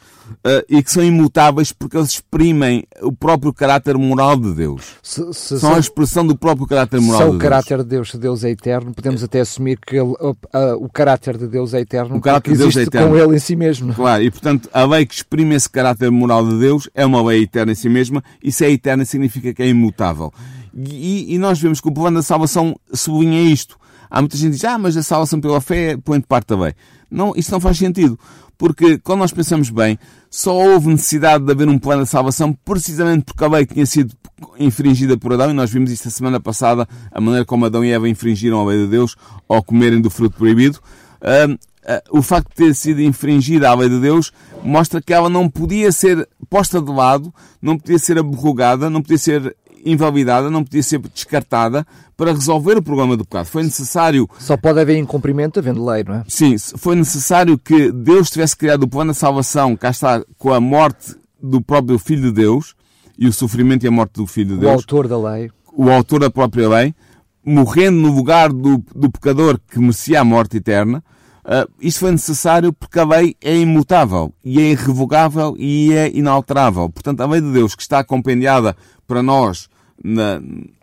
e 0.69 0.81
que 0.81 0.91
são 0.91 1.03
imutáveis 1.03 1.71
porque 1.71 1.97
eles 1.97 2.09
exprimem 2.09 2.83
o 3.01 3.11
próprio 3.11 3.53
caráter 3.53 3.97
moral 3.97 4.35
de 4.37 4.53
Deus. 4.53 4.95
Se, 5.01 5.21
se, 5.33 5.59
são 5.59 5.71
se, 5.71 5.75
a 5.75 5.79
expressão 5.79 6.25
do 6.25 6.37
próprio 6.37 6.67
caráter 6.67 6.99
moral 6.99 7.19
de 7.19 7.25
Deus. 7.25 7.33
Se 7.33 7.37
o 7.37 7.49
caráter 7.49 7.77
de 7.79 7.83
Deus, 7.83 8.11
se 8.11 8.17
Deus 8.17 8.43
é 8.43 8.49
eterno, 8.49 8.93
podemos 8.93 9.23
até 9.23 9.41
assumir 9.41 9.79
que 9.79 9.95
ele, 9.95 10.13
uh, 10.19 10.31
uh, 10.31 10.35
o 10.79 10.89
caráter 10.89 11.37
de 11.37 11.47
Deus 11.47 11.73
é 11.73 11.81
eterno 11.81 12.17
o 12.17 12.21
caráter 12.21 12.51
de 12.51 12.57
Deus 12.57 12.77
é 12.77 12.83
eterno. 12.83 13.09
com 13.09 13.17
ele 13.17 13.35
em 13.35 13.39
si 13.39 13.55
mesmo. 13.55 13.93
Claro, 13.93 14.23
e 14.23 14.31
portanto 14.31 14.69
a 14.73 14.83
lei 14.85 15.05
que 15.05 15.13
exprime 15.13 15.55
esse 15.55 15.69
caráter 15.69 16.09
moral 16.11 16.47
de 16.47 16.57
Deus 16.59 16.89
é 16.93 17.05
uma 17.05 17.21
lei 17.23 17.43
eterna 17.43 17.71
em 17.71 17.75
si 17.75 17.89
mesma 17.89 18.23
e 18.41 18.51
se 18.51 18.65
é 18.65 18.71
eterna 18.71 19.05
significa 19.05 19.53
que 19.53 19.61
é 19.61 19.67
imutável. 19.67 20.31
E, 20.75 21.35
e 21.35 21.37
nós 21.37 21.59
vemos 21.59 21.79
que 21.79 21.87
o 21.87 21.93
plano 21.93 22.17
da 22.17 22.23
salvação 22.23 22.75
sublinha 22.93 23.41
isto. 23.41 23.77
Há 24.13 24.21
muita 24.21 24.37
gente 24.37 24.51
que 24.51 24.57
diz, 24.57 24.63
ah, 24.65 24.77
mas 24.77 24.95
a 24.95 25.01
salvação 25.01 25.41
pela 25.41 25.59
fé 25.59 25.97
põe 25.97 26.19
de 26.19 26.27
parte 26.27 26.45
também. 26.45 26.71
Não, 27.09 27.33
isso 27.35 27.51
não 27.51 27.59
faz 27.59 27.79
sentido. 27.79 28.19
Porque, 28.59 28.99
quando 28.99 29.21
nós 29.21 29.31
pensamos 29.31 29.71
bem, 29.71 29.97
só 30.29 30.55
houve 30.55 30.89
necessidade 30.89 31.43
de 31.43 31.51
haver 31.51 31.67
um 31.67 31.79
plano 31.79 32.03
de 32.03 32.09
salvação 32.09 32.53
precisamente 32.63 33.25
porque 33.25 33.43
a 33.43 33.47
lei 33.47 33.65
tinha 33.65 33.87
sido 33.87 34.13
infringida 34.59 35.17
por 35.17 35.33
Adão, 35.33 35.49
e 35.49 35.53
nós 35.53 35.71
vimos 35.71 35.89
isto 35.89 36.09
a 36.09 36.11
semana 36.11 36.39
passada, 36.39 36.87
a 37.11 37.19
maneira 37.19 37.43
como 37.43 37.65
Adão 37.65 37.83
e 37.83 37.91
Eva 37.91 38.07
infringiram 38.07 38.59
a 38.59 38.65
lei 38.65 38.83
de 38.83 38.87
Deus 38.87 39.15
ao 39.49 39.63
comerem 39.63 39.99
do 39.99 40.11
fruto 40.11 40.37
proibido. 40.37 40.77
Uh, 41.19 41.53
uh, 41.53 42.19
o 42.19 42.21
facto 42.21 42.49
de 42.49 42.67
ter 42.67 42.75
sido 42.75 43.01
infringida 43.01 43.67
a 43.67 43.73
lei 43.73 43.89
de 43.89 43.99
Deus 43.99 44.31
mostra 44.63 45.01
que 45.01 45.11
ela 45.11 45.27
não 45.27 45.49
podia 45.49 45.91
ser 45.91 46.29
posta 46.47 46.79
de 46.79 46.91
lado, 46.91 47.33
não 47.59 47.79
podia 47.79 47.97
ser 47.97 48.19
abrogada, 48.19 48.91
não 48.91 49.01
podia 49.01 49.17
ser 49.17 49.55
invalidada, 49.85 50.49
não 50.49 50.63
podia 50.63 50.83
ser 50.83 50.99
descartada 50.99 51.85
para 52.15 52.31
resolver 52.31 52.77
o 52.77 52.81
problema 52.81 53.17
do 53.17 53.25
pecado. 53.25 53.45
Foi 53.45 53.63
necessário. 53.63 54.29
Só 54.39 54.55
pode 54.55 54.79
haver 54.79 54.97
incumprimento 54.97 55.59
havendo 55.59 55.85
lei, 55.85 56.03
não 56.03 56.15
é? 56.15 56.23
Sim, 56.27 56.55
foi 56.77 56.95
necessário 56.95 57.57
que 57.57 57.91
Deus 57.91 58.29
tivesse 58.29 58.55
criado 58.55 58.83
o 58.83 58.87
plano 58.87 59.11
da 59.11 59.15
salvação, 59.15 59.75
cá 59.75 59.89
está, 59.89 60.23
com 60.37 60.53
a 60.53 60.59
morte 60.59 61.15
do 61.41 61.61
próprio 61.61 61.99
Filho 61.99 62.23
de 62.23 62.31
Deus 62.31 62.75
e 63.17 63.27
o 63.27 63.33
sofrimento 63.33 63.83
e 63.83 63.87
a 63.87 63.91
morte 63.91 64.13
do 64.13 64.27
Filho 64.27 64.55
de 64.55 64.61
Deus. 64.61 64.71
O 64.71 64.75
autor 64.75 65.07
da 65.07 65.17
lei. 65.17 65.51
O 65.75 65.89
autor 65.89 66.19
da 66.21 66.29
própria 66.29 66.69
lei, 66.69 66.95
morrendo 67.43 67.97
no 67.97 68.15
lugar 68.15 68.51
do, 68.51 68.83
do 68.95 69.11
pecador 69.11 69.59
que 69.69 69.79
merecia 69.79 70.21
a 70.21 70.23
morte 70.23 70.57
eterna. 70.57 71.03
Uh, 71.43 71.69
isto 71.81 71.99
foi 71.99 72.11
necessário 72.11 72.71
porque 72.71 72.97
a 72.97 73.05
lei 73.05 73.35
é 73.41 73.57
imutável 73.57 74.33
e 74.45 74.61
é 74.61 74.71
irrevogável 74.71 75.55
e 75.57 75.91
é 75.91 76.09
inalterável. 76.15 76.89
Portanto, 76.89 77.19
a 77.19 77.25
lei 77.25 77.41
de 77.41 77.51
Deus 77.51 77.75
que 77.75 77.81
está 77.81 78.01
compendiada 78.01 78.77
para 79.05 79.21
nós 79.21 79.67
na, 80.03 80.41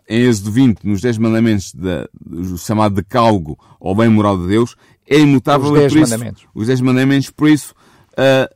em 0.09 0.23
Êxodo 0.23 0.51
20, 0.51 0.83
nos 0.83 1.01
10 1.01 1.19
mandamentos 1.19 1.73
da, 1.73 2.07
do 2.19 2.57
chamado 2.57 2.95
decálogo 2.95 3.57
ou 3.79 3.95
bem 3.95 4.09
moral 4.09 4.37
de 4.37 4.47
Deus, 4.47 4.75
é 5.07 5.19
imutável. 5.19 5.71
Os 5.71 5.79
10 5.79 5.93
mandamentos. 5.93 6.43
Os 6.53 6.67
10 6.67 6.81
mandamentos, 6.81 7.29
por 7.29 7.49
isso, 7.49 7.75
uh, 8.13 8.53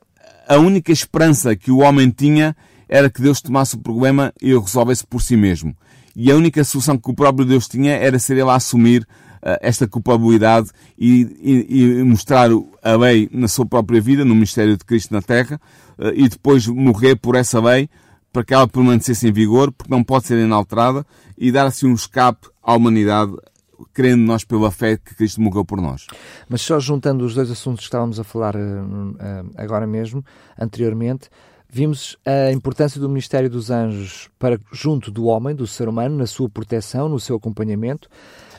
a 0.48 0.58
única 0.58 0.92
esperança 0.92 1.54
que 1.54 1.70
o 1.70 1.78
homem 1.78 2.10
tinha 2.10 2.56
era 2.88 3.08
que 3.08 3.22
Deus 3.22 3.40
tomasse 3.40 3.76
o 3.76 3.78
problema 3.78 4.32
e 4.40 4.54
o 4.54 4.60
resolvesse 4.60 5.06
por 5.06 5.22
si 5.22 5.36
mesmo. 5.36 5.76
E 6.14 6.30
a 6.30 6.36
única 6.36 6.64
solução 6.64 6.96
que 6.96 7.10
o 7.10 7.14
próprio 7.14 7.44
Deus 7.46 7.68
tinha 7.68 7.92
era 7.92 8.18
ser 8.18 8.34
ele 8.34 8.48
a 8.48 8.54
assumir 8.54 9.02
uh, 9.02 9.58
esta 9.60 9.86
culpabilidade 9.86 10.70
e, 10.98 11.22
e, 11.40 12.00
e, 12.00 12.02
mostrar 12.02 12.50
a 12.82 12.96
lei 12.96 13.28
na 13.32 13.48
sua 13.48 13.66
própria 13.66 14.00
vida, 14.00 14.24
no 14.24 14.34
mistério 14.34 14.76
de 14.76 14.84
Cristo 14.84 15.12
na 15.12 15.22
Terra, 15.22 15.60
uh, 15.98 16.08
e 16.14 16.28
depois 16.28 16.66
morrer 16.66 17.16
por 17.16 17.34
essa 17.34 17.60
lei 17.60 17.88
para 18.36 18.44
que 18.44 18.52
ela 18.52 18.68
permanecesse 18.68 19.26
em 19.26 19.32
vigor, 19.32 19.72
porque 19.72 19.90
não 19.90 20.04
pode 20.04 20.26
ser 20.26 20.38
inalterada, 20.38 21.06
e 21.38 21.50
dar 21.50 21.64
assim 21.64 21.86
um 21.86 21.94
escape 21.94 22.48
à 22.62 22.74
humanidade, 22.74 23.34
crendo 23.94 24.22
nós 24.24 24.44
pela 24.44 24.70
fé 24.70 24.98
que 24.98 25.14
Cristo 25.14 25.40
morreu 25.40 25.64
por 25.64 25.80
nós. 25.80 26.06
Mas 26.46 26.60
só 26.60 26.78
juntando 26.78 27.24
os 27.24 27.34
dois 27.34 27.50
assuntos 27.50 27.80
que 27.80 27.84
estávamos 27.84 28.20
a 28.20 28.24
falar 28.24 28.54
uh, 28.54 28.58
uh, 28.58 29.50
agora 29.56 29.86
mesmo, 29.86 30.22
anteriormente, 30.60 31.30
vimos 31.66 32.18
a 32.26 32.52
importância 32.52 33.00
do 33.00 33.08
ministério 33.08 33.48
dos 33.48 33.70
anjos 33.70 34.28
para 34.38 34.60
junto 34.70 35.10
do 35.10 35.24
homem, 35.24 35.56
do 35.56 35.66
ser 35.66 35.88
humano, 35.88 36.18
na 36.18 36.26
sua 36.26 36.50
proteção, 36.50 37.08
no 37.08 37.18
seu 37.18 37.36
acompanhamento. 37.36 38.06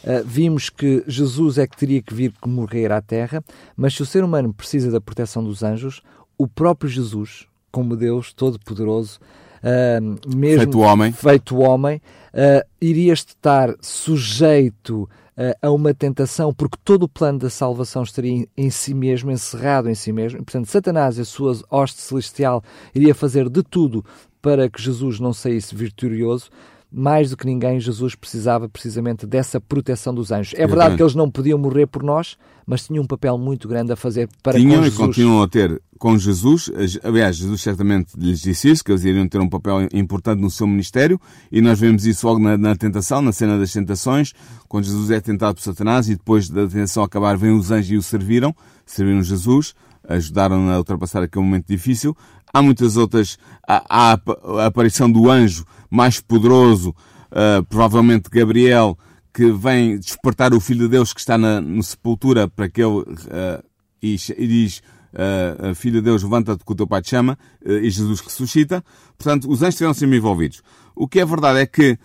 Uh, 0.03 0.25
vimos 0.25 0.71
que 0.71 1.03
Jesus 1.05 1.59
é 1.59 1.67
que 1.67 1.77
teria 1.77 2.01
que 2.01 2.15
vir 2.15 2.33
morrer 2.47 2.91
à 2.91 2.99
terra, 2.99 3.43
mas 3.75 3.93
se 3.93 4.01
o 4.01 4.07
ser 4.07 4.23
humano 4.23 4.51
precisa 4.51 4.89
da 4.89 4.99
proteção 4.99 5.43
dos 5.43 5.61
anjos, 5.61 6.01
o 6.35 6.47
próprio 6.47 6.89
Jesus, 6.89 7.45
como 7.71 7.95
Deus 7.95 8.33
Todo-Poderoso, 8.33 9.19
uh, 9.63 10.35
mesmo 10.35 10.63
feito 10.63 10.79
homem, 10.79 11.11
feito 11.11 11.57
homem 11.57 12.01
uh, 12.33 12.67
iria 12.81 13.13
estar 13.13 13.73
sujeito 13.81 15.03
uh, 15.37 15.57
a 15.61 15.71
uma 15.71 15.93
tentação, 15.93 16.53
porque 16.53 16.77
todo 16.83 17.03
o 17.03 17.09
plano 17.09 17.39
da 17.39 17.49
salvação 17.49 18.03
estaria 18.03 18.31
em, 18.31 18.47
em, 18.57 18.69
si 18.69 18.93
mesmo, 18.93 19.31
encerrado 19.31 19.89
em 19.89 19.95
si 19.95 20.11
mesmo. 20.11 20.43
Portanto, 20.43 20.67
Satanás 20.67 21.17
e 21.17 21.21
a 21.21 21.25
sua 21.25 21.57
hoste 21.69 22.01
celestial 22.01 22.63
iria 22.93 23.15
fazer 23.15 23.49
de 23.49 23.63
tudo 23.63 24.03
para 24.41 24.69
que 24.69 24.81
Jesus 24.81 25.19
não 25.19 25.33
saísse 25.33 25.75
vitorioso 25.75 26.49
mais 26.91 27.29
do 27.29 27.37
que 27.37 27.45
ninguém, 27.45 27.79
Jesus 27.79 28.15
precisava 28.15 28.69
precisamente 28.69 29.25
dessa 29.25 29.59
proteção 29.59 30.13
dos 30.13 30.31
anjos. 30.31 30.53
É 30.57 30.65
verdade 30.65 30.95
que 30.95 31.03
eles 31.03 31.15
não 31.15 31.29
podiam 31.29 31.59
morrer 31.59 31.85
por 31.85 32.01
nós, 32.01 32.37
mas 32.65 32.85
tinham 32.85 33.03
um 33.03 33.07
papel 33.07 33.37
muito 33.37 33.67
grande 33.67 33.91
a 33.91 33.95
fazer 33.95 34.29
para 34.41 34.57
tinham 34.57 34.85
e 34.85 34.91
continuam 34.91 35.41
a 35.41 35.47
ter 35.47 35.81
com 35.97 36.17
Jesus. 36.17 36.71
Aliás, 37.03 37.35
Jesus 37.35 37.61
certamente 37.61 38.13
lhes 38.17 38.39
disse 38.39 38.69
isso, 38.69 38.83
que 38.83 38.91
eles 38.91 39.03
iriam 39.03 39.27
ter 39.27 39.41
um 39.41 39.49
papel 39.49 39.87
importante 39.93 40.41
no 40.41 40.49
seu 40.49 40.65
ministério, 40.65 41.19
e 41.51 41.61
nós 41.61 41.79
vemos 41.79 42.05
isso 42.05 42.25
logo 42.25 42.39
na, 42.39 42.57
na 42.57 42.75
tentação, 42.75 43.21
na 43.21 43.31
cena 43.31 43.57
das 43.57 43.73
tentações, 43.73 44.33
quando 44.67 44.85
Jesus 44.85 45.11
é 45.11 45.19
tentado 45.19 45.55
por 45.55 45.61
Satanás, 45.61 46.07
e 46.07 46.15
depois 46.15 46.49
da 46.49 46.67
tentação 46.67 47.03
acabar, 47.03 47.37
vêm 47.37 47.51
os 47.51 47.69
anjos 47.69 47.91
e 47.91 47.97
o 47.97 48.01
serviram, 48.01 48.55
serviram 48.85 49.21
Jesus, 49.21 49.73
ajudaram 50.07 50.69
a 50.69 50.77
ultrapassar 50.77 51.21
aquele 51.21 51.43
momento 51.43 51.67
difícil. 51.67 52.15
Há 52.53 52.61
muitas 52.61 52.95
outras. 52.95 53.37
Há, 53.67 53.83
há 53.89 54.19
a 54.61 54.65
aparição 54.65 55.11
do 55.11 55.29
anjo 55.29 55.65
mais 55.89 56.19
poderoso, 56.19 56.89
uh, 56.89 57.63
provavelmente 57.69 58.29
Gabriel, 58.29 58.97
que 59.37 59.51
vem 59.51 59.99
despertar 59.99 60.51
o 60.51 60.59
Filho 60.59 60.85
de 60.85 60.89
Deus 60.89 61.13
que 61.13 61.19
está 61.19 61.37
na, 61.37 61.61
na 61.61 61.83
sepultura 61.83 62.47
para 62.47 62.67
que 62.67 62.81
ele 62.81 63.01
uh, 63.01 63.63
e, 64.01 64.15
e 64.35 64.47
diz 64.47 64.81
uh, 65.13 65.75
filho 65.75 65.99
de 65.99 66.05
Deus, 66.05 66.23
levanta-te 66.23 66.65
que 66.65 66.71
o 66.71 66.75
teu 66.75 66.87
pai 66.87 67.03
te 67.03 67.11
chama, 67.11 67.37
uh, 67.63 67.71
e 67.71 67.89
Jesus 67.89 68.19
ressuscita. 68.19 68.83
Portanto, 69.15 69.47
os 69.47 69.61
anjos 69.61 69.75
estiveram 69.75 69.93
sempre 69.93 70.17
envolvidos. 70.17 70.63
O 70.95 71.07
que 71.07 71.19
é 71.19 71.25
verdade 71.25 71.59
é 71.59 71.67
que 71.67 71.99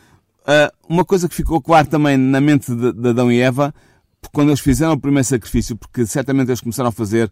uma 0.89 1.05
coisa 1.05 1.29
que 1.29 1.37
ficou 1.37 1.63
claro 1.63 1.87
também 1.87 2.17
na 2.17 2.41
mente 2.41 2.75
de, 2.75 2.93
de, 2.93 3.09
Adão 3.11 3.31
e 3.31 3.41
Eva, 3.41 3.73
quando 4.33 4.49
eles 4.49 4.59
fizeram 4.59 4.95
o 4.95 5.01
primeiro 5.01 5.25
sacrifício, 5.25 5.77
porque 5.77 6.05
certamente 6.05 6.49
eles 6.49 6.61
começaram 6.61 6.89
a 6.89 6.93
fazer, 6.93 7.31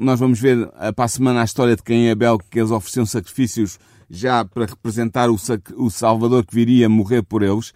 nós 0.00 0.18
vamos 0.18 0.40
ver 0.40 0.68
para 0.96 1.04
a 1.04 1.08
semana 1.08 1.42
a 1.42 1.44
história 1.44 1.76
de 1.76 1.82
quem 1.84 2.08
é 2.08 2.10
Abel, 2.10 2.38
que 2.50 2.58
eles 2.58 2.72
ofereciam 2.72 3.06
sacrifícios 3.06 3.78
já 4.16 4.44
para 4.44 4.66
representar 4.66 5.30
o, 5.30 5.36
o 5.76 5.90
Salvador 5.90 6.44
que 6.44 6.54
viria 6.54 6.88
morrer 6.88 7.22
por 7.22 7.42
eles. 7.42 7.72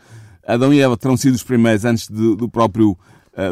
Adão 0.47 0.73
e 0.73 0.81
Eva 0.81 0.97
terão 0.97 1.17
sido 1.17 1.35
os 1.35 1.43
primeiros 1.43 1.85
antes 1.85 2.09
de, 2.09 2.37
do 2.37 2.49
próprio, 2.49 2.97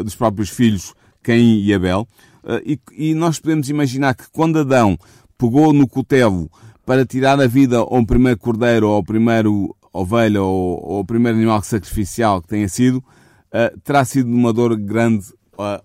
dos 0.03 0.15
próprios 0.15 0.49
filhos 0.49 0.95
Caim 1.21 1.61
e 1.61 1.73
Abel. 1.73 2.07
Ah, 2.43 2.61
e, 2.65 2.79
e 2.93 3.13
nós 3.13 3.39
podemos 3.39 3.69
imaginar 3.69 4.15
que 4.15 4.23
quando 4.31 4.59
Adão 4.59 4.97
pegou 5.37 5.73
no 5.73 5.85
cutelo 5.85 6.49
para 6.85 7.05
tirar 7.05 7.39
a 7.41 7.47
vida 7.47 7.77
ao 7.77 8.05
primeiro 8.05 8.39
cordeiro, 8.39 8.87
ou 8.87 8.95
ao 8.95 9.03
primeiro 9.03 9.75
ovelha, 9.91 10.41
ou, 10.41 10.81
ou 10.81 10.97
ao 10.97 11.05
primeiro 11.05 11.37
animal 11.37 11.61
sacrificial 11.61 12.41
que 12.41 12.47
tenha 12.47 12.69
sido, 12.69 12.97
uh, 12.99 13.77
terá 13.83 14.05
sido 14.05 14.29
uma 14.29 14.53
dor 14.53 14.77
grande 14.77 15.25
uh, 15.55 15.83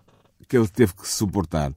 que 0.48 0.56
ele 0.56 0.68
teve 0.68 0.94
que 0.94 1.08
suportar. 1.08 1.72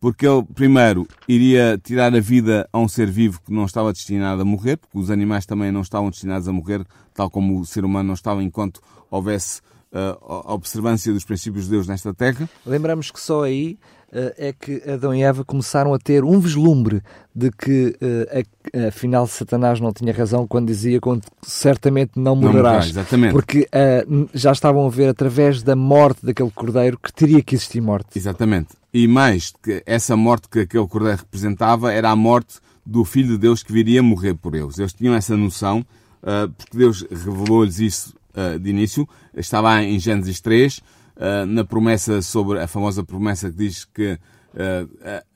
Porque 0.00 0.26
ele, 0.26 0.42
primeiro, 0.54 1.06
iria 1.28 1.78
tirar 1.82 2.14
a 2.14 2.20
vida 2.20 2.66
a 2.72 2.78
um 2.78 2.88
ser 2.88 3.10
vivo 3.10 3.40
que 3.44 3.52
não 3.52 3.66
estava 3.66 3.92
destinado 3.92 4.40
a 4.40 4.44
morrer, 4.44 4.78
porque 4.78 4.98
os 4.98 5.10
animais 5.10 5.44
também 5.44 5.70
não 5.70 5.82
estavam 5.82 6.08
destinados 6.08 6.48
a 6.48 6.52
morrer, 6.52 6.82
tal 7.12 7.28
como 7.28 7.60
o 7.60 7.66
ser 7.66 7.84
humano 7.84 8.06
não 8.06 8.14
estava 8.14 8.42
enquanto 8.42 8.80
houvesse 9.10 9.60
uh, 9.92 10.42
a 10.46 10.54
observância 10.54 11.12
dos 11.12 11.24
princípios 11.24 11.64
de 11.64 11.72
Deus 11.72 11.86
nesta 11.86 12.14
terra. 12.14 12.48
Lembramos 12.64 13.10
que 13.10 13.20
só 13.20 13.44
aí 13.44 13.78
uh, 14.10 14.32
é 14.38 14.54
que 14.54 14.82
Adão 14.90 15.14
e 15.14 15.22
Eva 15.22 15.44
começaram 15.44 15.92
a 15.92 15.98
ter 15.98 16.24
um 16.24 16.40
vislumbre 16.40 17.02
de 17.34 17.50
que 17.50 17.94
uh, 18.00 18.88
afinal 18.88 19.26
Satanás 19.26 19.80
não 19.80 19.92
tinha 19.92 20.14
razão 20.14 20.46
quando 20.46 20.68
dizia 20.68 20.98
que 20.98 21.20
certamente 21.42 22.12
não 22.16 22.34
morrerás. 22.34 22.86
Não 22.86 23.02
exatamente. 23.02 23.32
Porque 23.32 23.68
já 24.32 24.52
estavam 24.52 24.86
a 24.86 24.88
ver 24.88 25.08
através 25.08 25.62
da 25.62 25.76
morte 25.76 26.24
daquele 26.24 26.50
cordeiro 26.50 26.98
que 26.98 27.12
teria 27.12 27.42
que 27.42 27.54
existir 27.54 27.82
morte. 27.82 28.18
Exatamente. 28.18 28.79
E 28.92 29.06
mais, 29.06 29.52
que 29.62 29.82
essa 29.86 30.16
morte 30.16 30.48
que 30.48 30.60
aquele 30.60 30.86
cordeiro 30.86 31.18
representava 31.18 31.92
era 31.92 32.10
a 32.10 32.16
morte 32.16 32.58
do 32.84 33.04
Filho 33.04 33.28
de 33.28 33.38
Deus 33.38 33.62
que 33.62 33.72
viria 33.72 34.02
morrer 34.02 34.34
por 34.34 34.54
eles. 34.54 34.78
Eles 34.78 34.92
tinham 34.92 35.14
essa 35.14 35.36
noção, 35.36 35.86
porque 36.56 36.76
Deus 36.76 37.06
revelou-lhes 37.08 37.78
isso 37.78 38.14
uh, 38.34 38.58
de 38.58 38.70
início, 38.70 39.08
estava 39.36 39.82
em 39.82 39.98
Gênesis 39.98 40.40
3, 40.40 40.78
uh, 40.78 40.82
eh, 41.16 41.44
na 41.44 41.64
promessa 41.64 42.22
sobre 42.22 42.60
a 42.60 42.66
famosa 42.66 43.04
promessa 43.04 43.50
que 43.50 43.56
diz 43.56 43.84
que 43.84 44.18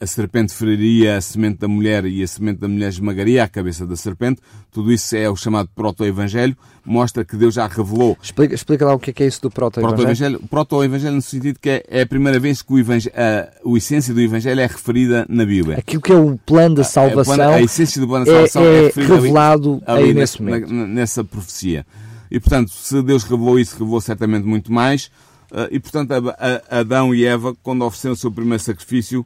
a 0.01 0.07
serpente 0.07 0.53
feriria 0.53 1.17
a 1.17 1.21
semente 1.21 1.59
da 1.59 1.69
mulher 1.69 2.05
e 2.05 2.23
a 2.23 2.27
semente 2.27 2.61
da 2.61 2.69
mulher 2.69 2.89
esmagaria 2.89 3.45
a 3.45 3.49
cabeça 3.49 3.87
da 3.87 3.97
serpente. 3.97 4.41
Tudo 4.71 4.93
isso 4.93 5.15
é 5.17 5.29
o 5.31 5.37
chamado 5.37 5.69
proto-evangelho, 5.75 6.57
mostra 6.85 7.25
que 7.25 7.37
Deus 7.37 7.55
já 7.55 7.67
revelou. 7.67 8.17
Explica, 8.23 8.55
explica 8.55 8.85
lá 8.85 8.95
o 8.95 8.99
que 8.99 9.11
é, 9.11 9.13
que 9.13 9.23
é 9.23 9.27
isso 9.27 9.43
do 9.43 9.51
proto-evangelho. 9.51 10.41
Proto-evangelho 10.51 11.15
no 11.15 11.23
sentido 11.23 11.59
que 11.61 11.71
é, 11.71 11.85
é, 11.89 12.03
a 12.03 12.07
primeira 12.07 12.41
vez 12.41 12.63
que 12.63 12.73
o 12.73 12.79
evangelho, 12.79 13.15
a, 13.17 13.69
a 13.69 13.77
essência 13.77 14.13
do 14.13 14.21
evangelho 14.21 14.61
é 14.61 14.67
referida 14.67 15.25
na 15.29 15.45
Bíblia. 15.45 15.79
Aquilo 15.79 16.03
que 16.03 16.13
é 16.13 16.17
o 16.17 16.39
plano 16.45 16.77
da 16.77 16.85
salvação, 16.85 17.51
a, 17.51 17.55
a, 17.55 17.63
essência 17.63 18.01
do 18.01 18.09
plano 18.09 18.25
da 18.25 18.33
salvação 18.33 18.63
é, 18.63 18.87
é, 18.87 18.87
é 18.87 18.93
revelado 18.95 19.83
ali, 19.87 20.05
ali 20.05 20.15
nesse, 20.15 20.43
nesse 20.43 21.05
nessa 21.05 21.25
profecia. 21.25 21.87
E, 22.31 22.41
portanto, 22.41 22.71
se 22.71 23.01
Deus 23.03 23.23
revelou 23.23 23.59
isso, 23.59 23.77
revelou 23.79 24.01
certamente 24.01 24.45
muito 24.45 24.73
mais. 24.73 25.11
Uh, 25.55 25.71
e, 25.71 25.79
portanto, 25.79 26.11
Adão 26.69 27.15
e 27.15 27.25
Eva, 27.25 27.55
quando 27.63 27.85
ofereceram 27.85 28.15
o 28.15 28.17
seu 28.17 28.33
primeiro 28.33 28.61
sacrifício, 28.61 29.21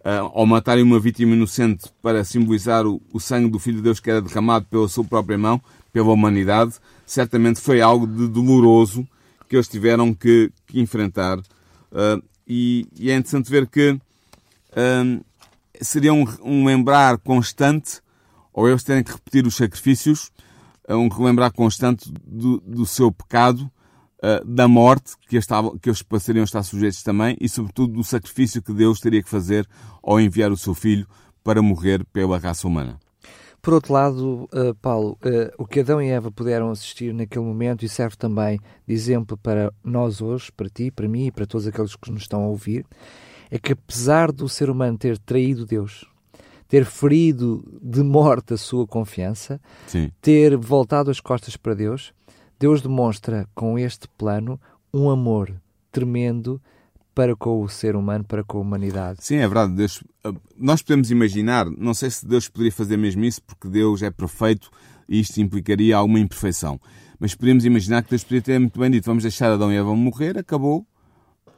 uh, 0.00 0.32
ao 0.32 0.46
matarem 0.46 0.82
uma 0.82 0.98
vítima 0.98 1.34
inocente 1.34 1.90
para 2.00 2.24
simbolizar 2.24 2.86
o, 2.86 3.20
sangue 3.20 3.50
do 3.50 3.58
Filho 3.58 3.76
de 3.76 3.82
Deus 3.82 4.00
que 4.00 4.10
era 4.10 4.22
derramado 4.22 4.64
pela 4.64 4.88
sua 4.88 5.04
própria 5.04 5.36
mão, 5.36 5.60
pela 5.92 6.10
humanidade, 6.10 6.76
certamente 7.04 7.60
foi 7.60 7.82
algo 7.82 8.06
de 8.06 8.26
doloroso 8.26 9.06
que 9.46 9.56
eles 9.56 9.68
tiveram 9.68 10.14
que, 10.14 10.50
que 10.66 10.80
enfrentar. 10.80 11.38
Uh, 11.38 12.22
e, 12.48 12.88
e, 12.98 13.10
é 13.10 13.16
interessante 13.16 13.50
ver 13.50 13.66
que 13.66 13.98
seria 15.82 16.14
um, 16.14 16.24
um 16.42 16.64
lembrar 16.64 17.18
constante, 17.18 18.00
ou 18.54 18.66
eles 18.66 18.82
terem 18.82 19.04
que 19.04 19.12
repetir 19.12 19.46
os 19.46 19.54
sacrifícios, 19.54 20.32
um 20.88 21.08
relembrar 21.08 21.52
constante 21.52 22.10
do, 22.26 22.58
do 22.60 22.86
seu 22.86 23.12
pecado, 23.12 23.70
uh, 24.24 24.44
da 24.44 24.66
morte 24.66 25.12
que, 25.28 25.36
estava, 25.36 25.76
que 25.78 25.88
eles 25.88 26.02
passariam 26.02 26.42
a 26.42 26.44
estar 26.44 26.62
sujeitos 26.62 27.02
também 27.02 27.36
e, 27.40 27.48
sobretudo, 27.48 27.92
do 27.92 28.04
sacrifício 28.04 28.62
que 28.62 28.72
Deus 28.72 29.00
teria 29.00 29.22
que 29.22 29.28
fazer 29.28 29.68
ao 30.02 30.20
enviar 30.20 30.50
o 30.50 30.56
seu 30.56 30.74
filho 30.74 31.06
para 31.42 31.60
morrer 31.60 32.04
pela 32.06 32.38
raça 32.38 32.66
humana. 32.66 32.98
Por 33.60 33.74
outro 33.74 33.92
lado, 33.94 34.48
uh, 34.52 34.74
Paulo, 34.80 35.18
uh, 35.24 35.50
o 35.56 35.66
que 35.66 35.80
Adão 35.80 36.00
e 36.00 36.08
Eva 36.08 36.30
puderam 36.30 36.70
assistir 36.70 37.14
naquele 37.14 37.44
momento 37.44 37.84
e 37.84 37.88
serve 37.88 38.16
também 38.16 38.60
de 38.86 38.94
exemplo 38.94 39.36
para 39.38 39.72
nós 39.82 40.20
hoje, 40.20 40.50
para 40.52 40.68
ti, 40.68 40.90
para 40.90 41.08
mim 41.08 41.26
e 41.26 41.32
para 41.32 41.46
todos 41.46 41.66
aqueles 41.66 41.96
que 41.96 42.10
nos 42.10 42.22
estão 42.22 42.42
a 42.42 42.48
ouvir, 42.48 42.84
é 43.50 43.58
que 43.58 43.72
apesar 43.72 44.30
do 44.30 44.48
ser 44.48 44.68
humano 44.68 44.98
ter 44.98 45.18
traído 45.18 45.64
Deus, 45.64 46.04
ter 46.68 46.84
ferido 46.84 47.64
de 47.80 48.02
morte 48.02 48.52
a 48.52 48.56
sua 48.56 48.86
confiança, 48.86 49.60
Sim. 49.86 50.10
ter 50.20 50.56
voltado 50.56 51.10
as 51.10 51.20
costas 51.20 51.56
para 51.56 51.72
Deus, 51.72 52.12
Deus 52.64 52.80
demonstra 52.80 53.46
com 53.54 53.78
este 53.78 54.08
plano 54.16 54.58
um 54.90 55.10
amor 55.10 55.54
tremendo 55.92 56.58
para 57.14 57.36
com 57.36 57.62
o 57.62 57.68
ser 57.68 57.94
humano, 57.94 58.24
para 58.24 58.42
com 58.42 58.56
a 58.56 58.60
humanidade. 58.62 59.18
Sim, 59.20 59.36
é 59.36 59.46
verdade. 59.46 59.74
Deus, 59.74 60.02
eh, 60.24 60.32
nós 60.56 60.80
podemos 60.80 61.10
imaginar, 61.10 61.66
não 61.66 61.92
sei 61.92 62.08
se 62.08 62.26
Deus 62.26 62.48
poderia 62.48 62.72
fazer 62.72 62.96
mesmo 62.96 63.22
isso, 63.22 63.42
porque 63.42 63.68
Deus 63.68 64.00
é 64.00 64.10
perfeito 64.10 64.70
e 65.06 65.20
isto 65.20 65.42
implicaria 65.42 65.94
alguma 65.94 66.18
imperfeição. 66.18 66.80
Mas 67.20 67.34
podemos 67.34 67.66
imaginar 67.66 68.02
que 68.02 68.08
Deus 68.08 68.24
poderia 68.24 68.40
ter 68.40 68.58
muito 68.58 68.80
bem 68.80 68.90
dito: 68.90 69.04
vamos 69.04 69.24
deixar 69.24 69.52
Adão 69.52 69.70
e 69.70 69.76
Eva 69.76 69.94
morrer, 69.94 70.38
acabou, 70.38 70.86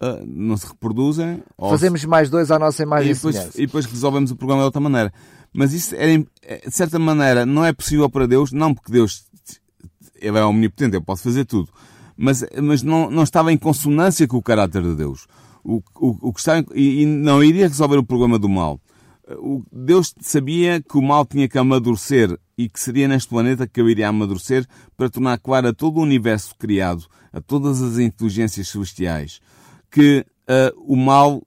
uh, 0.01 0.27
não 0.27 0.57
se 0.57 0.67
reproduzem. 0.67 1.41
Fazemos 1.57 2.01
se... 2.01 2.09
mais 2.09 2.29
dois 2.29 2.51
à 2.51 2.59
nossa 2.59 2.83
imagem 2.83 3.13
e 3.13 3.15
depois, 3.15 3.55
e 3.55 3.67
depois 3.67 3.87
resolvemos 3.87 4.33
o 4.33 4.37
problema 4.37 4.63
de 4.63 4.65
outra 4.65 4.81
maneira. 4.81 5.13
Mas 5.55 5.73
isso, 5.73 5.95
era, 5.95 6.19
de 6.19 6.71
certa 6.71 6.99
maneira, 6.99 7.47
não 7.47 7.65
é 7.65 7.73
possível 7.73 8.11
para 8.11 8.27
Deus, 8.27 8.51
não 8.51 8.75
porque 8.75 8.91
Deus 8.91 9.26
ele 10.21 10.39
é 10.39 10.45
omnipotente, 10.45 10.97
ele 10.97 11.05
pode 11.05 11.21
fazer 11.21 11.45
tudo, 11.45 11.71
mas, 12.17 12.45
mas 12.63 12.83
não, 12.83 13.11
não 13.11 13.23
estava 13.23 13.53
em 13.53 13.57
consonância 13.57 14.27
com 14.27 14.37
o 14.37 14.43
caráter 14.43 14.83
de 14.83 14.95
Deus. 14.95 15.27
O, 15.63 15.83
o, 15.97 16.29
o 16.29 16.33
que 16.33 16.41
está, 16.41 16.65
e, 16.75 17.03
e 17.03 17.07
não 17.07 17.43
iria 17.43 17.69
resolver 17.69 17.97
o 17.97 18.05
problema 18.05 18.39
do 18.39 18.49
mal. 18.49 18.81
O, 19.39 19.65
Deus 19.73 20.15
sabia 20.21 20.81
que 20.81 20.97
o 20.97 21.03
mal 21.03 21.27
tinha 21.27 21.49
que 21.49 21.59
amadurecer 21.59 22.39
e 22.57 22.69
que 22.69 22.79
seria 22.79 23.09
neste 23.09 23.29
planeta 23.29 23.67
que 23.67 23.81
ele 23.81 23.91
iria 23.91 24.09
amadurecer 24.09 24.65
para 24.97 25.11
tornar 25.11 25.39
claro 25.39 25.69
a 25.69 25.75
todo 25.75 25.99
o 25.99 26.03
universo 26.03 26.55
criado, 26.57 27.07
a 27.33 27.41
todas 27.41 27.83
as 27.83 27.99
inteligências 27.99 28.69
celestiais, 28.69 29.41
que 29.91 30.25
uh, 30.49 30.81
o 30.87 30.97
mal 30.97 31.43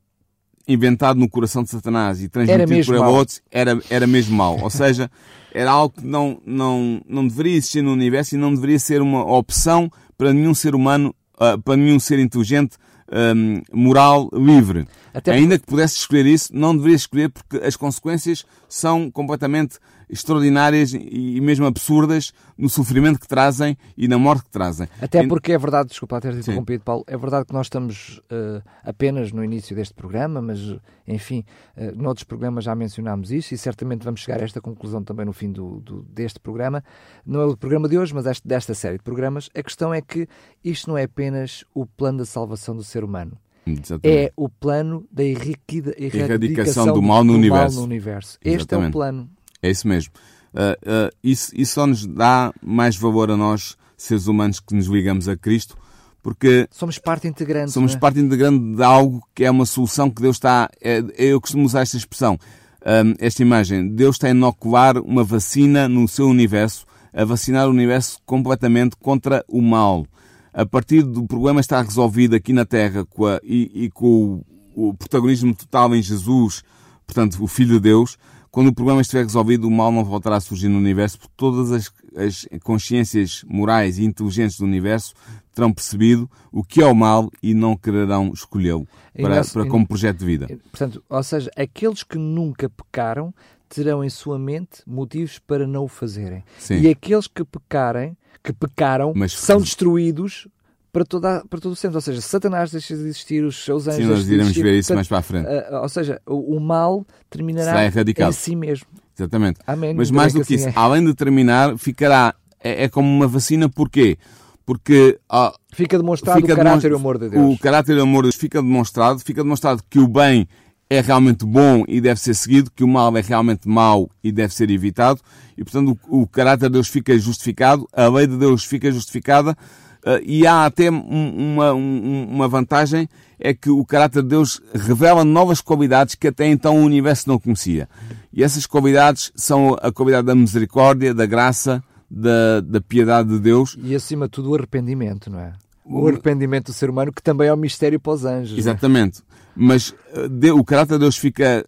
inventado 0.70 1.20
no 1.20 1.28
coração 1.28 1.63
de 1.63 1.70
Satanás 1.72 2.22
e 2.22 2.30
transmitido 2.30 2.86
por 2.86 2.95
outros 2.95 3.41
era, 3.51 3.78
era 3.89 4.05
mesmo 4.05 4.38
mal. 4.38 4.59
Ou 4.61 4.70
seja, 4.70 5.09
era 5.51 5.72
algo 5.72 5.95
que 5.97 6.05
não, 6.05 6.39
não, 6.45 7.01
não 7.09 7.28
deveria 7.28 7.57
existir 7.57 7.82
no 7.82 7.91
universo 7.91 8.36
e 8.36 8.38
não 8.38 8.53
deveria 8.53 8.78
ser 8.78 9.01
uma 9.01 9.26
opção 9.26 9.91
para 10.15 10.32
nenhum 10.32 10.53
ser 10.53 10.76
humano, 10.76 11.13
uh, 11.36 11.59
para 11.59 11.76
nenhum 11.76 11.99
ser 11.99 12.20
inteligente, 12.20 12.78
um, 13.12 13.62
moral, 13.72 14.30
livre. 14.34 14.88
Até 15.14 15.32
Ainda 15.32 15.57
que 15.57 15.66
pudesse 15.66 15.97
escolher 15.97 16.26
isso, 16.26 16.55
não 16.55 16.76
deveria 16.76 16.95
escolher 16.95 17.30
porque 17.30 17.57
as 17.57 17.76
consequências 17.76 18.45
são 18.68 19.10
completamente 19.10 19.80
extraordinárias 20.10 20.93
e 20.93 21.39
mesmo 21.39 21.66
absurdas 21.68 22.34
no 22.57 22.68
sofrimento 22.68 23.20
que 23.20 23.28
trazem 23.28 23.78
e 23.95 24.07
na 24.07 24.18
morte 24.18 24.43
que 24.45 24.49
trazem. 24.49 24.88
Até 24.99 25.26
porque 25.28 25.51
é 25.53 25.57
verdade, 25.57 25.89
desculpa 25.89 26.20
ter 26.20 26.34
interrompido, 26.34 26.84
Paulo, 26.84 27.03
é 27.07 27.16
verdade 27.16 27.45
que 27.45 27.53
nós 27.53 27.68
estamos 27.68 28.20
uh, 28.32 28.62
apenas 28.84 29.32
no 29.32 29.43
início 29.43 29.76
deste 29.76 29.93
programa, 29.93 30.41
mas 30.41 30.60
enfim, 31.07 31.45
uh, 31.78 31.95
noutros 31.95 32.24
programas 32.24 32.64
já 32.64 32.74
mencionámos 32.74 33.32
isso 33.32 33.53
e 33.53 33.57
certamente 33.57 34.03
vamos 34.03 34.22
chegar 34.22 34.41
a 34.41 34.43
esta 34.43 34.60
conclusão 34.60 35.03
também 35.03 35.26
no 35.26 35.34
fim 35.34 35.51
do, 35.51 35.80
do 35.80 36.01
deste 36.03 36.39
programa. 36.39 36.84
Não 37.24 37.41
é 37.41 37.45
o 37.45 37.55
programa 37.55 37.88
de 37.88 37.97
hoje, 37.97 38.14
mas 38.14 38.26
este, 38.26 38.47
desta 38.47 38.74
série 38.74 38.97
de 38.97 39.03
programas. 39.03 39.49
A 39.55 39.62
questão 39.62 39.93
é 39.93 40.01
que 40.01 40.28
isto 40.64 40.89
não 40.89 40.97
é 40.97 41.03
apenas 41.03 41.64
o 41.74 41.86
plano 41.86 42.18
da 42.18 42.26
salvação 42.26 42.76
do 42.76 42.84
ser 42.84 42.99
humano. 43.04 43.34
Exatamente. 43.66 44.08
É 44.08 44.32
o 44.36 44.50
plano 44.50 45.06
da 45.12 45.24
erradicação, 45.24 45.93
erradicação 45.97 46.93
do, 46.93 47.02
mal 47.02 47.24
no, 47.24 47.34
do 47.34 47.38
universo. 47.38 47.76
Mal 47.76 47.82
no 47.82 47.88
universo. 47.88 48.39
Este 48.43 48.74
é 48.74 48.78
o 48.78 48.91
plano. 48.91 49.30
É 49.62 49.70
isso 49.70 49.88
mesmo. 49.88 50.12
Uh, 50.54 51.08
uh, 51.08 51.16
isso, 51.24 51.52
isso 51.54 51.74
só 51.74 51.86
nos 51.86 52.06
dá 52.06 52.52
mais 52.62 52.95
valor 52.95 53.30
a 53.30 53.38
nós, 53.38 53.78
seres 53.95 54.28
humanos, 54.28 54.60
que 54.60 54.74
nos 54.74 54.88
ligamos 54.88 55.28
a 55.28 55.38
Cristo, 55.38 55.78
porque 56.24 56.68
somos 56.72 56.97
parte 56.97 57.28
integrante. 57.28 57.72
Somos 57.72 57.95
é? 57.95 57.97
parte 57.97 58.20
integrante 58.20 58.76
de 58.76 58.84
algo 58.84 59.22
que 59.34 59.45
é 59.45 59.52
uma 59.52 59.66
solução 59.66 60.10
que 60.10 60.22
Deus 60.22 60.38
está. 60.38 60.70
É, 60.82 61.04
eu 61.18 61.39
costumo 61.39 61.66
usar 61.66 61.82
esta 61.82 61.97
expressão, 61.97 62.38
um, 62.86 63.14
esta 63.20 63.41
imagem. 63.41 63.88
Deus 63.89 64.16
está 64.16 64.28
a 64.28 64.32
inocular 64.32 64.97
uma 64.97 65.24
vacina 65.24 65.88
no 65.88 66.08
seu 66.08 66.28
universo, 66.28 66.86
a 67.14 67.24
vacinar 67.24 67.68
o 67.68 67.72
universo 67.72 68.20
completamente 68.26 68.95
contra 68.97 69.45
o 69.47 69.62
mal. 69.62 70.06
A 70.54 70.66
partir 70.66 71.04
do 71.04 71.26
problema 71.26 71.60
estar 71.60 71.84
resolvido 71.84 72.36
aqui 72.36 72.54
na 72.54 72.66
Terra 72.66 73.06
com 73.06 73.26
a, 73.26 73.39
e, 73.43 73.86
e, 73.86 73.89
com 73.89 74.43
o, 74.76 74.89
o 74.89 74.93
protagonismo 74.93 75.56
total 75.56 75.95
em 75.95 76.02
Jesus, 76.02 76.64
portanto, 77.06 77.43
o 77.43 77.47
Filho 77.47 77.76
de 77.76 77.82
Deus, 77.82 78.18
quando 78.52 78.68
o 78.68 78.74
problema 78.74 79.02
estiver 79.02 79.24
resolvido, 79.24 79.68
o 79.68 79.72
mal 79.72 79.91
não 79.91 80.04
voltará 80.04 80.38
a 80.38 80.41
surgir 80.41 80.68
no 80.68 80.78
universo, 80.78 81.20
porque 81.20 81.34
todas 81.38 81.72
as, 81.72 81.91
as 82.16 82.47
consciências 82.64 83.43
morais 83.47 84.00
e 84.00 84.06
inteligentes 84.06 84.58
do 84.58 84.66
universo 84.66 85.14
terão 85.54 85.72
percebido 85.72 86.30
o 86.52 86.64
que 86.64 86.82
é 86.82 86.86
o 86.86 86.95
mal 86.95 87.30
e 87.43 87.54
não 87.54 87.76
quererão 87.76 88.32
escolhê-lo 88.34 88.88
para, 89.14 89.43
para, 89.43 89.66
como 89.68 89.88
projeto 89.88 90.20
de 90.20 90.26
vida. 90.26 90.47
Portanto, 90.72 91.04
ou 91.08 91.24
seja, 91.24 91.52
aqueles 91.56 92.04
que 92.04 92.18
nunca 92.18 92.70
pecaram 92.70 93.34
terão 93.70 94.03
em 94.03 94.09
sua 94.09 94.38
mente 94.39 94.82
motivos 94.86 95.39
para 95.39 95.67
não 95.67 95.86
o 95.86 95.88
fazerem. 95.88 96.43
Sim. 96.57 96.80
E 96.82 96.89
aqueles 96.89 97.28
que 97.28 97.43
pecarem, 97.45 98.17
que 98.43 98.51
pecaram, 98.51 99.13
Mas, 99.15 99.34
são 99.34 99.59
destruídos 99.61 100.47
para, 100.91 101.05
toda, 101.05 101.43
para 101.49 101.59
todo 101.59 101.74
o 101.74 101.76
centro. 101.76 101.97
Ou 101.97 102.01
seja, 102.01 102.20
Satanás 102.20 102.72
deixa 102.72 102.95
de 102.95 103.01
existir, 103.01 103.43
os 103.43 103.63
seus 103.63 103.88
anjos. 103.88 104.03
Sim, 104.03 104.09
nós 104.09 104.28
iremos 104.28 104.55
ver 104.55 104.80
isso 104.80 104.93
mais 104.93 105.07
para 105.07 105.20
a 105.20 105.22
frente. 105.22 105.47
Uh, 105.47 105.82
ou 105.82 105.89
seja, 105.89 106.22
o, 106.26 106.55
o 106.55 106.59
mal 106.59 107.05
terminará 107.30 107.86
em 107.86 108.32
si 108.32 108.55
mesmo. 108.55 108.88
Exatamente. 109.17 109.59
Amém. 109.67 109.93
Mas 109.93 110.09
mais 110.09 110.34
do 110.34 110.41
que, 110.41 110.47
que 110.47 110.55
assim 110.55 110.70
isso, 110.70 110.78
é. 110.78 110.82
além 110.82 111.05
de 111.05 111.13
terminar, 111.13 111.78
ficará. 111.78 112.34
É, 112.61 112.84
é, 112.84 112.89
como 112.89 113.07
uma 113.07 113.26
vacina, 113.26 113.70
porquê? 113.70 114.17
Porque 114.65 115.17
uh, 115.32 115.57
fica 115.72 115.97
demonstrado 115.97 116.41
fica 116.41 116.53
o 116.53 116.57
caráter 116.57 116.91
e 116.91 116.93
o 116.93 116.97
amor 116.97 117.17
de 117.17 117.30
Deus. 117.30 117.53
O 117.53 117.57
caráter 117.57 117.95
e 117.95 117.99
o 117.99 118.03
amor 118.03 118.24
de 118.24 118.30
Deus 118.30 118.36
fica 118.36 118.61
demonstrado, 118.61 119.20
fica 119.20 119.41
demonstrado 119.41 119.82
que 119.89 119.97
o 119.97 120.07
bem 120.07 120.45
é 120.90 121.02
realmente 121.02 121.46
bom 121.46 121.84
e 121.88 122.02
deve 122.02 122.20
ser 122.20 122.34
seguido, 122.34 122.72
que 122.76 122.84
o 122.84 122.88
mal 122.88 123.16
é 123.16 123.22
realmente 123.22 123.68
mau 123.68 124.10
e 124.24 124.32
deve 124.32 124.54
ser 124.54 124.72
evitado, 124.72 125.22
e 125.56 125.64
portanto 125.64 125.98
o, 126.10 126.22
o 126.22 126.28
caráter 126.28 126.68
de 126.68 126.74
Deus 126.74 126.88
fica 126.88 127.18
justificado, 127.18 127.88
a 127.94 128.08
lei 128.08 128.26
de 128.26 128.36
Deus 128.36 128.64
fica 128.64 128.92
justificada, 128.92 129.52
uh, 129.52 130.20
e 130.26 130.48
há 130.48 130.66
até 130.66 130.90
uma, 130.90 131.74
uma 131.74 132.48
vantagem, 132.48 133.08
é 133.40 133.54
que 133.54 133.70
o 133.70 133.86
caráter 133.86 134.24
de 134.24 134.30
Deus 134.30 134.60
revela 134.74 135.24
novas 135.24 135.62
qualidades 135.62 136.16
que 136.16 136.28
até 136.28 136.48
então 136.48 136.78
o 136.78 136.84
universo 136.84 137.30
não 137.30 137.40
conhecia. 137.40 137.88
E 138.34 138.44
essas 138.44 138.66
qualidades 138.66 139.32
são 139.34 139.78
a 139.82 139.92
qualidade 139.92 140.28
da 140.28 140.36
misericórdia, 140.36 141.14
da 141.14 141.26
graça, 141.26 141.82
da, 142.10 142.60
da 142.60 142.82
piedade 142.82 143.30
de 143.30 143.40
Deus. 143.40 143.78
E 143.82 143.96
acima 143.96 144.26
de 144.26 144.32
tudo 144.32 144.52
o 144.52 144.56
arrependimento, 144.56 145.30
não 145.30 145.40
é? 145.40 145.54
O 145.86 146.08
arrependimento 146.08 146.68
do 146.68 146.74
ser 146.74 146.90
humano, 146.90 147.14
que 147.14 147.24
também 147.24 147.48
é 147.48 147.54
um 147.54 147.58
mistério 147.58 148.00
para 148.00 148.12
os 148.12 148.26
anjos. 148.26 148.58
É? 148.58 148.60
Exatamente. 148.60 149.22
Mas 149.60 149.89
uh, 149.89 150.57
o 150.57 150.64
caráter 150.64 150.93
de 150.93 150.99
Deus 150.99 151.18
fica. 151.18 151.66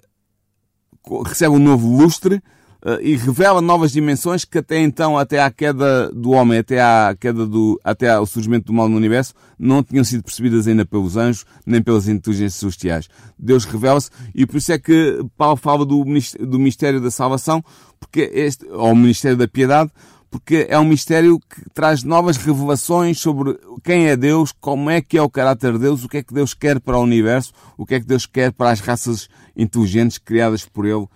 recebe 1.26 1.54
um 1.54 1.60
novo 1.60 1.94
lustre 1.98 2.36
uh, 2.36 3.02
e 3.02 3.18
revela 3.18 3.60
novas 3.60 3.92
dimensões 3.92 4.46
que 4.46 4.60
até 4.60 4.80
então, 4.80 5.18
até 5.18 5.42
à 5.42 5.52
queda 5.52 6.10
do 6.12 6.32
homem, 6.32 6.60
até 6.60 6.82
à 6.82 7.14
queda 7.20 7.46
do. 7.46 7.78
até 7.84 8.10
ao 8.10 8.26
surgimento 8.26 8.68
do 8.68 8.74
mal 8.74 8.88
no 8.88 8.96
universo, 8.96 9.34
não 9.60 9.84
tinham 9.84 10.06
sido 10.06 10.24
percebidas 10.24 10.70
ainda 10.70 10.86
pelos 10.86 11.18
anjos, 11.18 11.46
nem 11.66 11.82
pelas 11.82 12.08
inteligências 12.08 12.56
celestiais. 12.56 13.10
Deus 13.38 13.66
revela-se 13.66 14.10
e 14.34 14.46
por 14.46 14.56
isso 14.56 14.72
é 14.72 14.80
que 14.80 15.20
Paulo 15.38 15.58
fala 15.58 15.86
do, 15.86 16.02
do 16.40 16.60
mistério 16.60 17.02
da 17.02 17.12
salvação, 17.12 17.62
porque 18.00 18.32
este, 18.34 18.66
ou 18.70 18.94
o 18.94 18.96
ministério 18.96 19.36
da 19.36 19.50
piedade, 19.50 19.92
porque 20.32 20.66
é 20.70 20.80
um 20.80 20.86
mistério 20.86 21.38
que 21.38 21.70
traz 21.74 22.04
novas 22.04 22.38
revelações 22.38 23.20
sobre 23.20 23.60
quem 23.84 24.08
é 24.08 24.16
Deus, 24.16 24.54
como 24.54 24.90
é 24.90 25.02
que 25.02 25.18
é 25.18 25.22
o 25.22 25.30
caráter 25.30 25.74
de 25.74 25.80
Deus, 25.80 26.06
o 26.06 26.08
que 26.08 26.18
é 26.18 26.24
que 26.24 26.34
Deus 26.34 26.54
quer 26.54 26.80
para 26.80 26.98
o 26.98 27.04
universo, 27.04 27.52
o 27.78 27.86
que 27.86 27.96
é 27.96 28.00
que 28.00 28.06
Deus 28.06 28.26
quer 28.26 28.54
para 28.54 28.72
as 28.72 28.80
raças 28.80 29.28
inteligentes 29.58 30.18
criadas 30.18 30.66
por 30.66 30.86
Ele 30.86 31.04
uh, 31.04 31.10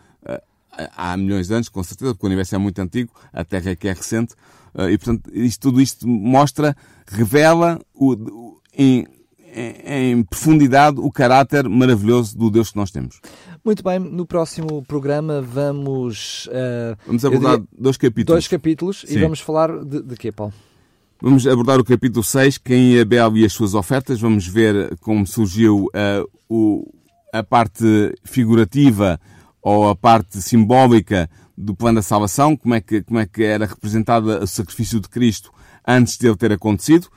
há 0.97 1.15
milhões 1.15 1.47
de 1.47 1.53
anos, 1.53 1.69
com 1.69 1.81
certeza, 1.81 2.13
porque 2.13 2.25
o 2.25 2.27
universo 2.27 2.55
é 2.55 2.57
muito 2.57 2.77
antigo, 2.79 3.09
a 3.31 3.45
Terra 3.45 3.71
é 3.71 3.75
que 3.75 3.87
é 3.87 3.93
recente, 3.93 4.33
uh, 4.73 4.89
e 4.89 4.97
portanto 4.97 5.31
isto, 5.33 5.61
tudo 5.61 5.81
isto 5.81 6.05
mostra, 6.05 6.75
revela 7.07 7.79
o, 7.93 8.11
o, 8.11 8.61
em, 8.73 9.07
em, 9.55 10.23
profundidade 10.23 10.99
o 10.99 11.11
caráter 11.11 11.67
maravilhoso 11.69 12.37
do 12.37 12.49
Deus 12.49 12.71
que 12.71 12.77
nós 12.77 12.91
temos. 12.91 13.19
Muito 13.63 13.83
bem, 13.83 13.99
no 13.99 14.25
próximo 14.25 14.83
programa 14.83 15.41
vamos. 15.41 16.47
Uh, 16.47 16.97
vamos 17.07 17.23
abordar 17.23 17.57
diria, 17.57 17.67
dois 17.77 17.97
capítulos. 17.97 18.35
Dois 18.35 18.47
capítulos 18.47 19.05
Sim. 19.07 19.15
e 19.15 19.21
vamos 19.21 19.39
falar 19.39 19.83
de, 19.83 20.01
de 20.01 20.15
quê, 20.15 20.31
Paulo? 20.31 20.53
Vamos 21.21 21.47
abordar 21.47 21.79
o 21.79 21.83
capítulo 21.83 22.23
6, 22.23 22.57
quem 22.57 22.97
é 22.97 23.01
Abel 23.01 23.37
e 23.37 23.45
as 23.45 23.53
suas 23.53 23.73
ofertas. 23.73 24.19
Vamos 24.19 24.45
ver 24.45 24.97
como 24.99 25.25
surgiu 25.25 25.85
uh, 25.85 26.29
o, 26.49 26.93
a 27.33 27.41
parte 27.41 28.13
figurativa 28.23 29.19
ou 29.61 29.89
a 29.89 29.95
parte 29.95 30.41
simbólica 30.41 31.29
do 31.57 31.73
plano 31.73 31.95
da 31.95 32.01
salvação, 32.01 32.55
como 32.57 32.75
é 32.75 32.81
que, 32.81 33.01
como 33.01 33.19
é 33.19 33.25
que 33.25 33.43
era 33.43 33.65
representado 33.65 34.29
o 34.29 34.45
sacrifício 34.45 34.99
de 34.99 35.07
Cristo 35.07 35.51
antes 35.87 36.17
de 36.17 36.27
ele 36.27 36.35
ter 36.35 36.51
acontecido. 36.51 37.07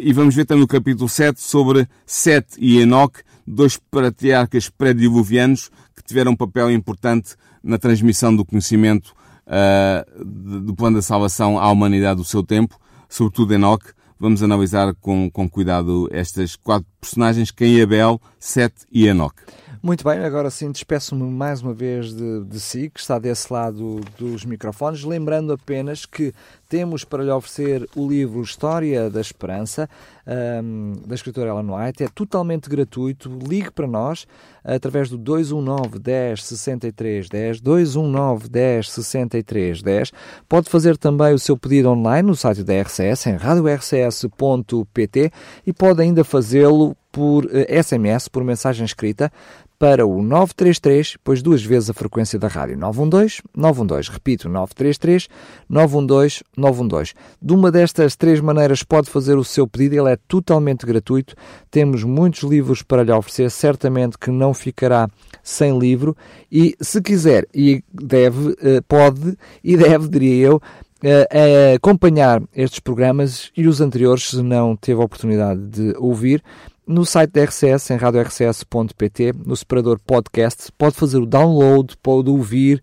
E 0.00 0.10
vamos 0.12 0.34
ver 0.34 0.46
também 0.46 0.62
no 0.62 0.66
capítulo 0.66 1.06
7 1.06 1.38
sobre 1.38 1.86
Sete 2.06 2.56
e 2.58 2.80
Enoque, 2.80 3.20
dois 3.46 3.76
patriarcas 3.76 4.70
pré-diluvianos 4.70 5.70
que 5.94 6.02
tiveram 6.02 6.32
um 6.32 6.36
papel 6.36 6.70
importante 6.70 7.34
na 7.62 7.76
transmissão 7.76 8.34
do 8.34 8.42
conhecimento 8.42 9.12
uh, 9.46 10.24
do 10.24 10.74
plano 10.74 10.96
da 10.96 11.02
salvação 11.02 11.58
à 11.58 11.70
humanidade 11.70 12.16
do 12.16 12.24
seu 12.24 12.42
tempo, 12.42 12.78
sobretudo 13.06 13.52
Enoque. 13.52 13.92
Vamos 14.18 14.42
analisar 14.42 14.94
com, 14.94 15.30
com 15.30 15.46
cuidado 15.46 16.08
estas 16.10 16.56
quatro 16.56 16.86
personagens, 16.98 17.50
Caim 17.50 17.76
e 17.76 17.82
Abel, 17.82 18.18
Sete 18.38 18.86
e 18.90 19.06
Enoque. 19.06 19.42
Muito 19.82 20.04
bem, 20.04 20.20
agora 20.20 20.48
sim 20.48 20.70
despeço-me 20.70 21.24
mais 21.24 21.60
uma 21.60 21.74
vez 21.74 22.14
de, 22.14 22.44
de 22.44 22.60
si, 22.60 22.88
que 22.88 23.00
está 23.00 23.18
desse 23.18 23.52
lado 23.52 24.00
dos 24.16 24.44
microfones, 24.44 25.02
lembrando 25.02 25.52
apenas 25.52 26.06
que 26.06 26.32
temos 26.72 27.04
para 27.04 27.22
lhe 27.22 27.30
oferecer 27.30 27.86
o 27.94 28.08
livro 28.08 28.40
História 28.40 29.10
da 29.10 29.20
Esperança, 29.20 29.86
um, 30.64 30.94
da 31.06 31.14
escritora 31.14 31.50
Ellen 31.50 31.70
White. 31.70 32.02
É 32.02 32.08
totalmente 32.08 32.66
gratuito. 32.66 33.28
Ligue 33.46 33.70
para 33.70 33.86
nós 33.86 34.26
através 34.64 35.10
do 35.10 35.18
219 35.18 35.98
10 35.98 36.42
63 36.42 37.28
10, 37.28 37.60
219 37.60 38.48
10 38.48 38.90
63 38.90 39.82
10. 39.82 40.12
Pode 40.48 40.70
fazer 40.70 40.96
também 40.96 41.34
o 41.34 41.38
seu 41.38 41.58
pedido 41.58 41.90
online 41.90 42.26
no 42.26 42.34
site 42.34 42.64
da 42.64 42.80
RCS, 42.80 43.26
em 43.26 43.36
radiorcs.pt 43.36 45.30
e 45.66 45.74
pode 45.74 46.00
ainda 46.00 46.24
fazê-lo 46.24 46.96
por 47.10 47.44
SMS, 47.84 48.26
eh, 48.26 48.30
por 48.32 48.42
mensagem 48.42 48.86
escrita, 48.86 49.30
para 49.82 50.06
o 50.06 50.22
933, 50.22 51.14
depois 51.14 51.42
duas 51.42 51.60
vezes 51.60 51.90
a 51.90 51.92
frequência 51.92 52.38
da 52.38 52.46
rádio 52.46 52.78
912 52.78 53.42
912. 53.52 54.10
Repito, 54.12 54.48
933 54.48 55.28
912 55.68 56.44
912. 56.62 57.12
De 57.40 57.52
uma 57.52 57.70
destas 57.70 58.16
três 58.16 58.40
maneiras 58.40 58.82
pode 58.82 59.10
fazer 59.10 59.36
o 59.36 59.44
seu 59.44 59.66
pedido, 59.66 59.96
ele 59.96 60.12
é 60.12 60.18
totalmente 60.28 60.86
gratuito. 60.86 61.34
Temos 61.70 62.04
muitos 62.04 62.42
livros 62.42 62.82
para 62.82 63.02
lhe 63.02 63.12
oferecer, 63.12 63.50
certamente 63.50 64.16
que 64.16 64.30
não 64.30 64.54
ficará 64.54 65.08
sem 65.42 65.78
livro 65.78 66.16
e 66.50 66.74
se 66.80 67.02
quiser 67.02 67.46
e 67.52 67.82
deve, 67.92 68.54
eh, 68.62 68.80
pode 68.86 69.36
e 69.62 69.76
deve, 69.76 70.08
diria 70.08 70.46
eu, 70.46 70.62
eh, 71.02 71.74
acompanhar 71.74 72.40
estes 72.54 72.78
programas 72.78 73.50
e 73.56 73.66
os 73.66 73.80
anteriores, 73.80 74.30
se 74.30 74.40
não 74.40 74.76
teve 74.76 75.00
a 75.00 75.04
oportunidade 75.04 75.60
de 75.66 75.94
ouvir, 75.98 76.42
no 76.86 77.06
site 77.06 77.32
da 77.32 77.44
RCS, 77.44 77.90
em 77.90 77.96
radiorcs.pt, 77.96 79.32
no 79.46 79.56
separador 79.56 80.00
podcast, 80.04 80.70
pode 80.76 80.96
fazer 80.96 81.18
o 81.18 81.26
download, 81.26 81.96
pode 82.02 82.28
ouvir, 82.28 82.82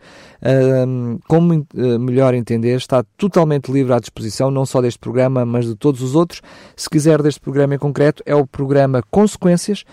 um, 0.87 1.19
como 1.27 1.53
uh, 1.53 1.99
melhor 1.99 2.33
entender, 2.33 2.77
está 2.77 3.03
totalmente 3.17 3.71
livre 3.71 3.93
à 3.93 3.99
disposição, 3.99 4.49
não 4.49 4.65
só 4.65 4.81
deste 4.81 4.99
programa, 4.99 5.45
mas 5.45 5.65
de 5.65 5.75
todos 5.75 6.01
os 6.01 6.15
outros. 6.15 6.41
Se 6.75 6.89
quiser 6.89 7.21
deste 7.21 7.41
programa 7.41 7.75
em 7.75 7.77
concreto, 7.77 8.23
é 8.25 8.33
o 8.33 8.47
programa 8.47 9.03
Consequências 9.11 9.83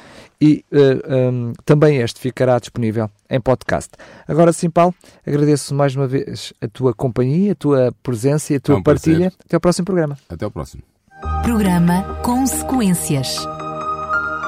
e 0.40 0.64
uh, 0.72 1.32
um, 1.32 1.52
também 1.64 1.98
este 1.98 2.20
ficará 2.20 2.58
disponível 2.58 3.10
em 3.28 3.40
podcast. 3.40 3.90
Agora 4.28 4.52
sim, 4.52 4.70
Paulo, 4.70 4.94
agradeço 5.26 5.74
mais 5.74 5.96
uma 5.96 6.06
vez 6.06 6.52
a 6.60 6.68
tua 6.68 6.94
companhia, 6.94 7.52
a 7.52 7.56
tua 7.56 7.92
presença 8.02 8.52
e 8.52 8.56
a 8.56 8.60
tua 8.60 8.76
é 8.76 8.78
um 8.78 8.82
partilha. 8.82 9.30
Prazer. 9.30 9.32
Até 9.44 9.56
ao 9.56 9.60
próximo 9.60 9.84
programa. 9.84 10.18
Até 10.28 10.44
ao 10.44 10.50
próximo. 10.50 10.82
Programa 11.42 12.02
Consequências. 12.22 13.38